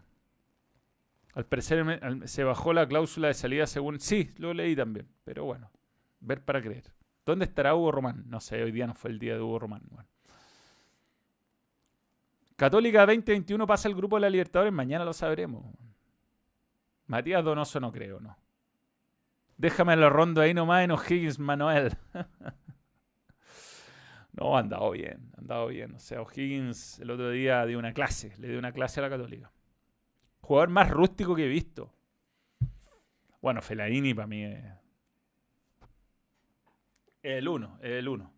Al 1.33 1.43
parecer 1.43 1.83
se 2.25 2.43
bajó 2.43 2.71
la 2.71 2.87
cláusula 2.87 3.29
de 3.29 3.33
salida 3.33 3.65
según... 3.65 3.99
Sí, 3.99 4.29
lo 4.37 4.53
leí 4.53 4.75
también. 4.75 5.09
Pero 5.23 5.43
bueno, 5.43 5.71
ver 6.19 6.45
para 6.45 6.61
creer. 6.61 6.93
¿Dónde 7.25 7.45
estará 7.45 7.73
Hugo 7.73 7.91
Román? 7.91 8.25
No 8.27 8.39
sé, 8.41 8.61
hoy 8.61 8.71
día 8.71 8.85
no 8.85 8.93
fue 8.93 9.09
el 9.09 9.17
día 9.17 9.33
de 9.33 9.41
Hugo 9.41 9.57
Román. 9.57 9.81
Católica 12.55 13.07
2021 13.07 13.65
pasa 13.65 13.87
el 13.87 13.95
grupo 13.95 14.17
de 14.17 14.21
la 14.21 14.29
Libertadores. 14.29 14.71
Mañana 14.71 15.03
lo 15.03 15.13
sabremos. 15.13 15.65
Matías 17.07 17.43
Donoso 17.43 17.79
no 17.79 17.91
creo, 17.91 18.19
no. 18.19 18.37
Déjame 19.57 19.95
la 19.95 20.09
rondo 20.09 20.41
ahí 20.41 20.53
nomás 20.53 20.83
en 20.83 20.91
O'Higgins, 20.91 21.39
Manuel. 21.39 21.97
no, 24.33 24.55
ha 24.55 24.59
andado 24.59 24.91
bien, 24.91 25.31
ha 25.35 25.39
andado 25.39 25.67
bien. 25.67 25.95
O 25.95 25.99
sea, 25.99 26.21
O'Higgins 26.21 26.99
el 26.99 27.11
otro 27.11 27.31
día 27.31 27.65
dio 27.65 27.79
una 27.79 27.93
clase, 27.93 28.33
le 28.37 28.49
dio 28.49 28.59
una 28.59 28.71
clase 28.71 28.99
a 28.99 29.03
la 29.03 29.09
Católica. 29.09 29.51
Jugador 30.41 30.69
más 30.69 30.89
rústico 30.89 31.35
que 31.35 31.45
he 31.45 31.49
visto. 31.49 31.93
Bueno, 33.41 33.61
Felaini 33.61 34.13
para 34.13 34.27
mí 34.27 34.43
es 34.43 34.63
el 37.21 37.47
uno, 37.47 37.77
el 37.81 38.07
uno. 38.07 38.33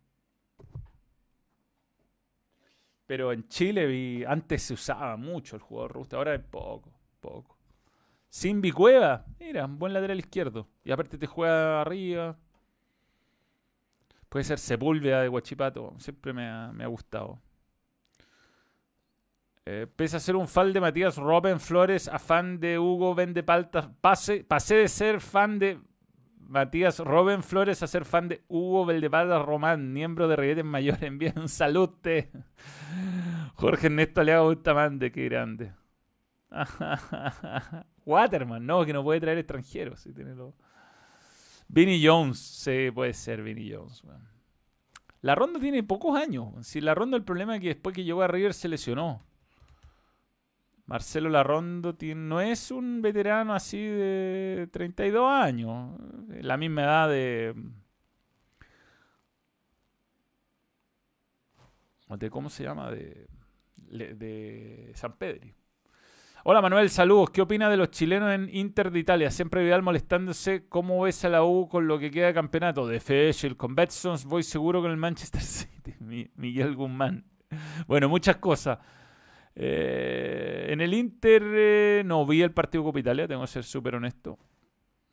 Pero 3.06 3.32
en 3.32 3.46
Chile 3.48 3.86
vi, 3.86 4.24
antes 4.24 4.62
se 4.62 4.74
usaba 4.74 5.16
mucho 5.16 5.56
el 5.56 5.62
jugador 5.62 5.92
rústico, 5.92 6.16
ahora 6.16 6.34
es 6.34 6.40
poco, 6.42 6.92
poco. 7.20 7.58
Sin 8.28 8.62
Cueva, 8.72 9.26
mira, 9.38 9.66
un 9.66 9.78
buen 9.78 9.92
lateral 9.92 10.18
izquierdo. 10.18 10.66
Y 10.84 10.90
aparte 10.90 11.18
te 11.18 11.26
juega 11.26 11.82
arriba. 11.82 12.38
Puede 14.32 14.44
ser 14.44 14.58
Sepúlveda 14.58 15.20
de 15.20 15.28
Guachipato. 15.28 15.94
Siempre 15.98 16.32
me 16.32 16.48
ha, 16.48 16.86
gustado. 16.86 17.38
Eh, 19.66 19.86
pese 19.94 20.16
a 20.16 20.20
ser 20.20 20.36
un 20.36 20.48
fan 20.48 20.72
de 20.72 20.80
Matías 20.80 21.18
Robben 21.18 21.60
Flores, 21.60 22.08
a 22.08 22.18
fan 22.18 22.58
de 22.58 22.78
Hugo 22.78 23.14
Vende 23.14 23.42
Paltas, 23.42 23.90
pase, 24.00 24.42
pasé 24.42 24.76
de 24.76 24.88
ser 24.88 25.20
fan 25.20 25.58
de 25.58 25.78
Matías 26.38 26.98
Robben 27.00 27.42
Flores 27.42 27.82
a 27.82 27.86
ser 27.86 28.06
fan 28.06 28.28
de 28.28 28.42
Hugo 28.48 28.86
Veldepaltas 28.86 29.44
Román, 29.44 29.92
miembro 29.92 30.26
de 30.28 30.36
Reguetes 30.36 30.64
Mayores. 30.64 31.02
Envíen 31.02 31.38
un 31.38 31.50
saludo. 31.50 31.98
Jorge 33.56 33.88
Ernesto 33.88 34.24
Leago 34.24 34.46
Bustamante, 34.46 35.12
qué 35.12 35.26
grande. 35.26 35.74
Waterman, 38.06 38.64
no, 38.64 38.86
que 38.86 38.94
no 38.94 39.04
puede 39.04 39.20
traer 39.20 39.36
extranjeros. 39.36 40.02
tiene 40.14 40.34
Vinny 41.72 42.06
Jones, 42.06 42.38
sí, 42.38 42.90
puede 42.94 43.14
ser 43.14 43.42
Vinny 43.42 43.72
Jones. 43.72 44.02
La 45.22 45.34
ronda 45.34 45.58
tiene 45.58 45.82
pocos 45.82 46.20
años. 46.20 46.66
Si 46.66 46.82
la 46.82 46.94
ronda, 46.94 47.16
el 47.16 47.24
problema 47.24 47.54
es 47.54 47.62
que 47.62 47.68
después 47.68 47.96
que 47.96 48.04
llegó 48.04 48.20
a 48.20 48.28
River 48.28 48.52
se 48.52 48.68
lesionó. 48.68 49.22
Marcelo 50.84 51.30
Larrondo 51.30 51.96
no 52.14 52.42
es 52.42 52.70
un 52.70 53.00
veterano 53.00 53.54
así 53.54 53.78
de 53.78 54.68
32 54.70 55.26
años. 55.26 55.98
La 56.42 56.58
misma 56.58 56.82
edad 56.82 57.08
de. 57.08 57.54
de 62.10 62.30
¿Cómo 62.30 62.50
se 62.50 62.64
llama? 62.64 62.90
De, 62.90 63.26
de 63.78 64.92
San 64.94 65.16
Pedri. 65.16 65.54
Hola 66.44 66.60
Manuel, 66.60 66.90
saludos. 66.90 67.30
¿Qué 67.30 67.40
opina 67.40 67.70
de 67.70 67.76
los 67.76 67.92
chilenos 67.92 68.32
en 68.32 68.50
Inter 68.52 68.90
de 68.90 68.98
Italia? 68.98 69.30
Siempre 69.30 69.62
Vidal 69.62 69.82
molestándose. 69.82 70.66
¿Cómo 70.68 71.00
ves 71.02 71.24
a 71.24 71.28
la 71.28 71.44
U 71.44 71.68
con 71.68 71.86
lo 71.86 72.00
que 72.00 72.10
queda 72.10 72.26
de 72.26 72.34
campeonato? 72.34 72.84
De 72.84 72.98
Fechel, 72.98 73.56
con 73.56 73.76
Betsons, 73.76 74.24
voy 74.24 74.42
seguro 74.42 74.82
con 74.82 74.90
el 74.90 74.96
Manchester 74.96 75.40
City. 75.40 75.94
Miguel 76.34 76.74
Guzmán. 76.74 77.24
Bueno, 77.86 78.08
muchas 78.08 78.38
cosas. 78.38 78.80
Eh, 79.54 80.66
en 80.70 80.80
el 80.80 80.94
Inter 80.94 81.44
eh, 81.44 82.02
no 82.04 82.26
vi 82.26 82.42
el 82.42 82.50
partido 82.50 82.82
Copa 82.82 82.98
Italia, 82.98 83.28
tengo 83.28 83.42
que 83.42 83.46
ser 83.46 83.62
súper 83.62 83.94
honesto. 83.94 84.36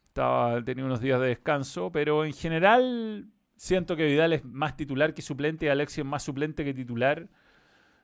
Estaba, 0.03 0.63
tenía 0.63 0.84
unos 0.84 0.99
días 0.99 1.21
de 1.21 1.27
descanso, 1.27 1.91
pero 1.91 2.25
en 2.25 2.34
general 2.34 3.27
siento 3.55 3.95
que 3.95 4.05
Vidal 4.05 4.34
es 4.34 4.43
más 4.45 4.75
titular 4.75 5.13
que 5.13 5.21
suplente 5.21 5.67
y 5.67 5.69
Alexis 5.69 5.99
es 5.99 6.05
más 6.05 6.23
suplente 6.23 6.65
que 6.65 6.73
titular. 6.73 7.30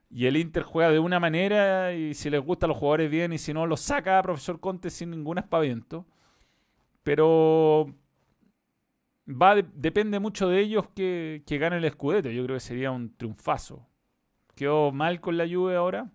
Y 0.09 0.27
el 0.27 0.37
Inter 0.37 0.63
juega 0.63 0.91
de 0.91 0.99
una 0.99 1.19
manera 1.19 1.93
y 1.93 2.13
si 2.13 2.29
les 2.29 2.41
gusta 2.41 2.65
a 2.65 2.69
los 2.69 2.77
jugadores 2.77 3.09
bien 3.09 3.33
y 3.33 3.37
si 3.37 3.53
no, 3.53 3.65
los 3.65 3.81
saca 3.81 4.19
a 4.19 4.23
profesor 4.23 4.59
Conte 4.59 4.89
sin 4.89 5.11
ningún 5.11 5.37
espaviento. 5.37 6.05
Pero 7.03 7.93
va 9.27 9.55
depende 9.55 10.19
mucho 10.19 10.47
de 10.47 10.59
ellos 10.59 10.87
que, 10.95 11.43
que 11.45 11.57
gane 11.57 11.77
el 11.77 11.91
Scudetto. 11.91 12.29
Yo 12.29 12.43
creo 12.43 12.55
que 12.55 12.61
sería 12.61 12.91
un 12.91 13.15
triunfazo. 13.15 13.87
Quedó 14.55 14.91
mal 14.91 15.19
con 15.19 15.37
la 15.37 15.47
Juve 15.47 15.75
ahora. 15.75 16.09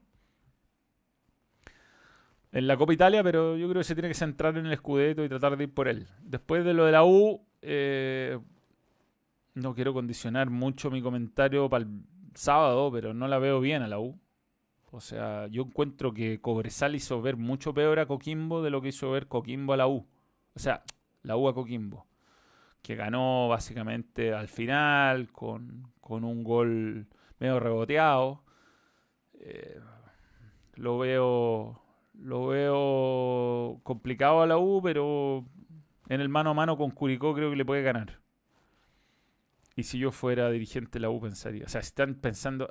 En 2.53 2.67
la 2.67 2.77
Copa 2.77 2.93
Italia, 2.93 3.23
pero 3.23 3.57
yo 3.57 3.69
creo 3.69 3.81
que 3.81 3.85
se 3.85 3.95
tiene 3.95 4.09
que 4.09 4.15
centrar 4.15 4.57
en 4.57 4.67
el 4.67 4.77
Scudetto 4.77 5.25
y 5.25 5.29
tratar 5.29 5.57
de 5.57 5.65
ir 5.65 5.75
por 5.75 5.87
él. 5.87 6.09
Después 6.21 6.65
de 6.65 6.75
lo 6.75 6.85
de 6.85 6.93
la 6.93 7.05
U, 7.05 7.47
eh, 7.63 8.39
no 9.55 9.75
quiero 9.75 9.93
condicionar 9.93 10.51
mucho 10.51 10.91
mi 10.91 11.03
comentario 11.03 11.69
para 11.69 11.85
el 11.85 11.91
sábado, 12.35 12.91
pero 12.93 13.15
no 13.15 13.29
la 13.29 13.39
veo 13.39 13.61
bien 13.61 13.83
a 13.83 13.89
la 13.89 13.99
U. 13.99 14.19
O 14.93 15.01
sea, 15.01 15.47
yo 15.49 15.63
encuentro 15.63 16.13
que 16.13 16.41
Cobresal 16.41 16.95
hizo 16.95 17.23
ver 17.23 17.37
mucho 17.37 17.73
peor 17.73 18.01
a 18.01 18.07
Coquimbo 18.07 18.63
de 18.63 18.71
lo 18.71 18.83
que 18.83 18.89
hizo 18.89 19.11
ver 19.11 19.29
Coquimbo 19.29 19.73
a 19.73 19.77
la 19.77 19.87
U. 19.87 20.07
O 20.55 20.59
sea, 20.59 20.83
la 21.23 21.37
U 21.37 21.49
a 21.49 21.55
Coquimbo. 21.55 22.07
Que 22.83 22.97
ganó 22.97 23.49
básicamente 23.49 24.33
al 24.35 24.49
final 24.49 25.31
con, 25.33 25.93
con 26.01 26.25
un 26.25 26.43
gol 26.43 27.07
medio 27.39 27.61
reboteado. 27.61 28.43
Eh, 29.35 29.79
lo 30.75 30.99
veo. 30.99 31.83
Lo 32.15 32.49
veo 32.49 33.81
complicado 33.83 34.43
a 34.43 34.47
la 34.47 34.59
U, 34.59 34.83
pero 34.83 35.45
en 36.09 36.21
el 36.21 36.29
mano 36.29 36.51
a 36.51 36.55
mano 36.55 36.77
con 36.77 36.91
Curicó 36.91 37.35
creo 37.35 37.51
que 37.51 37.57
le 37.57 37.65
puede 37.65 37.83
ganar. 37.83 38.20
Y 39.77 39.85
si 39.85 39.99
yo 39.99 40.11
fuera 40.11 40.51
dirigente 40.51 40.93
de 40.93 41.01
la 41.01 41.11
U 41.11 41.21
pensaría, 41.21 41.65
o 41.65 41.69
sea, 41.69 41.81
están 41.81 42.17
pensando, 42.17 42.71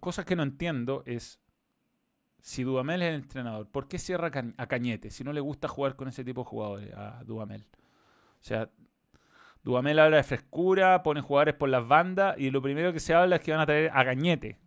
cosas 0.00 0.24
que 0.24 0.36
no 0.36 0.42
entiendo 0.42 1.02
es, 1.06 1.40
si 2.40 2.64
Dudamel 2.64 3.02
es 3.02 3.08
el 3.10 3.14
entrenador, 3.16 3.68
¿por 3.68 3.88
qué 3.88 3.98
cierra 3.98 4.30
a 4.56 4.66
Cañete 4.66 5.10
si 5.10 5.24
no 5.24 5.32
le 5.32 5.40
gusta 5.40 5.68
jugar 5.68 5.96
con 5.96 6.08
ese 6.08 6.24
tipo 6.24 6.42
de 6.42 6.48
jugadores 6.48 6.94
a 6.94 7.22
Dudamel? 7.24 7.66
O 8.40 8.42
sea, 8.42 8.70
Dudamel 9.62 9.98
habla 9.98 10.18
de 10.18 10.22
frescura, 10.22 11.02
pone 11.02 11.20
jugadores 11.20 11.54
por 11.54 11.68
las 11.68 11.86
bandas 11.86 12.38
y 12.38 12.50
lo 12.50 12.62
primero 12.62 12.92
que 12.92 13.00
se 13.00 13.14
habla 13.14 13.36
es 13.36 13.42
que 13.42 13.52
van 13.52 13.60
a 13.60 13.66
traer 13.66 13.90
a 13.92 14.04
Cañete. 14.04 14.58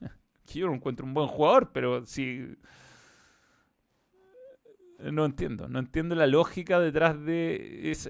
que 0.46 0.58
yo 0.58 0.66
no 0.66 0.74
encuentro 0.74 1.06
un 1.06 1.14
buen 1.14 1.28
jugador, 1.28 1.70
pero 1.72 2.04
si... 2.06 2.56
No 4.98 5.24
entiendo, 5.24 5.68
no 5.68 5.80
entiendo 5.80 6.14
la 6.14 6.28
lógica 6.28 6.78
detrás 6.78 7.20
de 7.24 7.90
es, 7.90 8.08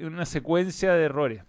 una 0.00 0.26
secuencia 0.26 0.92
de 0.94 1.04
errores. 1.04 1.44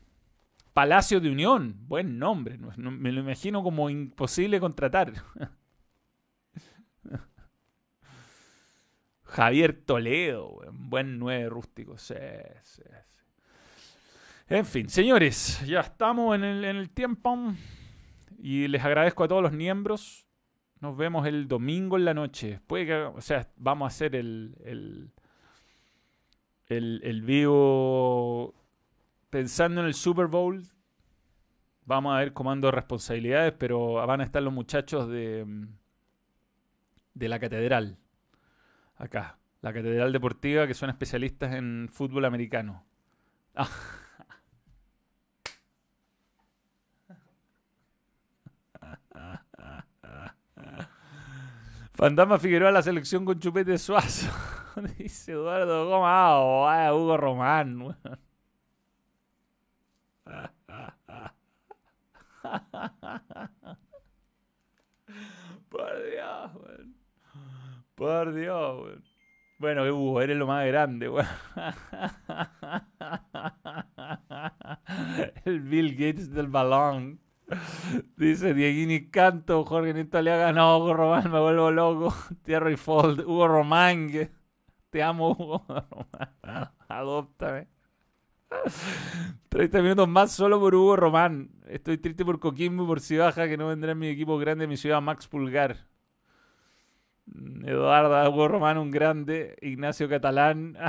Palacio 0.77 1.19
de 1.19 1.31
Unión, 1.31 1.75
buen 1.87 2.19
nombre. 2.19 2.59
me 2.77 3.11
lo 3.11 3.21
imagino 3.21 3.63
como 3.63 3.89
imposible 3.89 4.59
contratar. 4.59 5.11
Javier 9.23 9.73
Toledo, 9.73 10.61
buen 10.73 11.17
nueve 11.17 11.49
rústico. 11.49 11.95
En 14.47 14.65
fin, 14.67 14.87
señores, 14.87 15.65
ya 15.65 15.79
estamos 15.79 16.35
en 16.35 16.43
el, 16.43 16.91
tiempo. 16.91 17.55
Y 18.37 18.67
les 18.67 18.83
agradezco 18.83 19.23
a 19.23 19.27
todos 19.27 19.41
los 19.41 19.53
miembros. 19.53 20.27
Nos 20.79 20.95
vemos 20.95 21.25
el 21.25 21.47
domingo 21.47 21.97
en 21.97 22.05
la 22.05 22.13
noche. 22.13 22.59
Puede 22.67 22.85
que, 22.85 22.93
o 22.93 23.21
sea, 23.21 23.49
vamos 23.55 23.85
a 23.85 23.87
hacer 23.87 24.15
el, 24.15 25.11
el, 26.69 27.01
el 27.01 27.21
vivo 27.23 28.53
pensando 29.29 29.81
en 29.81 29.87
el 29.87 29.93
Super 29.93 30.27
Bowl, 30.27 30.63
vamos 31.85 32.15
a 32.15 32.19
ver 32.19 32.33
comando 32.33 32.67
de 32.67 32.71
responsabilidades, 32.71 33.53
pero 33.53 33.93
van 34.05 34.21
a 34.21 34.23
estar 34.23 34.41
los 34.43 34.53
muchachos 34.53 35.09
de, 35.09 35.67
de 37.13 37.29
la 37.29 37.39
catedral. 37.39 37.97
Acá. 38.97 39.37
La 39.61 39.73
catedral 39.73 40.13
deportiva, 40.13 40.67
que 40.67 40.75
son 40.75 40.89
especialistas 40.89 41.53
en 41.55 41.89
fútbol 41.91 42.25
americano. 42.25 42.85
Ah. 43.55 43.67
Fantasma 51.93 52.37
Figueroa 52.37 52.71
la 52.71 52.83
selección 52.83 53.25
con 53.25 53.39
chupete 53.39 53.77
suazo. 53.79 54.31
Dice 54.99 55.31
Eduardo 55.31 55.87
Goma. 55.87 56.93
Hugo 56.93 57.17
Román. 57.17 57.97
Por 65.69 66.03
Dios, 66.09 66.51
Por 67.95 68.33
Dios, 68.33 69.01
Bueno, 69.57 69.83
Hugo, 69.83 70.21
eres 70.21 70.37
lo 70.37 70.47
más 70.47 70.65
grande, 70.67 71.07
El 75.45 75.61
Bill 75.61 75.91
Gates 75.93 76.31
del 76.31 76.47
balón. 76.47 77.19
Dice 78.17 78.53
Dieguini 78.53 79.09
Canto, 79.09 79.63
Jorge 79.63 79.93
Nito 79.93 80.17
Aliaga, 80.17 80.51
no, 80.51 80.77
Hugo 80.77 80.93
Román, 80.93 81.31
me 81.31 81.39
vuelvo 81.39 81.71
loco. 81.71 82.13
Tierra 82.43 82.69
y 82.71 82.75
Fold, 82.75 83.21
Hugo 83.21 83.47
Román, 83.47 84.09
te 84.89 85.03
amo, 85.03 85.31
Hugo 85.31 85.63
Román. 85.67 86.71
Adóptame. 86.89 87.67
30 89.49 89.81
minutos 89.81 90.07
más 90.07 90.31
solo 90.31 90.59
por 90.59 90.75
Hugo 90.75 90.95
Román. 90.95 91.49
Estoy 91.67 91.97
triste 91.97 92.23
por 92.25 92.39
Coquimbo 92.39 92.83
y 92.83 92.87
por 92.87 93.01
Cibaja, 93.01 93.47
que 93.47 93.57
no 93.57 93.67
vendrá 93.67 93.93
en 93.93 93.99
mi 93.99 94.07
equipo 94.07 94.37
grande 94.37 94.67
mi 94.67 94.77
ciudad, 94.77 95.01
Max 95.01 95.27
Pulgar. 95.27 95.87
Eduardo 97.63 98.29
Hugo 98.29 98.47
Román, 98.47 98.77
un 98.77 98.91
grande. 98.91 99.57
Ignacio 99.61 100.07
Catalán. 100.07 100.77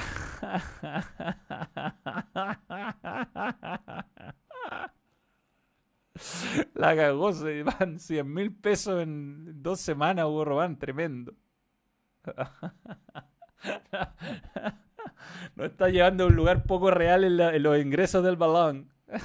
La 6.75 6.97
cagó, 6.97 7.33
se 7.33 7.63
van 7.63 8.01
100 8.01 8.33
mil 8.33 8.53
pesos 8.53 9.03
en 9.03 9.63
dos 9.63 9.81
semanas, 9.81 10.27
Hugo 10.27 10.45
Román, 10.45 10.79
tremendo. 10.79 11.35
No 15.57 15.65
está 15.65 15.89
llevando 15.89 16.25
a 16.25 16.27
un 16.29 16.37
lugar 16.37 16.65
poco 16.65 16.91
real 16.91 17.25
en, 17.25 17.63
los 17.63 17.79
ingresos 17.79 18.25
del 18.25 18.37
balón. 18.37 18.91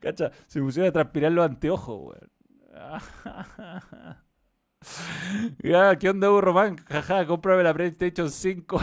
Cacha, 0.00 0.30
se 0.46 0.60
pusieron 0.60 0.90
a 0.90 0.92
transpirar 0.92 1.32
los 1.32 1.44
anteojos, 1.44 2.00
weón. 2.00 2.30
Ya, 5.62 5.96
¿qué 5.96 6.10
onda, 6.10 6.28
Hugo 6.28 6.42
Román? 6.42 6.76
Jaja, 6.76 7.26
cómprame 7.26 7.62
la 7.62 7.72
PlayStation 7.72 8.30
5. 8.30 8.78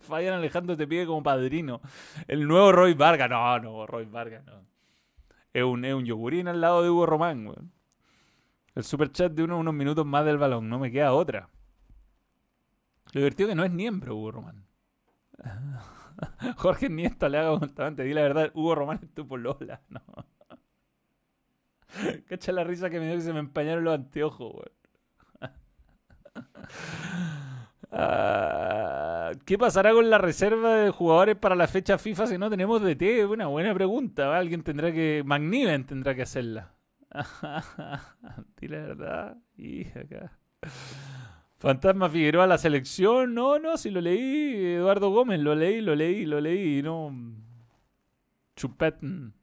Fabián 0.00 0.34
Alejandro 0.34 0.76
te 0.76 0.86
pide 0.86 1.06
como 1.06 1.22
padrino. 1.22 1.80
El 2.26 2.46
nuevo 2.46 2.72
Roy 2.72 2.92
Vargas. 2.92 3.30
No, 3.30 3.58
no, 3.58 3.86
Roy 3.86 4.04
Vargas, 4.04 4.44
no. 4.44 4.66
Es 5.54 5.64
un, 5.64 5.82
es 5.84 5.94
un 5.94 6.04
yogurín 6.04 6.46
al 6.46 6.60
lado 6.60 6.82
de 6.82 6.90
Hugo 6.90 7.06
Román, 7.06 7.46
weón. 7.46 7.72
El 8.78 8.84
super 8.84 9.10
chat 9.10 9.32
de 9.32 9.42
unos 9.42 9.74
minutos 9.74 10.06
más 10.06 10.24
del 10.24 10.38
balón. 10.38 10.68
No 10.68 10.78
me 10.78 10.92
queda 10.92 11.12
otra. 11.12 11.48
Lo 13.12 13.20
divertido 13.20 13.48
que 13.48 13.56
no 13.56 13.64
es 13.64 13.72
miembro 13.72 14.14
Hugo 14.14 14.30
Román. 14.30 14.68
Jorge 16.58 16.88
Nieto 16.88 17.28
le 17.28 17.38
hago 17.38 17.58
constante. 17.58 18.04
Di 18.04 18.14
la 18.14 18.22
verdad, 18.22 18.52
Hugo 18.54 18.76
Román 18.76 19.00
es 19.02 19.12
tu 19.12 19.26
polola. 19.26 19.80
No. 19.90 20.00
Cacha 22.28 22.52
la 22.52 22.62
risa 22.62 22.88
que 22.88 23.00
me 23.00 23.06
dio 23.06 23.16
que 23.16 23.22
se 23.22 23.32
me 23.32 23.40
empañaron 23.40 23.82
los 23.82 23.94
anteojos. 23.94 24.70
Ah, 27.90 29.32
¿Qué 29.46 29.56
pasará 29.56 29.92
con 29.92 30.10
la 30.10 30.18
reserva 30.18 30.74
de 30.74 30.90
jugadores 30.90 31.36
para 31.36 31.56
la 31.56 31.66
fecha 31.66 31.96
FIFA 31.96 32.26
si 32.26 32.36
no 32.36 32.50
tenemos 32.50 32.82
DT? 32.82 33.24
Una 33.26 33.46
buena 33.46 33.74
pregunta. 33.74 34.36
Alguien 34.36 34.62
tendrá 34.62 34.92
que. 34.92 35.22
Magniven 35.24 35.84
tendrá 35.84 36.14
que 36.14 36.22
hacerla. 36.22 36.77
Di 38.60 38.68
la 38.68 38.78
verdad. 38.78 39.36
Y 39.56 39.86
acá. 39.88 40.38
Fantasma 41.58 42.08
Figueroa 42.08 42.46
la 42.46 42.58
selección. 42.58 43.34
No, 43.34 43.58
no, 43.58 43.76
si 43.76 43.90
lo 43.90 44.00
leí. 44.00 44.74
Eduardo 44.74 45.10
Gómez, 45.10 45.40
lo 45.40 45.54
leí, 45.54 45.80
lo 45.80 45.94
leí, 45.94 46.24
lo 46.24 46.40
leí. 46.40 46.82
No. 46.82 47.12
Chupet. 48.56 48.96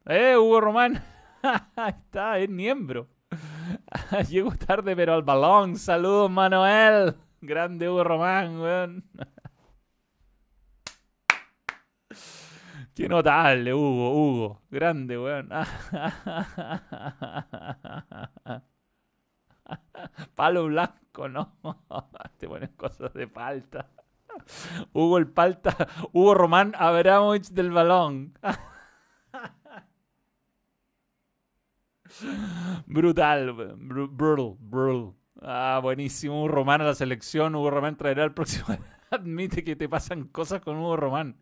¡Eh, 0.06 0.36
Hugo 0.38 0.62
Román! 0.62 1.04
Ahí 1.76 1.94
está, 1.94 2.40
es 2.40 2.50
miembro. 2.50 3.08
Llego 4.30 4.52
tarde, 4.56 4.96
pero 4.96 5.14
al 5.14 5.24
balón. 5.24 5.78
Saludos, 5.78 6.30
Manuel. 6.32 7.16
Grande 7.42 7.90
Hugo 7.90 8.04
Román, 8.04 8.60
weón. 8.60 9.04
Qué 12.96 13.08
notable, 13.10 13.74
Hugo, 13.74 14.14
Hugo. 14.14 14.62
Grande, 14.72 15.20
weón. 15.20 15.50
Palo 20.36 20.68
blanco, 20.68 21.28
no. 21.28 21.58
Te 22.38 22.48
pones 22.48 22.70
cosas 22.72 23.14
de 23.14 23.28
falta. 23.28 23.90
Hugo 24.94 25.18
el 25.18 25.28
palta. 25.28 25.76
Hugo 26.14 26.36
Román 26.36 26.72
Abramovich 26.78 27.50
del 27.50 27.72
balón. 27.72 28.34
Brutal, 32.86 33.52
brutal, 33.52 34.56
brutal. 34.58 35.14
Ah, 35.42 35.82
buenísimo. 35.84 36.40
Hugo 36.40 36.48
Román 36.48 36.80
a 36.80 36.86
la 36.86 36.96
selección. 36.96 37.56
Hugo 37.56 37.72
Román 37.72 37.98
traerá 37.98 38.24
el 38.24 38.34
próximo. 38.34 38.68
Admite 39.16 39.64
que 39.64 39.76
te 39.76 39.90
pasan 39.90 40.26
cosas 40.26 40.62
con 40.62 40.78
Hugo 40.78 40.98
Román. 40.98 41.38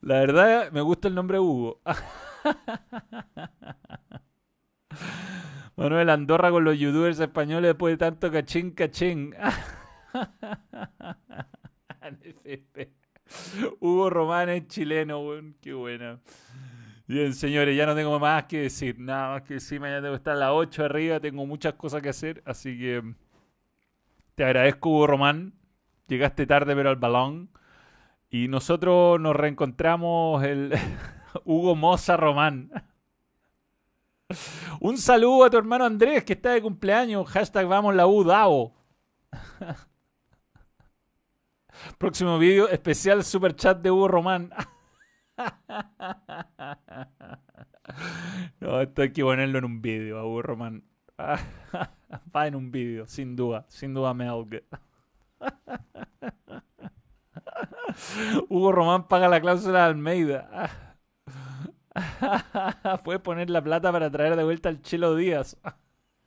La 0.00 0.20
verdad, 0.20 0.70
me 0.72 0.80
gusta 0.80 1.08
el 1.08 1.14
nombre 1.14 1.38
Hugo. 1.38 1.80
Manuel 5.76 6.10
Andorra 6.10 6.50
con 6.50 6.64
los 6.64 6.78
youtubers 6.78 7.20
españoles 7.20 7.70
después 7.70 7.92
de 7.92 7.98
tanto 7.98 8.32
cachín, 8.32 8.72
cachín. 8.72 9.34
Hugo 13.80 14.10
Román 14.10 14.48
es 14.48 14.66
chileno, 14.68 15.20
weón. 15.20 15.56
Qué 15.60 15.74
buena. 15.74 16.20
Bien, 17.06 17.34
señores, 17.34 17.76
ya 17.76 17.86
no 17.86 17.94
tengo 17.94 18.18
más 18.18 18.44
que 18.44 18.62
decir. 18.62 18.98
Nada 18.98 19.34
más 19.34 19.42
que 19.42 19.54
decir. 19.54 19.80
Mañana 19.80 20.00
tengo 20.00 20.14
que 20.14 20.18
estar 20.18 20.34
a 20.34 20.38
las 20.38 20.50
8 20.52 20.84
arriba. 20.84 21.20
Tengo 21.20 21.46
muchas 21.46 21.74
cosas 21.74 22.02
que 22.02 22.08
hacer. 22.08 22.42
Así 22.46 22.78
que 22.78 23.02
te 24.34 24.44
agradezco, 24.44 24.90
Hugo 24.90 25.06
Román. 25.06 25.52
Llegaste 26.08 26.46
tarde, 26.46 26.74
pero 26.74 26.90
al 26.90 26.96
balón. 26.96 27.50
Y 28.30 28.48
nosotros 28.48 29.20
nos 29.20 29.34
reencontramos 29.34 30.44
el 30.44 30.74
Hugo 31.44 31.74
Moza 31.74 32.16
Román. 32.16 32.70
Un 34.80 34.98
saludo 34.98 35.44
a 35.44 35.50
tu 35.50 35.56
hermano 35.56 35.84
Andrés 35.84 36.24
que 36.24 36.34
está 36.34 36.50
de 36.50 36.62
cumpleaños. 36.62 37.28
Hashtag 37.28 37.66
vamos 37.66 37.94
la 37.94 38.06
U 38.06 38.24
Próximo 41.98 42.38
vídeo 42.38 42.68
especial 42.68 43.24
super 43.24 43.54
chat 43.54 43.80
de 43.80 43.90
Hugo 43.90 44.08
Román. 44.08 44.50
no, 48.60 48.80
esto 48.80 49.02
hay 49.02 49.12
que 49.12 49.22
ponerlo 49.22 49.58
en 49.58 49.64
un 49.64 49.82
vídeo 49.82 50.26
Hugo 50.26 50.42
Román. 50.42 50.84
Va 51.18 52.46
en 52.46 52.54
un 52.54 52.70
vídeo, 52.70 53.06
sin 53.06 53.36
duda, 53.36 53.64
sin 53.68 53.94
duda 53.94 54.14
Melg. 54.14 54.62
Hugo 58.48 58.72
Román 58.72 59.06
paga 59.08 59.28
la 59.28 59.40
cláusula 59.40 59.80
de 59.80 59.84
Almeida. 59.84 60.86
Puedes 63.04 63.22
poner 63.22 63.50
la 63.50 63.62
plata 63.62 63.92
para 63.92 64.10
traer 64.10 64.36
de 64.36 64.44
vuelta 64.44 64.68
al 64.68 64.82
Chelo 64.82 65.16
Díaz. 65.16 65.58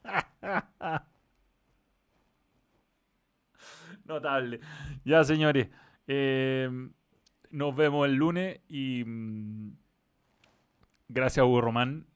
Notable. 4.06 4.60
Ya, 5.06 5.24
señores. 5.24 5.70
Em, 6.08 6.92
nos 7.52 7.76
vemos 7.76 8.08
el 8.08 8.16
lunes 8.16 8.60
y. 8.68 9.04
Mm, 9.06 9.78
gracias, 11.08 11.46
Hugo 11.46 11.62
Román. 11.62 12.08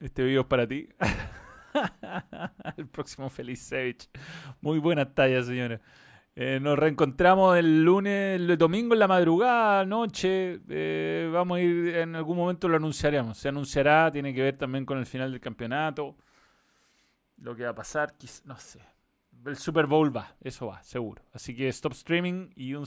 Este 0.00 0.24
video 0.24 0.40
es 0.42 0.46
para 0.46 0.66
ti. 0.66 0.88
el 2.76 2.86
próximo 2.88 3.28
Feliz 3.28 3.60
Savage. 3.60 4.08
Muy 4.60 4.78
buena 4.78 5.14
talla, 5.14 5.42
señores. 5.42 5.80
Eh, 6.34 6.58
nos 6.60 6.78
reencontramos 6.78 7.58
el 7.58 7.82
lunes, 7.84 8.40
el 8.40 8.56
domingo 8.56 8.94
en 8.94 9.00
la 9.00 9.08
madrugada, 9.08 9.84
noche. 9.84 10.60
Eh, 10.68 11.30
vamos 11.30 11.58
a 11.58 11.60
ir, 11.60 11.96
en 11.96 12.16
algún 12.16 12.38
momento 12.38 12.68
lo 12.68 12.76
anunciaremos. 12.76 13.36
Se 13.36 13.48
anunciará, 13.48 14.10
tiene 14.10 14.32
que 14.32 14.42
ver 14.42 14.56
también 14.56 14.86
con 14.86 14.98
el 14.98 15.04
final 15.04 15.30
del 15.30 15.40
campeonato. 15.40 16.16
Lo 17.36 17.54
que 17.54 17.64
va 17.64 17.70
a 17.70 17.74
pasar, 17.74 18.14
no 18.44 18.56
sé. 18.56 18.80
El 19.44 19.56
Super 19.56 19.86
Bowl 19.86 20.16
va, 20.16 20.34
eso 20.40 20.68
va, 20.68 20.82
seguro. 20.82 21.22
Así 21.32 21.54
que 21.54 21.68
stop 21.68 21.92
streaming 21.92 22.50
y 22.54 22.74
un 22.74 22.86